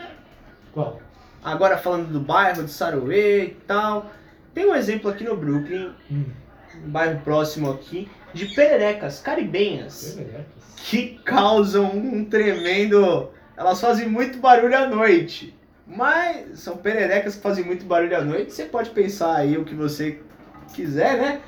Qual? 0.72 1.00
Agora 1.44 1.78
falando 1.78 2.08
do 2.12 2.18
bairro 2.18 2.64
de 2.64 2.70
Saruê 2.72 3.44
e 3.44 3.50
tal. 3.66 4.10
Tem 4.54 4.66
um 4.66 4.74
exemplo 4.74 5.10
aqui 5.10 5.24
no 5.24 5.36
Brooklyn, 5.36 5.90
Hum. 6.10 6.24
um 6.86 6.90
bairro 6.90 7.20
próximo 7.20 7.70
aqui, 7.70 8.08
de 8.32 8.46
pererecas 8.46 9.20
caribenhas 9.20 10.14
Pererecas. 10.16 10.46
que 10.76 11.20
causam 11.24 11.90
um 11.96 12.24
tremendo. 12.24 13.30
Elas 13.56 13.80
fazem 13.80 14.08
muito 14.08 14.38
barulho 14.38 14.76
à 14.76 14.86
noite. 14.88 15.54
Mas 15.86 16.60
são 16.60 16.76
pererecas 16.78 17.36
que 17.36 17.42
fazem 17.42 17.64
muito 17.64 17.84
barulho 17.84 18.16
à 18.16 18.22
noite. 18.22 18.52
Você 18.52 18.64
pode 18.64 18.90
pensar 18.90 19.36
aí 19.36 19.56
o 19.58 19.64
que 19.64 19.74
você 19.74 20.18
quiser, 20.72 21.16
né? 21.18 21.40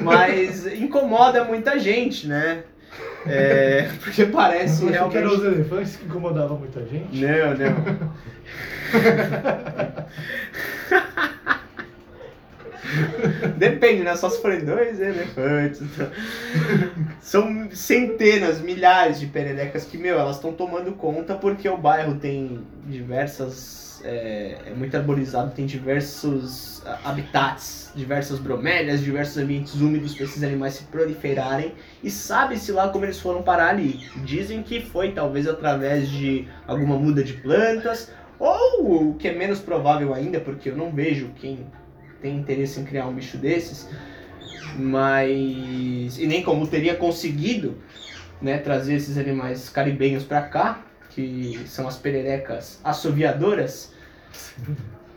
Mas 0.00 0.66
incomoda 0.74 1.44
muita 1.44 1.78
gente, 1.78 2.26
né? 2.26 2.64
É, 3.26 3.90
porque 4.02 4.24
parece 4.26 4.82
Eu 4.84 4.88
achei 4.88 5.08
que 5.10 5.16
eram 5.18 5.28
realmente. 5.30 5.46
os 5.46 5.52
elefantes 5.54 5.96
que 5.96 6.04
incomodavam 6.06 6.58
muita 6.58 6.84
gente. 6.86 7.20
Não, 7.20 7.54
não. 7.54 8.12
Depende, 13.56 14.02
né? 14.02 14.16
Só 14.16 14.28
se 14.30 14.40
forem 14.40 14.64
dois 14.64 15.00
elefantes. 15.00 15.80
então. 15.80 16.08
São 17.20 17.70
centenas, 17.72 18.60
milhares 18.60 19.18
de 19.20 19.26
pererecas 19.26 19.84
que, 19.84 19.98
meu, 19.98 20.18
elas 20.18 20.36
estão 20.36 20.52
tomando 20.52 20.92
conta 20.92 21.34
porque 21.34 21.68
o 21.68 21.76
bairro 21.76 22.16
tem 22.16 22.60
diversas. 22.86 23.84
É, 24.04 24.58
é 24.66 24.74
muito 24.74 24.94
arborizado, 24.96 25.52
tem 25.52 25.64
diversos 25.66 26.82
ah, 26.86 27.00
habitats, 27.06 27.90
diversas 27.96 28.38
bromélias, 28.38 29.00
diversos 29.00 29.38
ambientes 29.38 29.74
úmidos 29.80 30.14
para 30.14 30.24
esses 30.24 30.42
animais 30.44 30.74
se 30.74 30.84
proliferarem. 30.84 31.74
E 32.04 32.10
sabe-se 32.10 32.70
lá 32.70 32.88
como 32.90 33.04
eles 33.04 33.18
foram 33.18 33.42
parar 33.42 33.70
ali. 33.70 34.06
Dizem 34.16 34.62
que 34.62 34.80
foi 34.80 35.12
talvez 35.12 35.48
através 35.48 36.08
de 36.08 36.46
alguma 36.68 36.96
muda 36.96 37.24
de 37.24 37.32
plantas, 37.32 38.12
ou 38.38 39.10
o 39.10 39.14
que 39.14 39.28
é 39.28 39.34
menos 39.34 39.60
provável 39.60 40.12
ainda, 40.12 40.38
porque 40.38 40.68
eu 40.68 40.76
não 40.76 40.92
vejo 40.92 41.30
quem 41.36 41.66
tem 42.26 42.36
interesse 42.36 42.80
em 42.80 42.84
criar 42.84 43.06
um 43.06 43.14
bicho 43.14 43.38
desses, 43.38 43.88
mas. 44.76 46.18
E 46.18 46.26
nem 46.26 46.42
como 46.42 46.66
teria 46.66 46.96
conseguido 46.96 47.76
né, 48.42 48.58
trazer 48.58 48.94
esses 48.94 49.16
animais 49.16 49.68
caribenhos 49.68 50.24
para 50.24 50.42
cá, 50.42 50.84
que 51.10 51.60
são 51.66 51.86
as 51.86 51.96
pererecas 51.96 52.80
assoviadoras, 52.82 53.92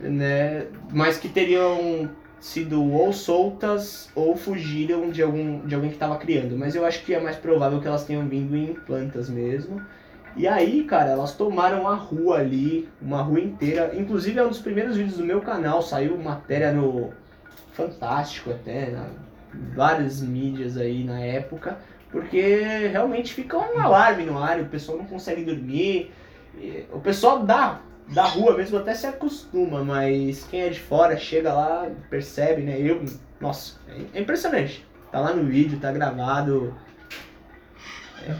né, 0.00 0.66
mas 0.92 1.18
que 1.18 1.28
teriam 1.28 2.08
sido 2.38 2.82
ou 2.82 3.12
soltas 3.12 4.08
ou 4.14 4.34
fugiram 4.34 5.10
de 5.10 5.22
algum 5.22 5.66
de 5.66 5.74
alguém 5.74 5.90
que 5.90 5.96
estava 5.96 6.16
criando. 6.16 6.56
Mas 6.56 6.74
eu 6.74 6.86
acho 6.86 7.04
que 7.04 7.12
é 7.12 7.20
mais 7.20 7.36
provável 7.36 7.80
que 7.80 7.88
elas 7.88 8.04
tenham 8.04 8.26
vindo 8.28 8.56
em 8.56 8.72
plantas 8.74 9.28
mesmo. 9.28 9.82
E 10.36 10.46
aí, 10.46 10.84
cara, 10.84 11.10
elas 11.10 11.34
tomaram 11.34 11.88
a 11.88 11.94
rua 11.94 12.38
ali, 12.38 12.88
uma 13.00 13.22
rua 13.22 13.40
inteira. 13.40 13.92
Inclusive 13.94 14.38
é 14.38 14.44
um 14.44 14.48
dos 14.48 14.60
primeiros 14.60 14.96
vídeos 14.96 15.16
do 15.16 15.24
meu 15.24 15.40
canal, 15.40 15.82
saiu 15.82 16.16
matéria 16.16 16.72
no 16.72 17.12
Fantástico 17.72 18.50
até, 18.50 18.90
na, 18.90 19.06
várias 19.74 20.20
mídias 20.20 20.76
aí 20.76 21.04
na 21.04 21.20
época, 21.20 21.78
porque 22.10 22.88
realmente 22.88 23.32
fica 23.32 23.56
um 23.56 23.78
alarme 23.80 24.24
no 24.24 24.38
ar, 24.38 24.60
o 24.60 24.66
pessoal 24.66 24.98
não 24.98 25.06
consegue 25.06 25.44
dormir. 25.44 26.12
O 26.92 27.00
pessoal 27.00 27.44
da, 27.44 27.80
da 28.08 28.24
rua 28.24 28.56
mesmo 28.56 28.78
até 28.78 28.94
se 28.94 29.06
acostuma, 29.06 29.84
mas 29.84 30.44
quem 30.50 30.62
é 30.62 30.68
de 30.68 30.80
fora 30.80 31.16
chega 31.16 31.52
lá, 31.52 31.88
percebe, 32.10 32.62
né? 32.62 32.76
Eu, 32.78 33.04
nossa, 33.40 33.78
é 34.12 34.20
impressionante. 34.20 34.86
Tá 35.10 35.20
lá 35.20 35.32
no 35.32 35.44
vídeo, 35.44 35.78
tá 35.80 35.90
gravado. 35.92 36.74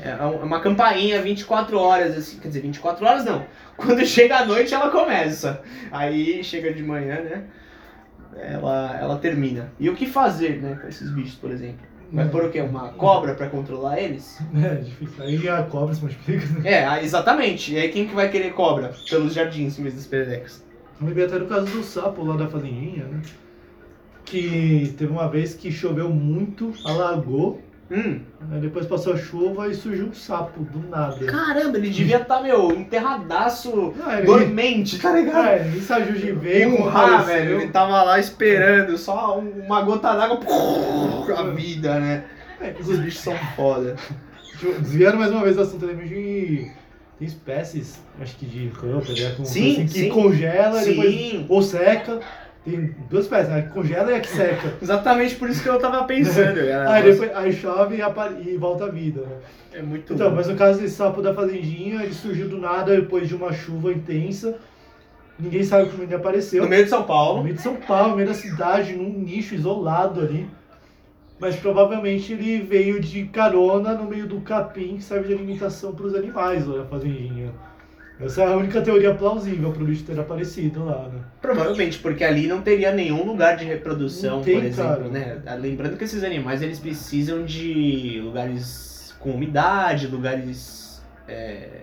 É, 0.03 0.11
é 0.11 0.25
uma 0.25 0.61
campainha 0.61 1.21
24 1.23 1.79
horas, 1.79 2.17
assim, 2.17 2.39
quer 2.39 2.49
dizer, 2.49 2.61
24 2.61 3.07
horas 3.07 3.25
não. 3.25 3.45
Quando 3.77 4.05
chega 4.05 4.39
a 4.39 4.45
noite 4.45 4.75
ela 4.75 4.91
começa. 4.91 5.63
Aí 5.91 6.43
chega 6.45 6.73
de 6.73 6.83
manhã, 6.83 7.21
né? 7.21 7.45
Ela, 8.37 8.99
ela 9.01 9.19
termina. 9.19 9.73
E 9.79 9.89
o 9.89 9.95
que 9.95 10.07
fazer, 10.07 10.61
né, 10.61 10.79
com 10.81 10.89
esses 10.89 11.11
bichos, 11.11 11.35
por 11.35 11.51
exemplo? 11.51 11.91
Vai 12.13 12.29
pôr 12.29 12.45
o 12.45 12.51
quê? 12.51 12.61
Uma 12.61 12.89
cobra 12.89 13.35
pra 13.35 13.49
controlar 13.49 14.01
eles? 14.01 14.41
É, 14.55 14.75
difícil. 14.77 15.23
Aí 15.23 15.49
a 15.49 15.63
cobra 15.63 15.95
se 15.95 16.01
multiplica, 16.01 16.45
né? 16.59 16.73
É, 16.73 17.05
exatamente. 17.05 17.73
E 17.73 17.79
aí 17.79 17.89
quem 17.89 18.07
que 18.07 18.15
vai 18.15 18.29
querer 18.29 18.53
cobra? 18.53 18.93
Pelos 19.09 19.33
jardins, 19.33 19.79
em 19.79 19.83
vez 19.83 19.95
das 19.95 20.07
pererecas. 20.07 20.65
Eu 21.01 21.07
lembrei 21.07 21.27
até 21.27 21.39
do 21.39 21.47
caso 21.47 21.67
do 21.67 21.83
sapo 21.85 22.25
lá 22.25 22.37
da 22.37 22.49
fazendinha, 22.49 23.05
né? 23.05 23.23
Que 24.25 24.93
teve 24.99 25.11
uma 25.11 25.29
vez 25.29 25.55
que 25.55 25.71
choveu 25.71 26.11
muito, 26.11 26.73
alagou, 26.85 27.63
Hum, 27.91 28.21
aí 28.53 28.61
depois 28.61 28.87
passou 28.87 29.15
a 29.15 29.17
chuva 29.17 29.67
e 29.69 29.75
surgiu 29.75 30.07
um 30.07 30.13
sapo 30.15 30.63
do 30.63 30.89
nada. 30.89 31.27
caramba, 31.27 31.77
ele 31.77 31.91
devia 31.91 32.19
estar, 32.19 32.41
meu, 32.41 32.71
enterradaço, 32.71 33.93
Ah, 34.07 34.19
ele, 34.19 34.27
dormente, 34.27 34.99
tá 34.99 35.13
ligado? 35.13 35.37
ah, 35.45 35.57
ele 35.57 35.81
saiu 35.81 36.13
de 36.15 36.31
veio, 36.33 36.81
Um 36.81 36.85
rá, 36.89 37.19
velho, 37.23 37.61
ele 37.61 37.71
tava 37.73 38.03
lá 38.05 38.19
esperando, 38.21 38.97
só 38.97 39.39
um- 39.41 39.65
uma 39.67 39.83
gota 39.83 40.15
d'água, 40.15 40.39
a 41.37 41.43
vida, 41.51 41.99
né? 41.99 42.25
É, 42.61 42.75
Os 42.79 42.99
bichos 42.99 43.21
são 43.23 43.35
foda. 43.57 43.97
Desviando 44.81 45.17
mais 45.17 45.33
uma 45.33 45.43
vez 45.43 45.57
o 45.57 45.63
assunto 45.63 45.87
também 45.87 46.07
de. 46.07 46.71
Tem 47.19 47.27
espécies, 47.27 48.01
acho 48.21 48.37
que 48.37 48.47
de 48.47 48.69
rã, 48.69 48.97
né? 48.99 49.35
Com 49.37 49.45
Sim, 49.45 49.73
assim, 49.73 49.87
que 49.87 49.93
sim. 49.93 50.09
congela 50.11 50.83
e 50.83 50.85
depois. 50.87 51.11
Sim, 51.15 51.47
Ou 51.49 51.63
seca. 51.63 52.21
Tem 52.65 52.95
duas 53.09 53.25
espécies, 53.25 53.49
né? 53.49 53.63
Que 53.63 53.69
congela 53.71 54.13
e 54.13 54.15
a 54.17 54.21
que 54.21 54.29
seca. 54.29 54.75
exatamente 54.83 55.35
por 55.37 55.49
isso 55.49 55.63
que 55.63 55.69
eu 55.69 55.79
tava 55.79 56.05
pensando, 56.05 56.59
aí 56.89 57.03
depois 57.03 57.35
aí 57.37 57.53
chove 57.53 57.97
e, 57.97 58.49
e 58.49 58.57
volta 58.57 58.85
a 58.85 58.89
vida, 58.89 59.23
né? 59.23 59.37
É 59.73 59.83
muito 59.83 60.13
Então, 60.13 60.29
bom. 60.31 60.37
mas 60.37 60.49
no 60.49 60.57
caso 60.57 60.81
desse 60.81 60.95
sapo 60.95 61.23
da 61.23 61.33
fazendinha, 61.33 62.03
ele 62.03 62.13
surgiu 62.13 62.49
do 62.49 62.59
nada 62.59 62.95
depois 62.95 63.29
de 63.29 63.35
uma 63.35 63.53
chuva 63.53 63.93
intensa. 63.93 64.59
Ninguém 65.39 65.63
sabe 65.65 65.89
como 65.89 66.03
ele 66.03 66.15
apareceu. 66.15 66.63
No 66.63 66.69
meio 66.69 66.85
de 66.85 66.91
São 66.91 67.01
No 67.01 67.07
Paulo. 67.07 67.43
meio 67.43 67.55
de 67.57 67.63
São 67.63 67.77
Paulo, 67.77 68.11
no 68.11 68.17
meio 68.17 68.29
da 68.29 68.35
cidade, 68.35 68.95
num 68.95 69.09
nicho 69.09 69.55
isolado 69.55 70.21
ali. 70.21 70.47
Mas 71.39 71.57
provavelmente 71.57 72.35
ele 72.35 72.61
veio 72.61 73.01
de 73.01 73.25
carona 73.25 73.95
no 73.95 74.05
meio 74.05 74.27
do 74.27 74.43
capim 74.43 74.97
que 74.99 75.03
serve 75.03 75.29
de 75.29 75.35
alimentação 75.35 75.95
para 75.95 76.05
os 76.05 76.15
animais 76.15 76.67
lá 76.67 76.79
na 76.81 76.85
fazendinha. 76.85 77.51
Essa 78.21 78.43
é 78.43 78.53
a 78.53 78.57
única 78.57 78.83
teoria 78.83 79.15
plausível 79.15 79.73
para 79.73 79.83
o 79.83 79.87
bicho 79.87 80.05
ter 80.05 80.19
aparecido 80.19 80.85
lá, 80.85 81.09
né? 81.09 81.21
Provavelmente, 81.41 81.99
porque 81.99 82.23
ali 82.23 82.47
não 82.47 82.61
teria 82.61 82.93
nenhum 82.93 83.25
lugar 83.25 83.57
de 83.57 83.65
reprodução, 83.65 84.43
tem, 84.43 84.57
por 84.57 84.65
exemplo, 84.65 84.91
cara. 84.91 85.09
né? 85.09 85.43
Lembrando 85.59 85.97
que 85.97 86.05
esses 86.05 86.23
animais 86.23 86.61
eles 86.61 86.79
precisam 86.79 87.45
de 87.45 88.21
lugares 88.23 89.17
com 89.19 89.31
umidade, 89.31 90.07
lugares 90.07 91.03
é, 91.27 91.81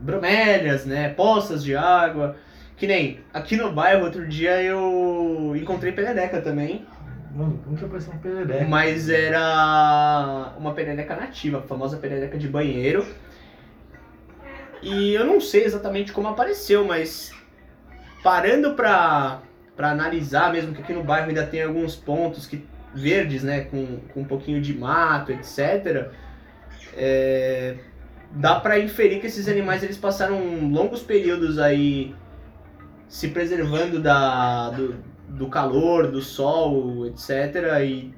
bromélias, 0.00 0.86
né? 0.86 1.08
Poças 1.08 1.64
de 1.64 1.74
água. 1.74 2.36
Que 2.76 2.86
nem 2.86 3.20
aqui 3.34 3.56
no 3.56 3.72
bairro 3.72 4.04
outro 4.04 4.26
dia 4.26 4.62
eu 4.62 5.54
encontrei 5.54 5.92
perereca 5.92 6.40
também, 6.40 6.86
Mano, 7.34 7.60
como 7.64 7.76
que 7.76 7.84
apareceu 7.84 8.12
um 8.12 8.18
perereca? 8.18 8.66
mas 8.66 9.08
era 9.08 10.52
uma 10.58 10.72
perereca 10.72 11.14
nativa, 11.14 11.58
a 11.58 11.62
famosa 11.62 11.96
perereca 11.96 12.36
de 12.36 12.48
banheiro. 12.48 13.06
E 14.82 15.14
eu 15.14 15.24
não 15.24 15.40
sei 15.40 15.64
exatamente 15.64 16.12
como 16.12 16.28
apareceu, 16.28 16.84
mas 16.84 17.32
parando 18.22 18.74
pra, 18.74 19.42
pra 19.76 19.90
analisar 19.90 20.52
mesmo 20.52 20.74
que 20.74 20.82
aqui 20.82 20.92
no 20.92 21.04
bairro 21.04 21.28
ainda 21.28 21.46
tem 21.46 21.62
alguns 21.62 21.94
pontos 21.96 22.46
que 22.46 22.66
verdes, 22.94 23.42
né, 23.42 23.62
com, 23.62 24.00
com 24.12 24.20
um 24.20 24.24
pouquinho 24.24 24.60
de 24.60 24.76
mato, 24.76 25.32
etc. 25.32 26.10
é, 26.96 27.76
dá 28.32 28.58
pra 28.58 28.78
inferir 28.78 29.20
que 29.20 29.26
esses 29.26 29.48
animais 29.48 29.82
eles 29.82 29.96
passaram 29.96 30.38
longos 30.70 31.02
períodos 31.02 31.58
aí 31.58 32.14
se 33.08 33.28
preservando 33.28 34.00
da, 34.00 34.70
do, 34.70 34.96
do 35.28 35.48
calor, 35.48 36.08
do 36.08 36.22
sol, 36.22 37.06
etc. 37.06 37.80
E 37.84 38.14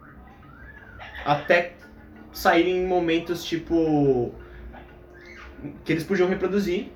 até 1.24 1.74
saírem 2.32 2.78
em 2.78 2.86
momentos 2.86 3.44
tipo 3.44 4.34
que 5.84 5.92
eles 5.92 6.04
podiam 6.04 6.28
reproduzir, 6.28 6.90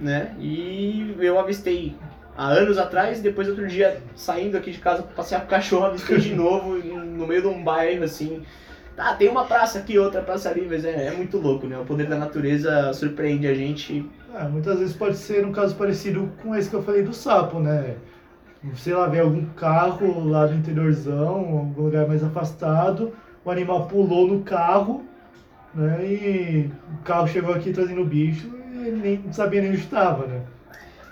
né? 0.00 0.34
E 0.38 1.14
eu 1.18 1.38
avistei 1.38 1.94
há 2.36 2.48
anos 2.48 2.78
atrás, 2.78 3.20
depois 3.20 3.48
outro 3.48 3.66
dia 3.66 4.02
saindo 4.14 4.56
aqui 4.56 4.70
de 4.70 4.78
casa 4.78 5.02
pra 5.02 5.14
passear 5.14 5.40
com 5.40 5.46
o 5.46 5.50
cachorro, 5.50 5.86
avistei 5.86 6.18
de 6.18 6.34
novo 6.34 6.78
no 6.78 7.26
meio 7.26 7.42
de 7.42 7.48
um 7.48 7.62
bairro 7.62 8.04
assim. 8.04 8.42
Ah, 8.96 9.14
tem 9.14 9.28
uma 9.28 9.44
praça 9.44 9.78
aqui, 9.78 9.98
outra 9.98 10.20
praça 10.20 10.50
ali, 10.50 10.66
mas 10.68 10.84
é, 10.84 11.06
é 11.06 11.12
muito 11.12 11.38
louco, 11.38 11.66
né? 11.66 11.78
O 11.78 11.84
poder 11.84 12.06
da 12.06 12.18
natureza 12.18 12.92
surpreende 12.92 13.46
a 13.46 13.54
gente. 13.54 14.04
É, 14.34 14.44
muitas 14.44 14.78
vezes 14.78 14.94
pode 14.94 15.16
ser 15.16 15.44
um 15.46 15.52
caso 15.52 15.74
parecido 15.74 16.30
com 16.42 16.54
esse 16.54 16.68
que 16.68 16.76
eu 16.76 16.82
falei 16.82 17.02
do 17.02 17.14
sapo, 17.14 17.58
né? 17.58 17.96
Sei 18.74 18.92
lá, 18.92 19.06
vem 19.06 19.20
algum 19.20 19.46
carro 19.54 20.28
lá 20.28 20.46
do 20.46 20.54
interiorzão, 20.54 21.58
algum 21.58 21.82
lugar 21.82 22.06
mais 22.06 22.22
afastado, 22.22 23.12
o 23.42 23.50
animal 23.50 23.86
pulou 23.86 24.28
no 24.28 24.42
carro, 24.42 25.02
né? 25.74 26.04
E 26.04 26.70
o 26.94 27.02
carro 27.04 27.26
chegou 27.28 27.54
aqui 27.54 27.72
trazendo 27.72 28.02
o 28.02 28.06
bicho 28.06 28.48
e 28.72 28.86
ele 28.88 28.96
nem 29.24 29.32
sabia 29.32 29.60
nem 29.60 29.70
onde 29.70 29.80
estava, 29.80 30.26
né? 30.26 30.40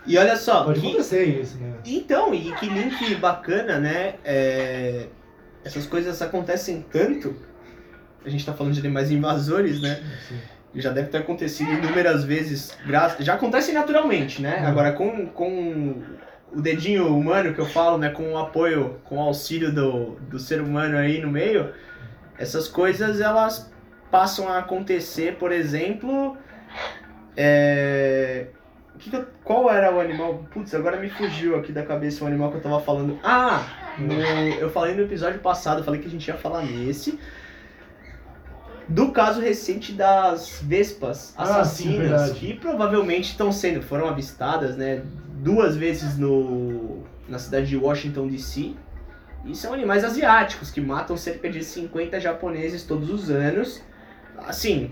E 0.06 0.16
olha 0.16 0.36
só, 0.36 0.64
Pode 0.64 0.80
que- 0.80 0.86
acontecer 0.88 1.24
isso, 1.24 1.59
né? 1.59 1.74
Então, 1.84 2.32
e 2.34 2.52
que 2.52 2.66
link 2.66 3.14
bacana, 3.16 3.78
né? 3.78 4.14
É, 4.24 5.06
Essas 5.64 5.84
coisas 5.86 6.22
acontecem 6.22 6.84
tanto. 6.90 7.34
A 8.24 8.28
gente 8.30 8.44
tá 8.46 8.54
falando 8.54 8.72
de 8.72 8.80
animais 8.80 9.11
invasores, 9.11 9.80
né? 9.82 10.00
Assim. 10.18 10.38
Já 10.74 10.90
deve 10.92 11.09
ter 11.09 11.18
acontecido 11.18 11.70
inúmeras 11.72 12.24
vezes. 12.24 12.76
Já 13.20 13.34
acontece 13.34 13.72
naturalmente, 13.72 14.40
né? 14.40 14.61
Uhum. 14.61 14.66
Agora, 14.66 14.92
com, 14.92 15.26
com 15.26 16.02
o 16.52 16.61
dedinho 16.61 17.14
humano 17.14 17.52
que 17.52 17.61
eu 17.61 17.66
falo, 17.66 17.98
né? 17.98 18.09
Com 18.11 18.32
o 18.32 18.38
apoio, 18.38 18.98
com 19.04 19.16
o 19.18 19.20
auxílio 19.20 19.72
do, 19.74 20.12
do 20.30 20.38
ser 20.38 20.61
humano 20.62 20.96
aí 20.96 21.20
no 21.20 21.28
meio, 21.30 21.70
essas 22.38 22.66
coisas 22.68 23.20
elas 23.20 23.70
passam 24.11 24.48
a 24.48 24.59
acontecer, 24.59 25.36
por 25.36 25.52
exemplo. 25.52 26.36
É... 27.36 28.46
que 28.98 29.11
Qual 29.44 29.70
era 29.70 29.94
o 29.94 30.00
animal? 30.00 30.44
Putz, 30.52 30.74
agora 30.74 30.96
me 30.98 31.09
fugiu 31.09 31.56
aqui 31.56 31.72
da 31.72 31.84
cabeça 31.84 32.24
o 32.24 32.26
animal 32.26 32.50
que 32.50 32.56
eu 32.56 32.62
tava 32.62 32.80
falando. 32.80 33.18
Ah! 33.22 33.64
no- 33.98 34.14
Eu 34.61 34.70
falei 34.70 34.94
no 34.94 35.02
episódio 35.02 35.40
passado, 35.40 35.84
falei 35.84 36.00
que 36.00 36.06
a 36.06 36.11
gente 36.11 36.26
ia 36.26 36.36
falar 36.36 36.62
nesse. 36.62 37.18
Do 38.88 39.12
caso 39.12 39.40
recente 39.40 39.92
das 39.92 40.61
vespas 40.62 41.34
Ah, 41.36 41.62
sim, 41.62 42.00
assassinas, 42.00 42.32
que 42.32 42.54
provavelmente 42.54 43.30
estão 43.32 43.52
sendo, 43.52 43.82
foram 43.82 44.09
avistadas, 44.09 44.76
né, 44.78 45.02
duas 45.42 45.76
vezes 45.76 46.16
no, 46.16 47.02
na 47.28 47.38
cidade 47.38 47.66
de 47.66 47.76
Washington 47.76 48.26
DC. 48.28 48.72
E 49.44 49.54
são 49.54 49.74
animais 49.74 50.04
asiáticos 50.04 50.70
que 50.70 50.80
matam 50.80 51.18
cerca 51.18 51.50
de 51.50 51.62
50 51.62 52.18
japoneses 52.18 52.82
todos 52.82 53.11
os 53.11 53.30
anos. 53.30 53.82
Assim, 54.47 54.91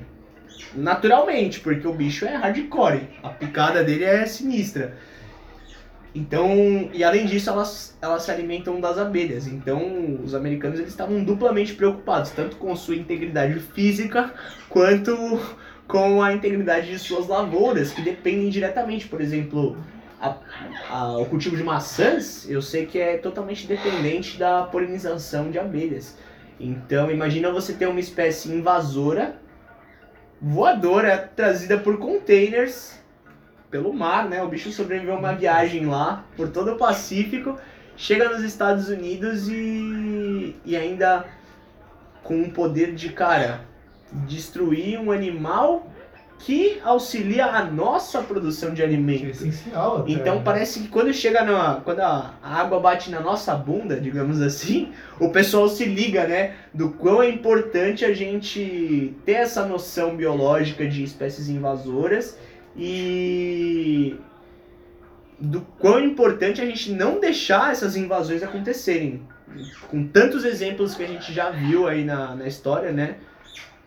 naturalmente, 0.74 1.60
porque 1.60 1.86
o 1.86 1.92
bicho 1.94 2.24
é 2.24 2.34
hardcore. 2.36 3.08
A 3.22 3.28
picada 3.30 3.82
dele 3.84 4.04
é 4.04 4.26
sinistra. 4.26 4.96
Então, 6.14 6.88
e 6.94 7.04
além 7.04 7.26
disso, 7.26 7.50
elas, 7.50 7.94
elas 8.00 8.22
se 8.22 8.30
alimentam 8.30 8.80
das 8.80 8.96
abelhas. 8.96 9.46
Então, 9.46 10.18
os 10.24 10.34
americanos 10.34 10.78
eles 10.78 10.90
estavam 10.90 11.22
duplamente 11.22 11.74
preocupados, 11.74 12.30
tanto 12.30 12.56
com 12.56 12.74
sua 12.74 12.96
integridade 12.96 13.58
física, 13.60 14.32
quanto 14.70 15.14
com 15.86 16.22
a 16.22 16.32
integridade 16.32 16.88
de 16.88 16.98
suas 16.98 17.26
lavouras, 17.28 17.92
que 17.92 18.00
dependem 18.00 18.48
diretamente. 18.48 19.06
Por 19.06 19.20
exemplo, 19.20 19.76
a- 20.18 20.36
a- 20.90 21.18
o 21.18 21.26
cultivo 21.26 21.54
de 21.54 21.62
maçãs, 21.62 22.48
eu 22.48 22.62
sei 22.62 22.86
que 22.86 22.98
é 22.98 23.18
totalmente 23.18 23.66
dependente 23.66 24.38
da 24.38 24.62
polinização 24.62 25.50
de 25.50 25.58
abelhas. 25.58 26.16
Então, 26.58 27.10
imagina 27.10 27.50
você 27.50 27.74
ter 27.74 27.86
uma 27.86 28.00
espécie 28.00 28.50
invasora, 28.50 29.36
voadora, 30.40 31.30
trazida 31.34 31.78
por 31.78 31.98
containers 31.98 32.98
pelo 33.70 33.92
mar, 33.92 34.28
né? 34.28 34.42
O 34.42 34.48
bicho 34.48 34.70
sobreviveu 34.70 35.14
a 35.14 35.18
uma 35.18 35.34
viagem 35.34 35.86
lá 35.86 36.24
por 36.36 36.48
todo 36.48 36.72
o 36.72 36.76
Pacífico, 36.76 37.58
chega 37.96 38.28
nos 38.28 38.42
Estados 38.42 38.88
Unidos 38.88 39.48
e, 39.48 40.56
e 40.64 40.76
ainda 40.76 41.26
com 42.22 42.42
o 42.42 42.50
poder 42.50 42.94
de, 42.94 43.10
cara, 43.10 43.60
destruir 44.10 44.98
um 44.98 45.12
animal 45.12 45.90
que 46.38 46.80
auxilia 46.84 47.46
a 47.46 47.64
nossa 47.64 48.22
produção 48.22 48.70
de 48.70 48.76
Que 48.76 48.82
é 48.82 48.84
alimento. 48.84 49.26
essencial 49.26 49.98
até. 49.98 50.12
Então 50.12 50.36
né? 50.36 50.42
parece 50.44 50.80
que 50.80 50.88
quando 50.88 51.12
chega 51.12 51.42
na. 51.44 51.76
Quando 51.76 52.00
a, 52.00 52.34
a 52.42 52.60
água 52.60 52.78
bate 52.78 53.10
na 53.10 53.20
nossa 53.20 53.54
bunda, 53.54 54.00
digamos 54.00 54.40
assim, 54.40 54.92
o 55.18 55.30
pessoal 55.30 55.68
se 55.68 55.84
liga, 55.84 56.26
né? 56.26 56.54
Do 56.72 56.90
quão 56.90 57.22
é 57.22 57.28
importante 57.28 58.04
a 58.04 58.12
gente 58.12 59.14
ter 59.24 59.32
essa 59.32 59.66
noção 59.66 60.16
biológica 60.16 60.86
de 60.86 61.02
espécies 61.02 61.48
invasoras 61.48 62.38
e 62.76 64.16
do 65.38 65.60
quão 65.78 66.00
importante 66.00 66.60
a 66.60 66.66
gente 66.66 66.92
não 66.92 67.20
deixar 67.20 67.72
essas 67.72 67.96
invasões 67.96 68.42
acontecerem. 68.42 69.22
Com 69.88 70.06
tantos 70.06 70.44
exemplos 70.44 70.94
que 70.94 71.02
a 71.02 71.06
gente 71.06 71.32
já 71.32 71.50
viu 71.50 71.86
aí 71.86 72.04
na, 72.04 72.34
na 72.34 72.46
história, 72.46 72.92
né? 72.92 73.16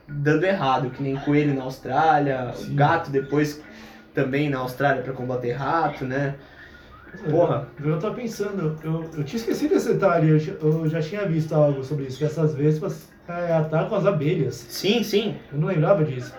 Dando 0.09 0.43
errado, 0.43 0.89
que 0.89 1.01
nem 1.03 1.15
coelho 1.17 1.53
na 1.53 1.63
Austrália, 1.63 2.51
Sim. 2.55 2.75
gato 2.75 3.09
depois 3.11 3.61
também 4.13 4.49
na 4.49 4.57
Austrália 4.59 5.01
para 5.03 5.13
combater 5.13 5.51
rato, 5.53 6.03
né? 6.05 6.35
Porra. 7.29 7.67
Eu 7.83 7.97
tava 7.99 8.15
pensando, 8.15 8.77
eu, 8.83 9.09
eu 9.17 9.23
tinha 9.23 9.39
esquecido 9.39 9.73
esse 9.75 9.93
detalhe, 9.93 10.29
eu, 10.29 10.39
já- 10.39 10.53
eu 10.61 10.87
já 10.89 11.01
tinha 11.01 11.25
visto 11.25 11.53
algo 11.53 11.83
sobre 11.83 12.05
isso, 12.05 12.17
que 12.17 12.23
essas 12.25 12.53
vespas 12.53 13.09
é, 13.27 13.53
atacam 13.53 13.97
as 13.97 14.05
abelhas. 14.05 14.55
Sim, 14.69 15.03
sim. 15.03 15.35
Eu 15.51 15.59
não 15.59 15.67
lembrava 15.67 16.03
disso. 16.03 16.33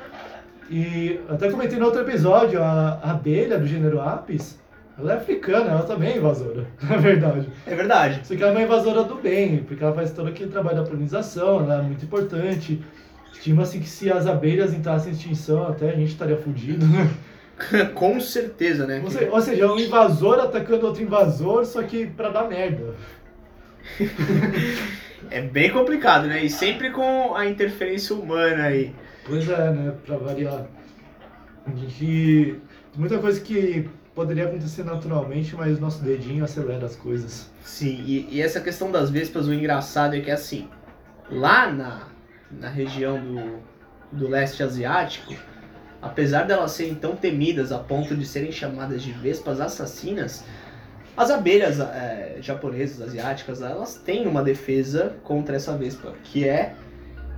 E 0.71 1.21
até 1.29 1.51
comentei 1.51 1.79
no 1.79 1.87
outro 1.87 2.01
episódio, 2.03 2.62
a, 2.62 3.01
a 3.03 3.11
abelha 3.11 3.59
do 3.59 3.66
gênero 3.66 4.01
Apis, 4.01 4.59
ela 4.99 5.14
é 5.14 5.16
africana, 5.16 5.71
ela 5.71 5.83
também 5.83 6.12
é 6.12 6.16
invasora, 6.18 6.64
na 6.83 6.97
verdade. 6.97 7.49
É 7.66 7.75
verdade. 7.75 8.21
Só 8.25 8.35
que 8.37 8.43
ela 8.43 8.53
é 8.53 8.55
uma 8.55 8.62
invasora 8.62 9.03
do 9.05 9.16
bem, 9.16 9.64
porque 9.64 9.83
ela 9.83 9.95
faz 9.95 10.12
todo 10.12 10.29
aquele 10.29 10.51
trabalho 10.51 10.77
da 10.77 10.85
polinização, 10.85 11.61
ela 11.61 11.79
é 11.79 11.83
muito 11.83 12.05
importante. 12.05 12.81
Estima-se 13.33 13.78
que 13.78 13.89
se 13.89 14.11
as 14.12 14.26
abelhas 14.26 14.72
entrassem 14.74 15.12
em 15.12 15.14
extinção, 15.16 15.66
até 15.66 15.91
a 15.91 15.95
gente 15.97 16.11
estaria 16.12 16.37
fudido. 16.37 16.87
né? 16.87 17.11
Com 17.95 18.18
certeza, 18.20 18.87
né? 18.87 19.01
Ou 19.05 19.11
se- 19.11 19.24
ou 19.24 19.41
seja, 19.41 19.64
é 19.64 19.66
um 19.68 19.78
invasor 19.78 20.39
atacando 20.41 20.87
outro 20.87 21.03
invasor, 21.03 21.64
só 21.66 21.83
que 21.83 22.07
pra 22.07 22.28
dar 22.31 22.49
merda. 22.49 22.95
É 25.31 25.41
bem 25.43 25.70
complicado, 25.70 26.26
né? 26.26 26.43
E 26.45 26.51
sempre 26.51 26.91
com 26.91 27.35
a 27.37 27.47
interferência 27.47 28.16
humana 28.16 28.64
aí. 28.64 28.93
Pois 29.24 29.49
é, 29.49 29.70
né? 29.70 29.95
Pra 30.05 30.16
variar. 30.16 30.66
A 31.66 31.70
gente. 31.76 32.57
Muita 32.97 33.18
coisa 33.18 33.41
que 33.41 33.89
poderia 34.14 34.47
acontecer 34.47 34.83
naturalmente, 34.85 35.55
mas 35.55 35.78
nosso 35.78 36.03
dedinho 36.03 36.43
acelera 36.43 36.87
as 36.87 36.97
coisas. 36.97 37.49
Sim, 37.62 38.03
e, 38.07 38.28
e 38.33 38.43
essa 38.43 38.61
questão 38.61 38.91
das 38.91 39.09
vespas, 39.11 39.47
o 39.47 39.53
engraçado 39.55 40.16
é 40.16 40.20
que 40.20 40.31
assim, 40.31 40.68
lá 41.31 41.70
na, 41.70 42.01
na 42.51 42.68
região 42.68 43.18
do, 43.20 43.59
do 44.12 44.28
leste 44.28 44.62
asiático, 44.62 45.34
apesar 46.03 46.44
delas 46.44 46.72
serem 46.72 46.94
tão 46.94 47.14
temidas 47.16 47.72
a 47.72 47.78
ponto 47.78 48.16
de 48.16 48.24
serem 48.24 48.51
chamadas 48.53 49.03
de 49.03 49.12
vespas 49.12 49.61
assassinas, 49.61 50.44
as 51.16 51.30
abelhas 51.30 51.78
eh, 51.80 52.36
japonesas, 52.40 53.01
asiáticas, 53.07 53.61
elas 53.61 53.94
têm 53.96 54.26
uma 54.26 54.42
defesa 54.42 55.14
contra 55.22 55.57
essa 55.57 55.76
vespa, 55.76 56.14
que 56.24 56.48
é 56.48 56.74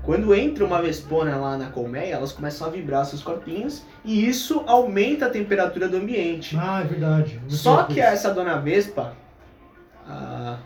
quando 0.05 0.35
entra 0.35 0.65
uma 0.65 0.81
vespona 0.83 1.37
lá 1.37 1.57
na 1.57 1.67
colmeia, 1.71 2.15
elas 2.15 2.33
começam 2.33 2.67
a 2.67 2.71
vibrar 2.71 3.05
seus 3.07 3.23
corpinhos 3.23 3.83
e 4.05 4.29
isso 4.29 4.65
aumenta 4.67 5.27
a 5.27 5.31
temperatura 5.31 5.89
do 5.89 5.97
ambiente. 5.97 6.57
Ah, 6.59 6.81
é 6.81 6.85
verdade. 6.87 7.39
Muito 7.39 7.55
Só 7.55 7.85
que 7.85 8.01
essa 8.01 8.33
dona 8.35 8.59
Vespa, 8.59 9.17
a- 10.09 10.59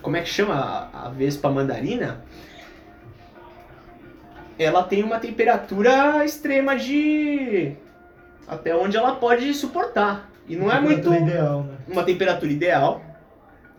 como 0.00 0.16
é 0.16 0.20
que 0.22 0.28
chama 0.28 0.54
a, 0.54 1.06
a 1.06 1.08
Vespa 1.10 1.50
mandarina? 1.50 2.22
Ela 4.58 4.82
tem 4.82 5.02
uma 5.02 5.18
temperatura 5.18 6.24
extrema 6.24 6.76
de 6.76 7.72
até 8.46 8.74
onde 8.74 8.96
ela 8.96 9.16
pode 9.16 9.52
suportar. 9.54 10.30
E 10.46 10.56
não 10.56 10.70
é 10.70 10.80
muito 10.80 11.12
ideal, 11.12 11.62
né? 11.62 11.76
uma 11.88 12.04
temperatura 12.04 12.52
ideal 12.52 13.02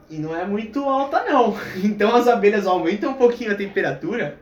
e 0.09 0.17
não 0.17 0.35
é 0.35 0.45
muito 0.45 0.83
alta 0.83 1.23
não. 1.23 1.55
Então 1.83 2.15
as 2.15 2.27
abelhas 2.27 2.65
aumentam 2.65 3.11
um 3.11 3.15
pouquinho 3.15 3.51
a 3.51 3.55
temperatura 3.55 4.37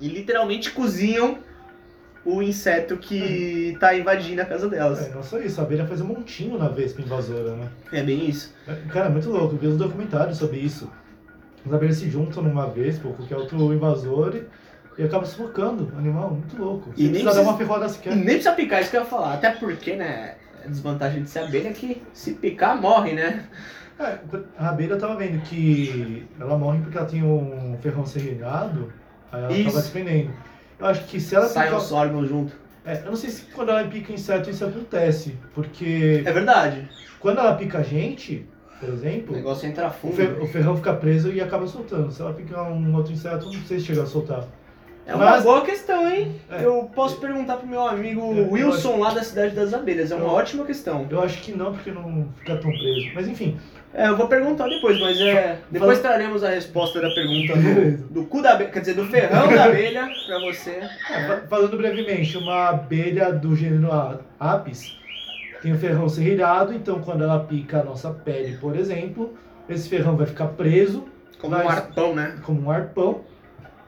e 0.00 0.08
literalmente 0.08 0.70
cozinham 0.70 1.38
o 2.24 2.40
inseto 2.42 2.96
que 2.96 3.72
está 3.74 3.94
invadindo 3.94 4.40
a 4.40 4.46
casa 4.46 4.68
delas. 4.68 5.06
É, 5.06 5.14
não 5.14 5.22
só 5.22 5.38
isso, 5.38 5.60
a 5.60 5.64
abelha 5.64 5.86
faz 5.86 6.00
um 6.00 6.06
montinho 6.06 6.56
na 6.56 6.68
vespa 6.68 7.02
invasora, 7.02 7.54
né? 7.54 7.68
É 7.92 8.02
bem 8.02 8.28
isso. 8.28 8.54
Cara, 8.90 9.06
é 9.06 9.10
muito 9.10 9.28
louco, 9.28 9.54
eu 9.54 9.58
vi 9.58 9.68
uns 9.68 9.76
documentários 9.76 10.38
sobre 10.38 10.58
isso. 10.58 10.90
As 11.66 11.72
abelhas 11.72 11.96
se 11.96 12.08
juntam 12.08 12.42
numa 12.42 12.66
vespa 12.66 13.08
ou 13.08 13.14
qualquer 13.14 13.36
outro 13.36 13.72
invasor 13.74 14.36
e, 14.36 14.44
e 14.98 15.02
acabam 15.04 15.26
sufocando 15.26 15.90
o 15.94 15.98
animal, 15.98 16.30
muito 16.30 16.56
louco. 16.56 16.90
E 16.96 17.04
nem 17.04 17.22
precisa 17.22 17.34
dar 17.34 17.42
uma 17.42 17.56
ferroada 17.58 17.86
E 17.86 17.90
sequer. 17.90 18.14
nem 18.14 18.24
precisa 18.24 18.52
picar, 18.52 18.80
isso 18.80 18.90
que 18.90 18.96
eu 18.96 19.00
ia 19.02 19.06
falar. 19.06 19.34
Até 19.34 19.50
porque, 19.50 19.96
né, 19.96 20.34
a 20.64 20.68
desvantagem 20.68 21.22
de 21.22 21.30
ser 21.30 21.40
abelha 21.40 21.68
é 21.68 21.72
que 21.72 22.02
se 22.12 22.32
picar, 22.34 22.80
morre, 22.80 23.12
né? 23.12 23.44
É, 23.98 24.18
a 24.58 24.70
abelha 24.70 24.94
eu 24.94 24.98
tava 24.98 25.14
vendo 25.16 25.40
que 25.42 26.26
ela 26.40 26.58
morre 26.58 26.80
porque 26.80 26.96
ela 26.98 27.06
tem 27.06 27.22
um 27.22 27.76
ferrão 27.80 28.04
serrilhado 28.04 28.92
Aí 29.30 29.40
ela 29.42 29.52
Isso. 29.52 29.62
acaba 29.68 29.80
desprendendo. 29.82 30.30
Eu 30.78 30.86
acho 30.86 31.04
que 31.04 31.20
se 31.20 31.34
ela 31.34 31.46
Sai 31.46 31.66
picar... 31.66 31.78
os 31.80 31.92
órgãos 31.92 32.28
junto. 32.28 32.52
É, 32.84 32.98
eu 33.00 33.06
não 33.06 33.16
sei 33.16 33.30
se 33.30 33.42
quando 33.46 33.70
ela 33.70 33.82
pica 33.84 34.12
inseto 34.12 34.50
isso 34.50 34.64
acontece, 34.64 35.36
porque 35.54 36.22
É 36.26 36.32
verdade. 36.32 36.88
quando 37.18 37.38
ela 37.38 37.54
pica 37.54 37.78
a 37.78 37.82
gente, 37.82 38.46
por 38.78 38.88
O 38.90 38.92
exemplo, 38.92 39.34
negócio 39.34 39.66
entra 39.68 39.86
o, 39.88 39.90
fundo. 39.90 40.14
fer- 40.14 40.40
o 40.42 40.46
ferrão 40.46 40.76
fica 40.76 40.92
preso 40.92 41.32
e 41.32 41.40
acaba 41.40 41.66
soltando. 41.66 42.10
Se 42.12 42.20
ela 42.20 42.32
picar 42.34 42.70
um 42.70 42.94
outro 42.94 43.12
inseto, 43.12 43.46
não 43.46 43.52
sei 43.62 43.78
se 43.80 43.86
chega 43.86 44.02
a 44.02 44.06
soltar. 44.06 44.44
É 45.06 45.14
uma 45.14 45.24
Mas- 45.26 45.42
boa 45.44 45.60
questão, 45.62 46.08
hein? 46.10 46.40
É. 46.50 46.64
Eu 46.64 46.90
posso 46.94 47.16
perguntar 47.20 47.56
pro 47.58 47.66
meu 47.66 47.86
amigo 47.86 48.20
Eu- 48.32 48.44
eu 48.44 48.50
Wilson 48.52 48.98
lá 48.98 49.12
da 49.12 49.22
Cidade 49.22 49.54
das 49.54 49.74
Abelhas. 49.74 50.10
É 50.10 50.14
uma 50.16 50.24
Eu- 50.24 50.30
ótima 50.30 50.64
questão. 50.64 51.06
Eu 51.10 51.22
acho 51.22 51.42
que 51.42 51.52
não, 51.52 51.72
porque 51.74 51.90
não 51.90 52.26
fica 52.38 52.56
tão 52.56 52.70
preso. 52.70 53.10
Mas 53.14 53.28
enfim, 53.28 53.58
É, 53.96 54.08
eu 54.08 54.16
vou 54.16 54.26
perguntar 54.26 54.66
depois, 54.66 54.98
mas 54.98 55.20
é. 55.20 55.58
Depois 55.70 55.98
Fala- 56.00 56.14
traremos 56.14 56.42
a 56.42 56.48
resposta 56.48 57.00
da 57.00 57.08
pergunta 57.10 57.52
do, 57.56 57.96
do 58.12 58.24
cu 58.24 58.42
da 58.42 58.54
abelha, 58.54 58.70
quer 58.70 58.80
dizer, 58.80 58.94
do 58.94 59.04
ferrão 59.04 59.46
da 59.54 59.64
abelha 59.66 60.08
pra 60.26 60.38
você. 60.40 60.70
é, 60.70 61.26
fa- 61.28 61.42
falando 61.48 61.76
brevemente, 61.76 62.36
uma 62.36 62.70
abelha 62.70 63.32
do 63.32 63.54
gênero 63.54 63.88
Apis 64.40 64.98
tem 65.62 65.72
o 65.72 65.78
ferrão 65.78 66.08
serrilhado, 66.08 66.74
então 66.74 67.00
quando 67.02 67.22
ela 67.22 67.38
pica 67.38 67.80
a 67.80 67.84
nossa 67.84 68.10
pele, 68.10 68.56
por 68.56 68.74
exemplo, 68.76 69.32
esse 69.68 69.88
ferrão 69.88 70.16
vai 70.16 70.26
ficar 70.26 70.46
preso 70.48 71.04
Como 71.38 71.54
Mas- 71.56 71.64
um 71.64 71.68
arpão, 71.68 72.14
né? 72.16 72.36
como 72.42 72.62
um 72.62 72.70
arpão 72.72 73.20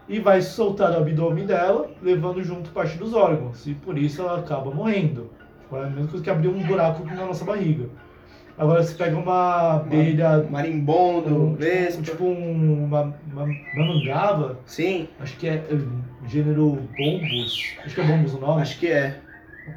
e 0.08 0.20
vai 0.20 0.40
soltar 0.40 0.92
do 0.92 0.98
abdômen 0.98 1.46
dela, 1.46 1.90
levando 2.02 2.42
junto 2.42 2.70
parte 2.70 2.96
dos 2.96 3.12
órgãos. 3.14 3.66
E 3.66 3.74
por 3.74 3.98
isso 3.98 4.22
ela 4.22 4.38
acaba 4.38 4.70
morrendo. 4.70 5.30
É 5.72 5.76
a 5.76 5.86
mesma 5.88 6.06
coisa 6.08 6.22
que 6.22 6.30
abrir 6.30 6.48
um 6.48 6.62
buraco 6.62 7.04
na 7.04 7.26
nossa 7.26 7.44
barriga. 7.44 7.88
Agora 8.58 8.82
você 8.82 8.94
pega 8.94 9.16
uma 9.18 9.74
abelha, 9.74 10.46
Marimbondo, 10.50 11.28
um, 11.34 11.50
tipo, 11.50 11.56
vespa. 11.58 12.02
tipo 12.02 12.24
um- 12.24 12.84
uma, 12.84 13.14
uma, 13.30 13.42
uma 13.44 13.86
mangava, 13.86 14.58
Sim, 14.64 15.08
acho 15.20 15.36
que 15.36 15.46
é 15.46 15.62
hum, 15.70 16.00
gênero 16.26 16.78
bombus, 16.96 17.74
acho 17.84 17.94
que 17.94 18.00
é 18.00 18.04
bombus 18.04 18.32
o 18.34 18.38
nome. 18.40 18.62
acho 18.62 18.78
que 18.78 18.86
é. 18.86 19.20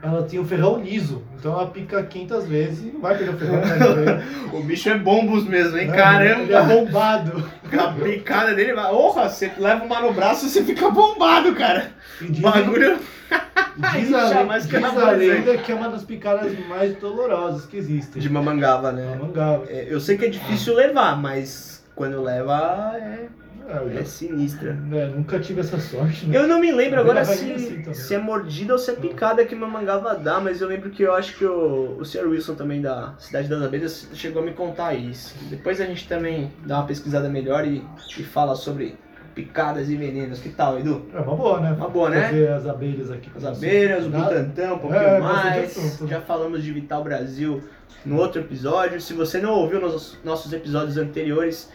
Ela 0.02 0.24
tem 0.24 0.40
o 0.40 0.46
ferrão 0.46 0.80
liso, 0.80 1.24
então 1.38 1.52
ela 1.54 1.68
pica 1.68 2.02
500 2.04 2.48
vezes 2.48 2.86
e 2.86 2.92
não 2.92 3.02
vai 3.02 3.18
perder 3.18 3.34
o 3.36 3.38
ferrão. 3.38 3.56
Né? 3.96 4.24
O 4.54 4.64
bicho 4.64 4.90
é 4.90 4.98
bombos 4.98 5.46
mesmo, 5.46 5.78
hein? 5.78 5.84
Ele 5.84 5.92
é 5.92 5.96
Caramba! 5.96 6.64
bombado. 6.64 7.50
A 7.72 7.88
picada 7.94 8.54
dele 8.56 8.74
vai. 8.74 8.90
Porra, 8.90 9.30
você 9.30 9.52
leva 9.58 9.84
uma 9.84 10.00
no 10.02 10.14
braço 10.14 10.46
e 10.46 10.50
você 10.50 10.64
fica 10.64 10.90
bombado, 10.90 11.54
cara. 11.54 11.92
O 12.22 12.26
dizem- 12.26 12.42
bagulho. 12.42 12.98
Diz 13.80 14.14
a, 14.14 14.60
que 14.68 14.78
diz 14.78 14.98
a 14.98 15.12
lenda 15.12 15.58
que 15.58 15.72
é 15.72 15.76
uma 15.76 15.88
das 15.90 16.04
picadas 16.04 16.52
mais 16.68 16.96
dolorosas 16.98 17.66
que 17.66 17.78
existem. 17.78 18.22
De 18.22 18.30
mamangava, 18.30 18.92
né? 18.92 19.18
mangava. 19.20 19.66
É, 19.70 19.88
eu 19.90 20.00
sei 20.02 20.18
que 20.18 20.26
é 20.26 20.30
difícil 20.30 20.76
levar, 20.76 21.16
mas 21.16 21.82
quando 21.96 22.22
leva 22.22 22.94
é, 22.98 23.28
É, 23.70 23.94
já- 23.94 24.00
é 24.00 24.04
sinistra. 24.04 24.78
é, 24.94 25.06
nunca 25.08 25.40
tive 25.40 25.62
essa 25.62 25.80
sorte, 25.80 26.26
né? 26.26 26.38
Eu 26.38 26.48
não 26.48 26.60
me 26.60 26.72
lembro 26.72 27.00
agora 27.00 27.24
se, 27.24 27.32
assim 27.54 27.68
também. 27.82 27.94
se 27.94 28.16
é 28.16 28.18
mordida 28.18 28.74
ou 28.74 28.80
se 28.80 28.92
é 28.92 28.96
picada 28.96 29.46
que 29.46 29.54
mamangava 29.56 30.16
dá, 30.16 30.40
mas 30.40 30.60
eu 30.62 30.68
lembro 30.68 30.90
que 30.90 31.04
eu 31.04 31.14
acho 31.14 31.38
que 31.38 31.46
o, 31.46 31.98
o 32.00 32.06
Sr. 32.06 32.28
Wilson 32.28 32.56
também 32.56 32.82
da 32.82 33.14
Cidade 33.20 33.48
das 33.48 33.62
Abelhas 33.62 34.08
chegou 34.14 34.42
a 34.42 34.46
me 34.46 34.54
contar 34.54 34.94
isso. 34.96 35.36
Depois 35.50 35.80
a 35.80 35.86
gente 35.86 36.08
também 36.08 36.52
dá 36.66 36.78
uma 36.80 36.88
pesquisada 36.88 37.30
melhor 37.30 37.66
e, 37.68 37.84
e 38.18 38.24
fala 38.24 38.56
sobre 38.56 38.96
picadas 39.36 39.90
e 39.90 39.96
venenos. 39.96 40.40
Que 40.40 40.50
tal, 40.50 40.80
Edu? 40.80 41.06
É 41.14 41.20
uma 41.20 41.36
boa, 41.36 41.60
né? 41.60 41.72
Uma 41.72 41.88
boa, 41.90 42.10
né? 42.10 42.24
Fazer 42.24 42.50
as 42.50 42.68
abelhas 42.68 43.12
aqui. 43.12 43.30
As 43.36 43.46
abelhas, 43.46 44.06
o 44.06 44.10
Butantã, 44.10 44.74
um 44.74 44.80
pouquinho 44.80 45.02
É, 45.02 45.20
mais. 45.20 46.00
Já 46.08 46.20
falamos 46.22 46.64
de 46.64 46.72
Vital 46.74 47.04
Brasil 47.04 47.62
no 48.06 48.18
outro 48.18 48.42
episódio. 48.42 49.00
Se 49.00 49.14
você 49.14 49.40
não 49.40 49.52
ouviu 49.52 49.80
nos 49.80 50.18
nossos 50.26 50.52
episódios 50.52 50.98
anteriores, 50.98 51.70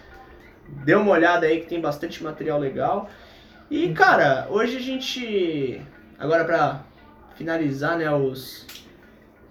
dê 0.69 0.95
uma 0.95 1.11
olhada 1.11 1.47
aí 1.47 1.61
que 1.61 1.67
tem 1.67 1.81
bastante 1.81 2.23
material 2.23 2.59
legal. 2.59 3.09
E 3.71 3.93
cara, 3.93 4.47
hoje 4.51 4.77
a 4.77 4.81
gente. 4.81 5.81
Agora 6.19 6.45
pra 6.45 6.85
finalizar, 7.37 7.99
né, 7.99 8.11
os, 8.11 8.67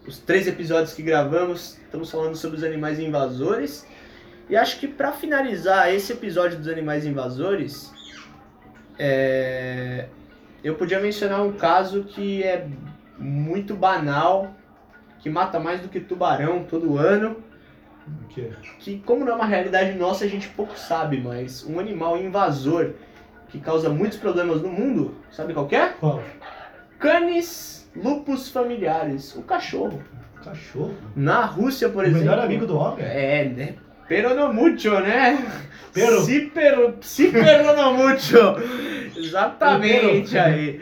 os 0.07 0.19
três 0.19 0.47
episódios 0.47 0.93
que 0.93 1.01
gravamos, 1.01 1.77
estamos 1.83 2.09
falando 2.09 2.35
sobre 2.35 2.57
os 2.57 2.63
animais 2.63 2.99
invasores. 2.99 3.85
E 4.49 4.55
acho 4.55 4.79
que 4.79 4.87
pra 4.87 5.11
finalizar 5.11 5.93
esse 5.93 6.11
episódio 6.11 6.57
dos 6.57 6.67
animais 6.67 7.05
invasores, 7.05 7.93
é, 8.99 10.07
eu 10.63 10.75
podia 10.75 10.99
mencionar 10.99 11.41
um 11.41 11.53
caso 11.53 12.03
que 12.03 12.43
é 12.43 12.67
muito 13.17 13.75
banal, 13.75 14.53
que 15.19 15.29
mata 15.29 15.59
mais 15.59 15.81
do 15.81 15.87
que 15.87 15.99
tubarão 15.99 16.63
todo 16.63 16.97
ano, 16.97 17.37
O 18.07 18.27
quê? 18.27 18.51
que 18.79 18.99
como 18.99 19.23
não 19.23 19.33
é 19.33 19.35
uma 19.35 19.45
realidade 19.45 19.97
nossa 19.97 20.25
a 20.25 20.27
gente 20.27 20.49
pouco 20.49 20.77
sabe, 20.77 21.21
mas 21.21 21.65
um 21.65 21.79
animal 21.79 22.17
invasor 22.17 22.91
que 23.49 23.59
causa 23.59 23.89
muitos 23.89 24.17
problemas 24.17 24.61
no 24.61 24.69
mundo, 24.69 25.15
sabe 25.31 25.53
qual 25.53 25.67
é? 25.71 25.89
Qual? 25.99 26.21
Canis 26.99 27.89
lupus 27.95 28.49
familiares, 28.49 29.35
o 29.35 29.43
cachorro. 29.43 30.01
Cachorro? 30.43 30.93
Na 31.15 31.45
Rússia, 31.45 31.87
por 31.89 32.03
o 32.03 32.07
exemplo. 32.07 32.25
melhor 32.25 32.39
amigo 32.39 32.65
do 32.65 32.77
homem? 32.77 33.05
É, 33.05 33.45
né? 33.45 33.75
Pero 34.07 34.35
no 34.35 34.53
mucho, 34.53 34.99
né? 34.99 35.37
Pero. 35.93 36.21
Si 36.21 36.51
pero, 36.53 36.95
si 37.01 37.31
pero 37.31 37.75
no 37.75 37.93
mucho. 37.93 38.57
Exatamente 39.15 40.37
aí. 40.37 40.81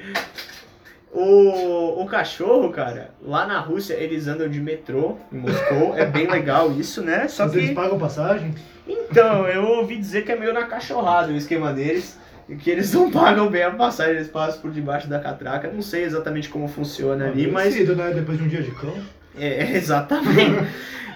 O, 1.14 2.02
o 2.02 2.06
cachorro, 2.06 2.70
cara, 2.72 3.12
lá 3.22 3.46
na 3.46 3.60
Rússia 3.60 3.96
eles 3.96 4.28
andam 4.28 4.48
de 4.48 4.62
metrô 4.62 5.18
em 5.32 5.38
Moscou. 5.38 5.98
é 5.98 6.06
bem 6.06 6.26
legal 6.26 6.72
isso, 6.72 7.02
né? 7.02 7.28
Só 7.28 7.44
Mas 7.44 7.56
eles 7.56 7.70
que. 7.70 7.76
pagam 7.76 8.00
passagem? 8.00 8.56
Então, 8.88 9.46
eu 9.48 9.64
ouvi 9.64 9.98
dizer 9.98 10.24
que 10.24 10.32
é 10.32 10.36
meio 10.38 10.54
na 10.54 10.64
cachorrada 10.64 11.32
o 11.32 11.36
esquema 11.36 11.74
deles. 11.74 12.18
E 12.50 12.56
que 12.56 12.70
eles 12.70 12.92
não 12.94 13.10
pagam 13.12 13.50
bem 13.50 13.64
a 13.64 13.72
passagem, 13.72 14.16
eles 14.16 14.28
passam 14.28 14.62
por 14.62 14.72
debaixo 14.72 15.08
da 15.08 15.20
catraca. 15.20 15.70
Não 15.72 15.82
sei 15.82 16.04
exatamente 16.04 16.50
como 16.50 16.68
funciona 16.68 17.28
ali, 17.28 17.50
mas. 17.50 17.74
Merecido, 17.74 17.96
né? 17.96 18.12
Depois 18.14 18.38
de 18.38 18.44
um 18.44 18.48
dia 18.48 18.62
de 18.62 18.72
cão. 18.72 18.94
É, 19.38 19.72
exatamente. 19.78 20.68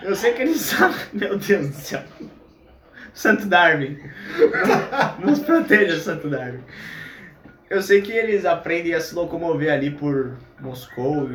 Eu 0.04 0.16
sei 0.16 0.34
que 0.34 0.44
eles. 0.44 0.76
Meu 1.12 1.38
Deus 1.38 1.68
do 1.70 1.74
céu. 1.74 2.02
Santo 3.14 3.46
Darwin. 3.48 3.98
Nos 5.20 5.40
proteja, 5.40 6.00
Santo 6.00 6.30
Darwin. 6.30 6.60
Eu 7.70 7.82
sei 7.82 8.02
que 8.02 8.12
eles 8.12 8.46
aprendem 8.46 8.94
a 8.94 9.02
se 9.02 9.16
locomover 9.16 9.72
ali 9.72 9.90
por 9.90 10.38
Moscou, 10.60 11.30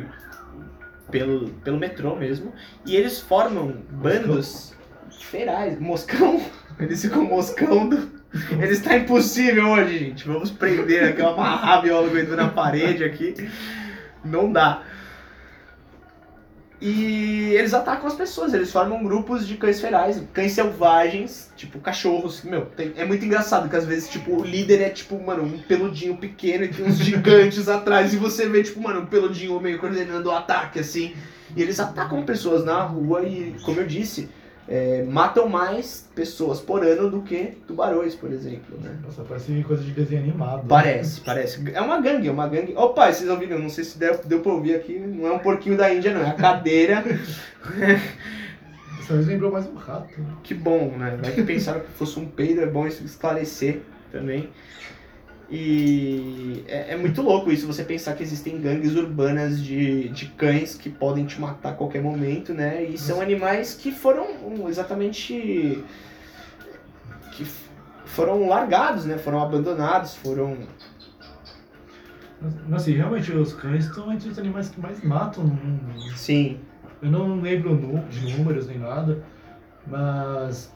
pelo, 1.09 1.49
pelo 1.49 1.77
metrô 1.77 2.15
mesmo. 2.15 2.53
E 2.85 2.95
eles 2.95 3.19
formam 3.19 3.83
bandos 3.89 4.73
ferais. 5.19 5.79
Moscão? 5.79 6.41
Eles 6.79 7.01
ficam 7.01 7.23
moscando. 7.23 8.09
Eles 8.59 8.81
tá 8.81 8.97
impossível 8.97 9.67
hoje, 9.67 9.99
gente. 9.99 10.25
Vamos 10.25 10.49
prender 10.49 11.03
aqui, 11.03 11.21
amarrar 11.21 11.83
biólogo 11.83 12.35
na 12.35 12.47
parede 12.47 13.03
aqui. 13.03 13.35
Não 14.25 14.51
dá. 14.51 14.81
E 16.81 17.53
eles 17.53 17.75
atacam 17.75 18.07
as 18.07 18.15
pessoas, 18.15 18.55
eles 18.55 18.71
formam 18.71 19.03
grupos 19.03 19.47
de 19.47 19.55
cães 19.55 19.79
ferais, 19.79 20.19
cães 20.33 20.53
selvagens, 20.53 21.51
tipo 21.55 21.79
cachorros. 21.79 22.41
Meu, 22.43 22.65
tem- 22.65 22.93
é 22.97 23.05
muito 23.05 23.23
engraçado 23.23 23.69
que 23.69 23.75
às 23.75 23.85
vezes, 23.85 24.09
tipo, 24.09 24.41
o 24.41 24.43
líder 24.43 24.81
é 24.81 24.89
tipo, 24.89 25.21
mano, 25.23 25.43
um 25.43 25.59
peludinho 25.59 26.17
pequeno 26.17 26.63
e 26.63 26.69
tem 26.69 26.83
uns 26.85 26.97
gigantes 26.97 27.67
atrás, 27.69 28.13
e 28.13 28.17
você 28.17 28.49
vê, 28.49 28.63
tipo, 28.63 28.81
mano, 28.81 29.01
um 29.01 29.05
peludinho 29.05 29.59
meio 29.59 29.77
coordenando 29.77 30.27
o 30.29 30.31
ataque, 30.31 30.79
assim. 30.79 31.13
E 31.55 31.61
eles 31.61 31.79
atacam 31.79 32.23
pessoas 32.23 32.65
na 32.65 32.81
rua 32.81 33.21
e, 33.23 33.55
como 33.63 33.79
eu 33.79 33.85
disse, 33.85 34.27
é, 34.73 35.03
matam 35.03 35.49
mais 35.49 36.09
pessoas 36.15 36.61
por 36.61 36.81
ano 36.81 37.11
do 37.11 37.21
que 37.23 37.57
tubarões, 37.67 38.15
por 38.15 38.31
exemplo, 38.31 38.79
né? 38.81 38.97
Nossa, 39.03 39.21
parece 39.23 39.61
coisa 39.63 39.83
de 39.83 39.91
desenho 39.91 40.23
animado. 40.23 40.65
Parece, 40.65 41.19
parece. 41.19 41.61
É 41.73 41.81
uma 41.81 41.99
gangue, 41.99 42.29
é 42.29 42.31
uma 42.31 42.47
gangue. 42.47 42.73
Opa, 42.77 43.11
vocês 43.11 43.29
ouviram? 43.29 43.59
Não 43.59 43.69
sei 43.69 43.83
se 43.83 43.99
deu, 43.99 44.17
deu 44.23 44.39
pra 44.39 44.53
ouvir 44.53 44.75
aqui. 44.75 44.97
Não 44.97 45.27
é 45.27 45.33
um 45.33 45.39
porquinho 45.39 45.75
da 45.75 45.93
Índia, 45.93 46.13
não. 46.13 46.21
É 46.21 46.29
a 46.29 46.33
cadeira. 46.35 47.03
Dessa 48.97 49.13
vez 49.13 49.27
lembrou 49.27 49.51
mais 49.51 49.67
um 49.67 49.75
rato. 49.75 50.21
né? 50.21 50.35
Que 50.41 50.53
bom, 50.53 50.95
né? 50.97 51.19
Vai 51.21 51.33
que 51.33 51.43
pensaram 51.43 51.81
que 51.81 51.91
fosse 51.91 52.17
um 52.17 52.25
peido, 52.25 52.61
é 52.61 52.65
bom 52.65 52.87
isso 52.87 53.03
esclarecer 53.03 53.81
também. 54.09 54.49
E 55.51 56.63
é, 56.65 56.93
é 56.93 56.97
muito 56.97 57.21
louco 57.21 57.51
isso, 57.51 57.67
você 57.67 57.83
pensar 57.83 58.15
que 58.15 58.23
existem 58.23 58.61
gangues 58.61 58.95
urbanas 58.95 59.61
de, 59.61 60.07
de 60.07 60.27
cães 60.27 60.75
que 60.75 60.89
podem 60.89 61.25
te 61.25 61.41
matar 61.41 61.71
a 61.71 61.73
qualquer 61.73 62.01
momento, 62.01 62.53
né? 62.53 62.85
E 62.85 62.97
são 62.97 63.19
animais 63.19 63.73
que 63.73 63.91
foram 63.91 64.25
exatamente. 64.69 65.83
que 67.33 67.45
foram 68.05 68.47
largados, 68.47 69.05
né? 69.05 69.17
Foram 69.17 69.41
abandonados, 69.41 70.15
foram. 70.15 70.57
Mas 72.69 72.83
assim, 72.83 72.93
realmente 72.93 73.33
os 73.33 73.53
cães 73.53 73.85
estão 73.85 74.11
entre 74.11 74.29
os 74.29 74.39
animais 74.39 74.69
que 74.69 74.79
mais 74.79 75.03
matam 75.03 75.43
no 75.43 75.53
mundo. 75.53 75.83
né? 75.83 76.13
Sim. 76.15 76.59
Eu 77.01 77.11
não 77.11 77.41
lembro 77.41 77.75
de 78.09 78.37
números 78.37 78.67
nem 78.67 78.79
nada, 78.79 79.21
mas 79.85 80.73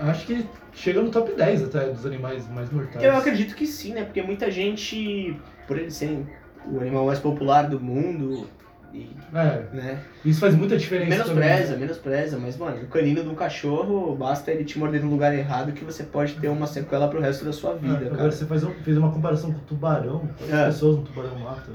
acho 0.00 0.26
que 0.26 0.46
chega 0.72 1.00
no 1.02 1.10
top 1.10 1.32
10 1.36 1.64
até 1.64 1.88
dos 1.90 2.04
animais 2.06 2.48
mais 2.50 2.70
mortais. 2.70 3.04
Eu 3.04 3.16
acredito 3.16 3.54
que 3.54 3.66
sim, 3.66 3.92
né? 3.94 4.04
Porque 4.04 4.22
muita 4.22 4.50
gente, 4.50 5.36
por 5.66 5.78
eles 5.78 5.94
serem 5.94 6.26
o 6.66 6.80
animal 6.80 7.06
mais 7.06 7.18
popular 7.18 7.68
do 7.68 7.78
mundo, 7.80 8.48
E, 8.94 9.08
É, 9.34 9.64
né? 9.74 10.02
isso 10.22 10.38
faz 10.38 10.54
muita 10.54 10.76
diferença. 10.76 11.08
Menospreza, 11.08 11.62
também. 11.64 11.78
menospreza, 11.80 12.38
mas, 12.38 12.58
mano, 12.58 12.82
o 12.82 12.86
canino 12.88 13.22
de 13.22 13.28
um 13.30 13.34
cachorro, 13.34 14.14
basta 14.14 14.50
ele 14.50 14.64
te 14.64 14.78
morder 14.78 15.02
no 15.02 15.08
lugar 15.10 15.34
errado 15.34 15.72
que 15.72 15.82
você 15.82 16.02
pode 16.02 16.34
ter 16.34 16.48
uma 16.48 16.66
sequela 16.66 17.08
pro 17.08 17.18
resto 17.18 17.42
da 17.42 17.54
sua 17.54 17.72
vida, 17.74 18.04
É, 18.04 18.08
agora 18.08 18.30
você 18.30 18.44
faz 18.44 18.62
um- 18.62 18.74
fez 18.84 18.98
uma 18.98 19.10
comparação 19.10 19.50
com 19.50 19.60
o 19.60 19.62
tubarão. 19.62 20.28
Quantas 20.36 20.50
É. 20.54 20.66
pessoas 20.66 20.98
um 20.98 21.04
tubarão 21.04 21.38
mata? 21.38 21.70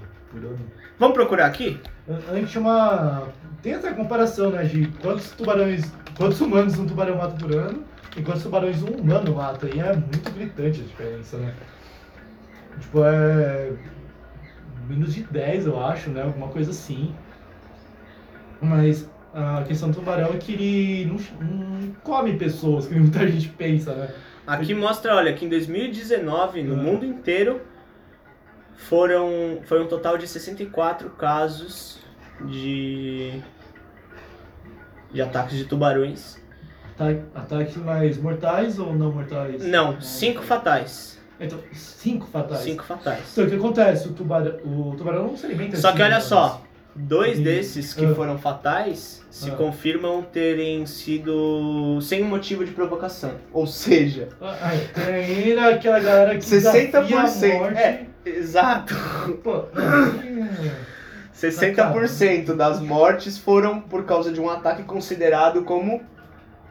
Vamos 1.00 1.16
procurar 1.16 1.46
aqui? 1.46 1.80
A 2.08 2.32
a 2.32 2.36
gente 2.36 2.52
tinha 2.52 2.62
uma. 2.62 3.28
Tem 3.62 3.74
essa 3.74 3.94
comparação, 3.94 4.52
né? 4.52 4.64
De 4.64 4.88
quantos 5.02 5.32
tubarões. 5.32 5.92
Quantos 6.18 6.40
humanos 6.42 6.78
um 6.80 6.86
tubarão 6.86 7.18
mata 7.18 7.36
por 7.38 7.54
ano 7.54 7.84
e 8.16 8.22
quantos 8.22 8.44
tubarões 8.44 8.82
um 8.84 8.88
humano 8.88 9.36
mata. 9.36 9.68
E 9.74 9.80
é 9.80 9.94
muito 9.94 10.32
gritante 10.34 10.82
a 10.82 10.84
diferença, 10.84 11.38
né? 11.38 11.54
Tipo, 12.80 13.04
é. 13.04 13.72
Menos 14.90 15.14
de 15.14 15.24
10, 15.24 15.68
eu 15.68 15.84
acho, 15.84 16.10
né? 16.10 16.24
Alguma 16.24 16.48
coisa 16.48 16.72
assim. 16.72 17.14
Mas 18.62 19.10
a 19.34 19.64
questão 19.68 19.90
do 19.92 19.96
tubarão 19.96 20.30
é 20.34 20.38
que 20.38 20.54
ele 20.54 21.06
não, 21.06 21.48
não 21.48 21.92
come 22.04 22.38
pessoas, 22.38 22.88
que 22.88 22.96
muita 22.96 23.26
gente 23.28 23.50
pensa, 23.50 23.94
né? 23.94 24.10
Aqui 24.46 24.74
mostra, 24.74 25.14
olha, 25.16 25.34
que 25.34 25.46
em 25.46 25.50
2019, 25.50 26.64
no 26.64 26.74
Ah. 26.76 26.78
mundo 26.78 27.06
inteiro, 27.06 27.62
foram, 28.78 29.60
foi 29.66 29.82
um 29.84 29.88
total 29.88 30.18
de 30.18 30.28
64 30.28 31.10
casos 31.12 32.00
de, 32.46 33.42
de 35.12 35.22
ataques 35.22 35.58
de 35.58 35.66
tubarões. 35.66 36.38
Ata- 36.96 37.24
Ataques 37.36 37.76
mais 37.78 38.18
mortais 38.18 38.80
ou 38.80 38.94
não 38.94 39.12
mortais? 39.12 39.64
Não, 39.66 40.00
cinco 40.02 40.42
fatais. 40.44 41.18
Então, 41.40 41.60
cinco 41.74 42.26
fatais. 42.28 42.62
Cinco 42.62 42.84
fatais. 42.84 43.20
Então, 43.32 43.46
o 43.46 43.50
que 43.50 43.56
acontece? 43.56 44.08
O 44.08 44.14
tubarão, 44.14 44.56
o 44.64 44.96
tubarão 44.98 45.28
não 45.28 45.38
se 45.38 45.46
alimenta 45.46 45.78
Só 45.78 45.92
de 45.92 45.98
que 45.98 46.02
olha 46.04 46.16
cinco 46.20 46.28
só, 46.30 46.64
dois 46.96 47.38
E- 47.38 47.44
desses 47.44 47.94
que 47.94 48.04
ah. 48.06 48.16
foram 48.16 48.40
fatais 48.40 49.24
se 49.30 49.52
Ah. 49.52 49.56
confirmam 49.56 50.24
terem 50.24 50.84
sido 50.88 52.00
sem 52.02 52.24
motivo 52.24 52.66
de 52.66 52.72
provocação. 52.72 53.34
Ou 53.54 53.68
seja, 53.68 54.30
Ah, 54.42 54.72
tem 54.96 55.60
aquela 55.60 56.00
galera 56.00 56.36
que 56.38 56.44
60%, 56.44 57.08
desafia 57.08 57.20
a 57.56 57.60
morte. 57.60 57.78
é. 57.78 58.06
Exato, 58.38 58.94
Pô, 59.44 59.66
é. 59.76 60.88
60% 61.36 62.56
das 62.56 62.80
mortes 62.80 63.38
foram 63.38 63.80
por 63.80 64.06
causa 64.06 64.32
de 64.32 64.42
um 64.42 64.50
ataque 64.50 64.84
considerado 64.84 65.64
como 65.64 66.02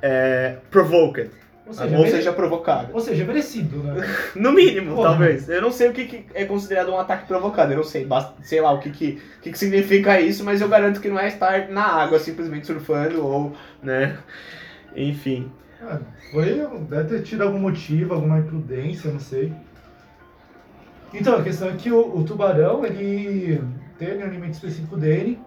é, 0.03 0.57
provoked, 0.71 1.31
Ou 1.67 1.73
seja, 1.73 1.99
ou 1.99 2.07
seja, 2.07 2.33
provocado. 2.33 2.89
ou 2.93 3.01
seja, 3.01 3.25
merecido, 3.25 3.79
né? 3.79 4.05
No 4.35 4.53
mínimo, 4.53 4.97
Porra. 4.97 5.11
talvez. 5.11 5.49
Eu 5.49 5.63
não 5.63 5.71
sei 5.71 5.89
o 5.89 5.93
que, 5.93 6.05
que 6.07 6.27
é 6.35 6.45
considerado 6.45 6.91
um 6.91 6.99
ataque 6.99 7.27
provocado. 7.27 7.73
Eu 7.73 7.77
não 7.79 7.85
sei, 7.85 8.07
sei 8.43 8.61
lá 8.61 8.73
o 8.73 8.81
que, 8.81 8.91
que, 8.91 9.23
que, 9.41 9.53
que 9.53 9.59
significa 9.59 10.21
isso, 10.21 10.45
mas 10.45 10.61
eu 10.61 10.69
garanto 10.69 11.01
que 11.01 11.09
não 11.09 11.19
é 11.19 11.29
estar 11.29 11.69
na 11.69 11.85
água 11.85 12.19
simplesmente 12.19 12.67
surfando 12.67 13.25
ou, 13.25 13.53
né? 13.83 14.19
Enfim. 14.97 15.51
Ah, 15.83 15.99
foi, 16.33 16.67
deve 16.89 17.09
ter 17.09 17.23
tido 17.23 17.43
algum 17.43 17.59
motivo, 17.59 18.15
alguma 18.15 18.39
imprudência, 18.39 19.13
não 19.13 19.21
sei. 19.21 19.53
Então, 21.19 21.37
a 21.39 21.43
questão 21.43 21.69
é 21.69 21.73
que 21.73 21.91
o, 21.91 22.17
o 22.19 22.25
tubarão, 22.25 22.85
ele 22.85 23.63
tem 23.99 24.19
um 24.19 24.23
alimento 24.23 24.55
específico 24.55 24.97
dele 24.97 25.39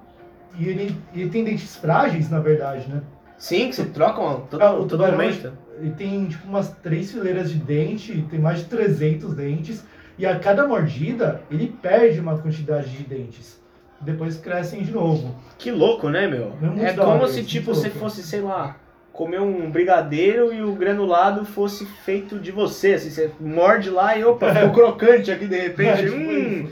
e 0.57 0.67
ele, 0.67 0.95
ele 1.13 1.29
tem 1.29 1.43
dentes 1.43 1.75
frágeis, 1.75 2.29
na 2.29 2.39
verdade, 2.39 2.87
né? 2.89 3.01
Sim, 3.37 3.69
que 3.69 3.75
se 3.75 3.85
trocam 3.85 4.41
to- 4.49 4.61
Ah, 4.61 4.73
o 4.73 4.85
totalmente. 4.85 5.47
Ele 5.79 5.91
tem 5.91 6.25
tipo 6.27 6.47
umas 6.47 6.69
três 6.83 7.11
fileiras 7.11 7.49
de 7.51 7.57
dente, 7.57 8.25
tem 8.29 8.39
mais 8.39 8.59
de 8.59 8.65
300 8.65 9.33
dentes, 9.33 9.85
e 10.17 10.25
a 10.25 10.37
cada 10.37 10.67
mordida 10.67 11.41
ele 11.49 11.67
perde 11.81 12.19
uma 12.19 12.37
quantidade 12.37 12.89
de 12.89 13.03
dentes. 13.03 13.57
Depois 14.01 14.37
crescem 14.37 14.81
de 14.83 14.91
novo. 14.91 15.33
Que 15.57 15.71
louco, 15.71 16.09
né, 16.09 16.27
meu? 16.27 16.53
É 16.81 16.89
É 16.89 16.93
como 16.93 17.27
se, 17.27 17.43
tipo, 17.43 17.73
você 17.73 17.87
louco. 17.87 17.99
fosse, 17.99 18.23
sei 18.23 18.41
lá, 18.41 18.75
comer 19.19 19.41
um 19.41 19.69
brigadeiro 19.69 20.53
e 20.53 20.61
o 20.63 20.71
granulado 20.71 21.43
fosse 21.43 21.85
feito 21.85 22.39
de 22.39 22.51
você. 22.53 22.93
Assim, 22.93 23.09
você 23.09 23.29
morde 23.37 23.89
lá 23.89 24.15
e, 24.17 24.23
opa, 24.23 24.53
ficou 24.55 24.71
crocante 24.95 25.29
aqui 25.29 25.45
de 25.45 25.59
repente. 25.59 25.89
É, 25.89 26.05
tipo 26.05 26.15
hum. 26.15 26.69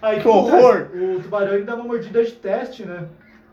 Aí, 0.00 0.20
que 0.20 0.28
horror! 0.28 0.86
O 0.94 1.20
tubarão 1.20 1.54
ele 1.54 1.64
dá 1.64 1.74
uma 1.74 1.82
mordida 1.84 2.24
de 2.24 2.30
teste, 2.32 2.84
né? 2.84 3.04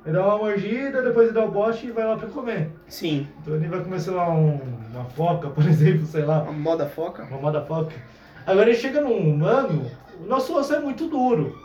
Ele 0.06 0.16
dá 0.16 0.24
uma 0.28 0.38
mordida, 0.38 1.02
depois 1.02 1.26
ele 1.28 1.34
dá 1.36 1.44
o 1.44 1.50
bote 1.50 1.88
e 1.88 1.92
vai 1.92 2.06
lá 2.06 2.18
pra 2.18 2.30
comer. 2.30 2.70
sim. 2.88 3.28
Então 3.42 3.56
ele 3.56 3.68
vai 3.68 3.80
comer, 3.80 4.00
sei 4.00 4.14
lá, 4.14 4.30
um- 4.30 4.60
uma 4.94 5.06
foca, 5.06 5.50
por 5.50 5.64
exemplo, 5.68 6.06
sei 6.06 6.22
lá, 6.24 6.38
A 6.48 6.52
moda 6.52 6.86
foca. 6.86 7.24
uma 7.32 7.40
motherfucker. 7.42 7.98
Agora 8.46 8.70
ele 8.70 8.78
chega 8.78 9.02
num 9.02 9.18
humano, 9.18 9.90
o 10.24 10.28
nosso 10.28 10.56
osso 10.56 10.74
é 10.76 10.80
muito 10.80 11.08
duro. 11.08 11.56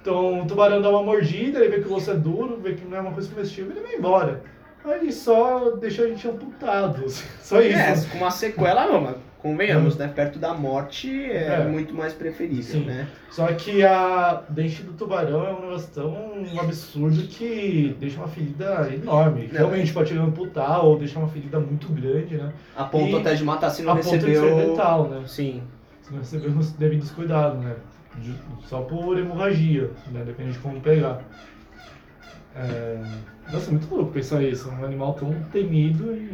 Então 0.00 0.40
o 0.42 0.46
tubarão 0.46 0.80
dá 0.80 0.88
uma 0.88 1.02
mordida, 1.02 1.58
ele 1.60 1.76
vê 1.76 1.82
que 1.82 1.88
o 1.88 1.94
osso 1.94 2.10
é 2.10 2.14
duro, 2.14 2.58
vê 2.62 2.72
que 2.72 2.86
não 2.86 2.96
é 2.96 3.00
uma 3.00 3.12
coisa 3.12 3.28
comestível, 3.32 3.70
ele 3.72 3.80
vai 3.80 3.96
embora. 3.96 4.42
Aí 4.86 5.00
ele 5.00 5.12
só 5.12 5.70
deixa 5.72 6.04
a 6.04 6.08
gente 6.08 6.26
amputado. 6.28 7.08
Só 7.40 7.60
isso. 7.60 7.76
É, 7.78 7.94
com 8.12 8.18
uma 8.18 8.30
sequela 8.30 8.86
não, 8.86 9.00
mas 9.00 9.16
convenhamos, 9.38 9.96
né? 9.96 10.06
Perto 10.08 10.38
da 10.38 10.54
morte 10.54 11.10
é, 11.30 11.54
É. 11.60 11.64
muito 11.64 11.92
mais 11.94 12.12
preferível, 12.12 12.62
Sim. 12.80 12.84
né? 12.86 13.08
Só 13.30 13.46
que 13.48 13.82
a 13.84 14.42
dente 14.48 14.82
do 14.84 14.92
tubarão 14.92 15.44
é 15.46 15.52
um 15.52 15.60
negócio 15.62 15.88
tão 15.92 16.34
absurdo 16.60 17.20
que 17.26 17.96
deixa 17.98 18.16
uma 18.18 18.28
ferida 18.28 18.88
enorme. 18.92 19.48
Não. 19.48 19.58
Realmente 19.58 19.92
pode 19.92 20.16
amputar 20.16 20.84
ou 20.84 20.96
deixar 20.98 21.18
uma 21.20 21.28
ferida 21.28 21.58
muito 21.58 21.88
grande, 21.92 22.36
né? 22.36 22.52
A 22.76 22.84
ponto 22.84 23.10
E 23.16 23.20
até 23.20 23.34
de 23.34 23.42
matar 23.44 23.70
se 23.70 23.82
não 23.82 23.92
a 23.92 23.96
ponto 23.96 24.04
de 24.04 24.10
ser 24.24 24.26
recebeu. 24.28 24.56
letal, 24.70 25.08
né? 25.08 25.22
Sim. 25.26 25.62
Se 26.02 26.12
não 26.12 26.20
recebemos 26.20 26.70
devidos 26.72 27.10
cuidados, 27.10 27.58
né? 27.62 27.74
Só 28.64 28.80
por 28.82 29.18
hemorragia, 29.18 29.90
né? 30.12 30.22
Depende 30.24 30.52
de 30.52 30.58
como 30.60 30.80
pegar. 30.80 31.20
É... 32.56 32.98
Nossa, 33.52 33.70
muito 33.70 33.92
louco 33.94 34.12
pensar 34.12 34.42
isso. 34.42 34.68
Um 34.70 34.84
animal 34.84 35.14
tão 35.14 35.34
temido 35.52 36.12
e. 36.14 36.30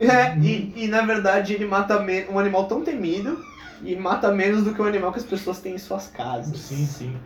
É, 0.00 0.36
e, 0.38 0.72
e 0.84 0.88
na 0.88 1.02
verdade 1.02 1.54
ele 1.54 1.66
mata 1.66 2.00
me- 2.00 2.24
um 2.28 2.38
animal 2.38 2.66
tão 2.66 2.82
temido 2.82 3.44
e 3.82 3.94
mata 3.94 4.32
menos 4.32 4.64
do 4.64 4.74
que 4.74 4.82
o 4.82 4.84
animal 4.84 5.12
que 5.12 5.18
as 5.18 5.24
pessoas 5.24 5.60
têm 5.60 5.74
em 5.74 5.78
suas 5.78 6.08
casas. 6.08 6.58
Sim, 6.58 6.86
sim. 6.86 7.16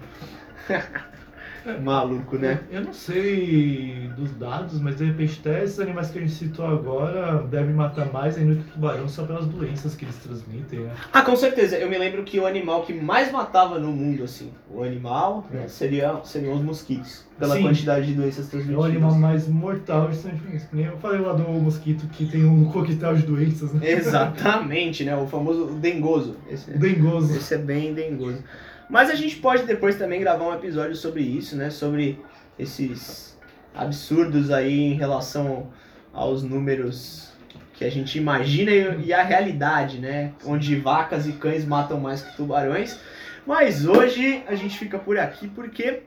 Maluco, 1.76 2.38
né? 2.38 2.60
Eu 2.70 2.82
não 2.82 2.92
sei 2.92 4.08
dos 4.16 4.30
dados, 4.32 4.80
mas 4.80 4.96
de 4.96 5.04
repente 5.04 5.38
até 5.40 5.62
esses 5.64 5.78
animais 5.78 6.10
que 6.10 6.18
a 6.18 6.20
gente 6.22 6.32
citou 6.32 6.64
agora 6.66 7.42
devem 7.48 7.74
matar 7.74 8.12
mais 8.12 8.36
ainda 8.38 8.54
que 8.54 8.60
o 8.60 8.72
tubarão 8.72 9.08
só 9.08 9.24
pelas 9.24 9.46
doenças 9.46 9.94
que 9.94 10.04
eles 10.04 10.16
transmitem, 10.16 10.80
né? 10.80 10.92
Ah, 11.12 11.22
com 11.22 11.36
certeza. 11.36 11.76
Eu 11.76 11.88
me 11.88 11.98
lembro 11.98 12.22
que 12.24 12.38
o 12.40 12.46
animal 12.46 12.82
que 12.82 12.92
mais 12.92 13.30
matava 13.30 13.78
no 13.78 13.92
mundo, 13.92 14.24
assim, 14.24 14.50
o 14.70 14.82
animal, 14.82 15.46
né, 15.50 15.68
seria, 15.68 16.16
seriam 16.24 16.54
os 16.54 16.62
mosquitos. 16.62 17.26
Pela 17.38 17.54
Sim. 17.54 17.62
quantidade 17.62 18.06
de 18.06 18.14
doenças 18.14 18.48
É 18.48 18.50
transmitidas. 18.50 18.82
o 18.82 18.84
animal 18.84 19.14
mais 19.14 19.46
mortal 19.46 20.08
de 20.08 20.16
São 20.16 20.32
eu 20.74 20.96
falei 20.96 21.20
lá 21.20 21.32
do 21.34 21.44
mosquito 21.44 22.08
que 22.08 22.26
tem 22.26 22.44
um 22.44 22.64
coquetel 22.64 23.14
de 23.14 23.22
doenças, 23.22 23.72
né? 23.72 23.88
Exatamente, 23.92 25.04
né? 25.04 25.16
O 25.16 25.24
famoso 25.28 25.66
dengoso. 25.74 26.36
Esse, 26.50 26.68
O 26.72 26.78
dengoso. 26.78 27.36
esse 27.36 27.54
é 27.54 27.58
bem 27.58 27.94
dengoso. 27.94 28.42
Mas 28.88 29.10
a 29.10 29.14
gente 29.14 29.36
pode 29.36 29.64
depois 29.64 29.96
também 29.96 30.20
gravar 30.20 30.46
um 30.46 30.54
episódio 30.54 30.96
sobre 30.96 31.22
isso, 31.22 31.56
né? 31.56 31.70
Sobre 31.70 32.18
esses 32.58 33.38
absurdos 33.74 34.50
aí 34.50 34.80
em 34.80 34.94
relação 34.94 35.68
aos 36.12 36.42
números 36.42 37.28
que 37.74 37.84
a 37.84 37.90
gente 37.90 38.18
imagina 38.18 38.72
e 38.72 39.12
a 39.12 39.22
realidade, 39.22 39.98
né? 39.98 40.32
Onde 40.44 40.74
vacas 40.76 41.26
e 41.26 41.32
cães 41.32 41.64
matam 41.64 42.00
mais 42.00 42.22
que 42.22 42.36
tubarões. 42.36 42.98
Mas 43.46 43.86
hoje 43.86 44.42
a 44.48 44.54
gente 44.54 44.76
fica 44.76 44.98
por 44.98 45.18
aqui 45.18 45.46
porque 45.48 46.02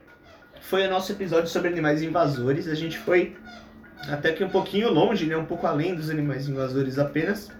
foi 0.60 0.86
o 0.86 0.90
nosso 0.90 1.12
episódio 1.12 1.48
sobre 1.48 1.68
animais 1.68 2.02
invasores. 2.02 2.68
A 2.68 2.74
gente 2.74 2.98
foi 2.98 3.36
até 4.08 4.32
que 4.32 4.44
um 4.44 4.48
pouquinho 4.48 4.92
longe, 4.92 5.24
né? 5.24 5.36
Um 5.36 5.44
pouco 5.44 5.66
além 5.66 5.94
dos 5.94 6.10
animais 6.10 6.48
invasores 6.48 6.98
apenas. 6.98 7.50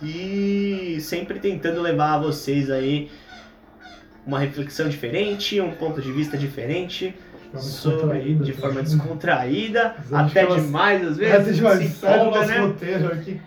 E 0.00 0.98
sempre 1.00 1.38
tentando 1.38 1.82
levar 1.82 2.14
a 2.14 2.18
vocês 2.18 2.70
aí 2.70 3.10
uma 4.26 4.38
reflexão 4.38 4.88
diferente, 4.88 5.60
um 5.60 5.72
ponto 5.72 6.00
de 6.00 6.10
vista 6.12 6.36
diferente, 6.36 7.14
De 7.54 7.60
forma 7.60 7.62
sobre- 7.62 7.96
descontraída, 8.18 8.44
de 8.44 8.52
tá? 8.52 8.60
forma 8.60 8.82
descontraída, 8.82 9.94
até 10.12 10.44
fala- 10.46 10.60
demais 10.60 11.06
às 11.06 11.16
vezes. 11.16 11.48
É, 11.48 11.52
demais. 11.52 11.78
se 11.78 11.84
empolga, 11.86 12.38
nosso 12.38 12.50
né? 12.50 12.58
roteiro 12.58 13.06
aqui. 13.12 13.40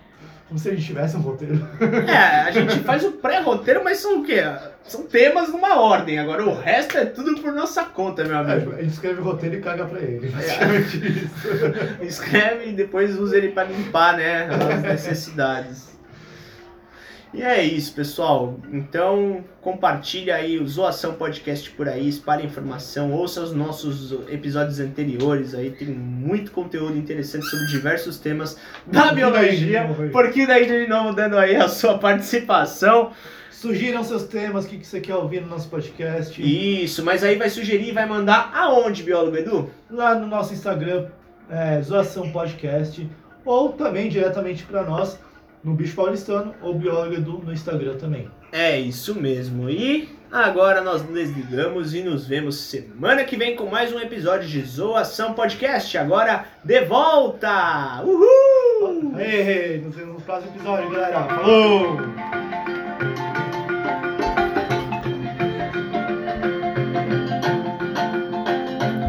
Como 0.48 0.58
se 0.58 0.70
a 0.70 0.72
gente 0.74 0.86
tivesse 0.86 1.18
um 1.18 1.20
roteiro. 1.20 1.68
É, 2.08 2.16
a 2.16 2.52
gente 2.52 2.80
faz 2.80 3.04
o 3.04 3.12
pré-roteiro, 3.12 3.84
mas 3.84 3.98
são 3.98 4.22
o 4.22 4.24
quê? 4.24 4.42
São 4.86 5.04
temas 5.04 5.50
numa 5.50 5.78
ordem. 5.82 6.20
Agora 6.20 6.42
o 6.48 6.58
resto 6.58 6.98
é 6.98 7.06
tudo 7.06 7.42
por 7.42 7.52
nossa 7.52 7.84
conta, 7.84 8.24
meu 8.24 8.38
É, 8.38 8.40
amigo. 8.40 8.72
a 8.72 8.82
gente 8.82 8.94
escreve 8.94 9.20
o 9.20 9.24
roteiro 9.26 9.56
e 9.58 9.60
caga 9.60 9.84
pra 9.86 10.00
ele. 10.00 10.32
É. 12.00 12.00
Escreve 12.06 12.70
e 12.70 12.72
depois 12.72 13.20
usa 13.20 13.38
ele 13.38 13.50
pra 13.50 13.66
limpar, 13.66 14.16
né? 14.16 14.48
As 14.74 14.84
necessidades. 15.06 15.97
E 17.34 17.42
é 17.42 17.62
isso, 17.62 17.94
pessoal. 17.94 18.58
Então, 18.72 19.44
compartilha 19.62 20.36
aí 20.36 20.58
o 20.60 20.68
Zoação 20.68 21.14
Podcast 21.14 21.70
por 21.72 21.88
aí, 21.88 22.08
espalhe 22.08 22.46
informação, 22.46 23.12
ouça 23.12 23.42
os 23.42 23.52
nossos 23.52 24.12
episódios 24.30 24.80
anteriores 24.80 25.54
aí, 25.54 25.72
tem 25.72 25.90
muito 25.90 26.52
conteúdo 26.52 26.98
interessante 26.98 27.46
sobre 27.46 27.68
diversos 27.68 28.18
temas 28.18 28.58
da 28.86 29.12
biologia. 29.12 29.88
Porquinho 30.12 30.48
daí 30.48 30.66
de 30.66 30.88
novo 30.88 31.14
dando 31.14 31.38
aí 31.38 31.56
a 31.56 31.68
sua 31.68 31.98
participação. 31.98 33.12
Sugiram 33.52 34.04
seus 34.04 34.24
temas, 34.24 34.66
o 34.66 34.68
que, 34.68 34.78
que 34.78 34.86
você 34.86 35.02
quer 35.02 35.16
ouvir 35.16 35.42
no 35.42 35.48
nosso 35.48 35.68
podcast. 35.68 36.40
Isso, 36.40 37.04
mas 37.04 37.24
aí 37.24 37.36
vai 37.38 37.50
sugerir 37.50 37.90
e 37.90 37.92
vai 37.92 38.06
mandar 38.06 38.52
aonde, 38.54 39.02
biólogo 39.02 39.36
Edu? 39.36 39.72
Lá 39.90 40.14
no 40.14 40.28
nosso 40.28 40.54
Instagram, 40.54 41.08
é, 41.50 41.82
Zoação 41.82 42.32
Podcast, 42.32 43.10
ou 43.44 43.74
também 43.74 44.10
diretamente 44.10 44.64
para 44.64 44.84
nós 44.84 45.20
no 45.68 45.74
Bicho 45.74 45.96
Paulistano 45.96 46.56
ou 46.62 46.74
Biólogo 46.74 47.16
Edu 47.16 47.42
no 47.44 47.52
Instagram 47.52 47.98
também. 47.98 48.30
É 48.54 48.80
isso 48.80 49.14
mesmo. 49.14 49.70
E 49.70 50.08
agora 50.32 50.82
nós 50.82 51.02
desligamos 51.02 51.94
e 51.94 52.02
nos 52.02 52.26
vemos 52.26 52.56
semana 52.56 53.26
que 53.26 53.36
vem 53.36 53.56
com 53.58 53.66
mais 53.66 53.94
um 53.94 54.00
episódio 54.00 54.48
de 54.48 54.62
Zoação 54.62 55.34
Podcast. 55.34 55.98
Agora 55.98 56.46
de 56.64 56.82
volta! 56.86 58.02
Uhul! 58.04 59.20
Ei, 59.20 59.82
nos 59.82 59.94
vemos 59.94 60.14
no 60.16 60.22
próximo 60.22 60.56
episódio, 60.56 60.90
galera. 60.90 61.24
Falou! 61.26 62.37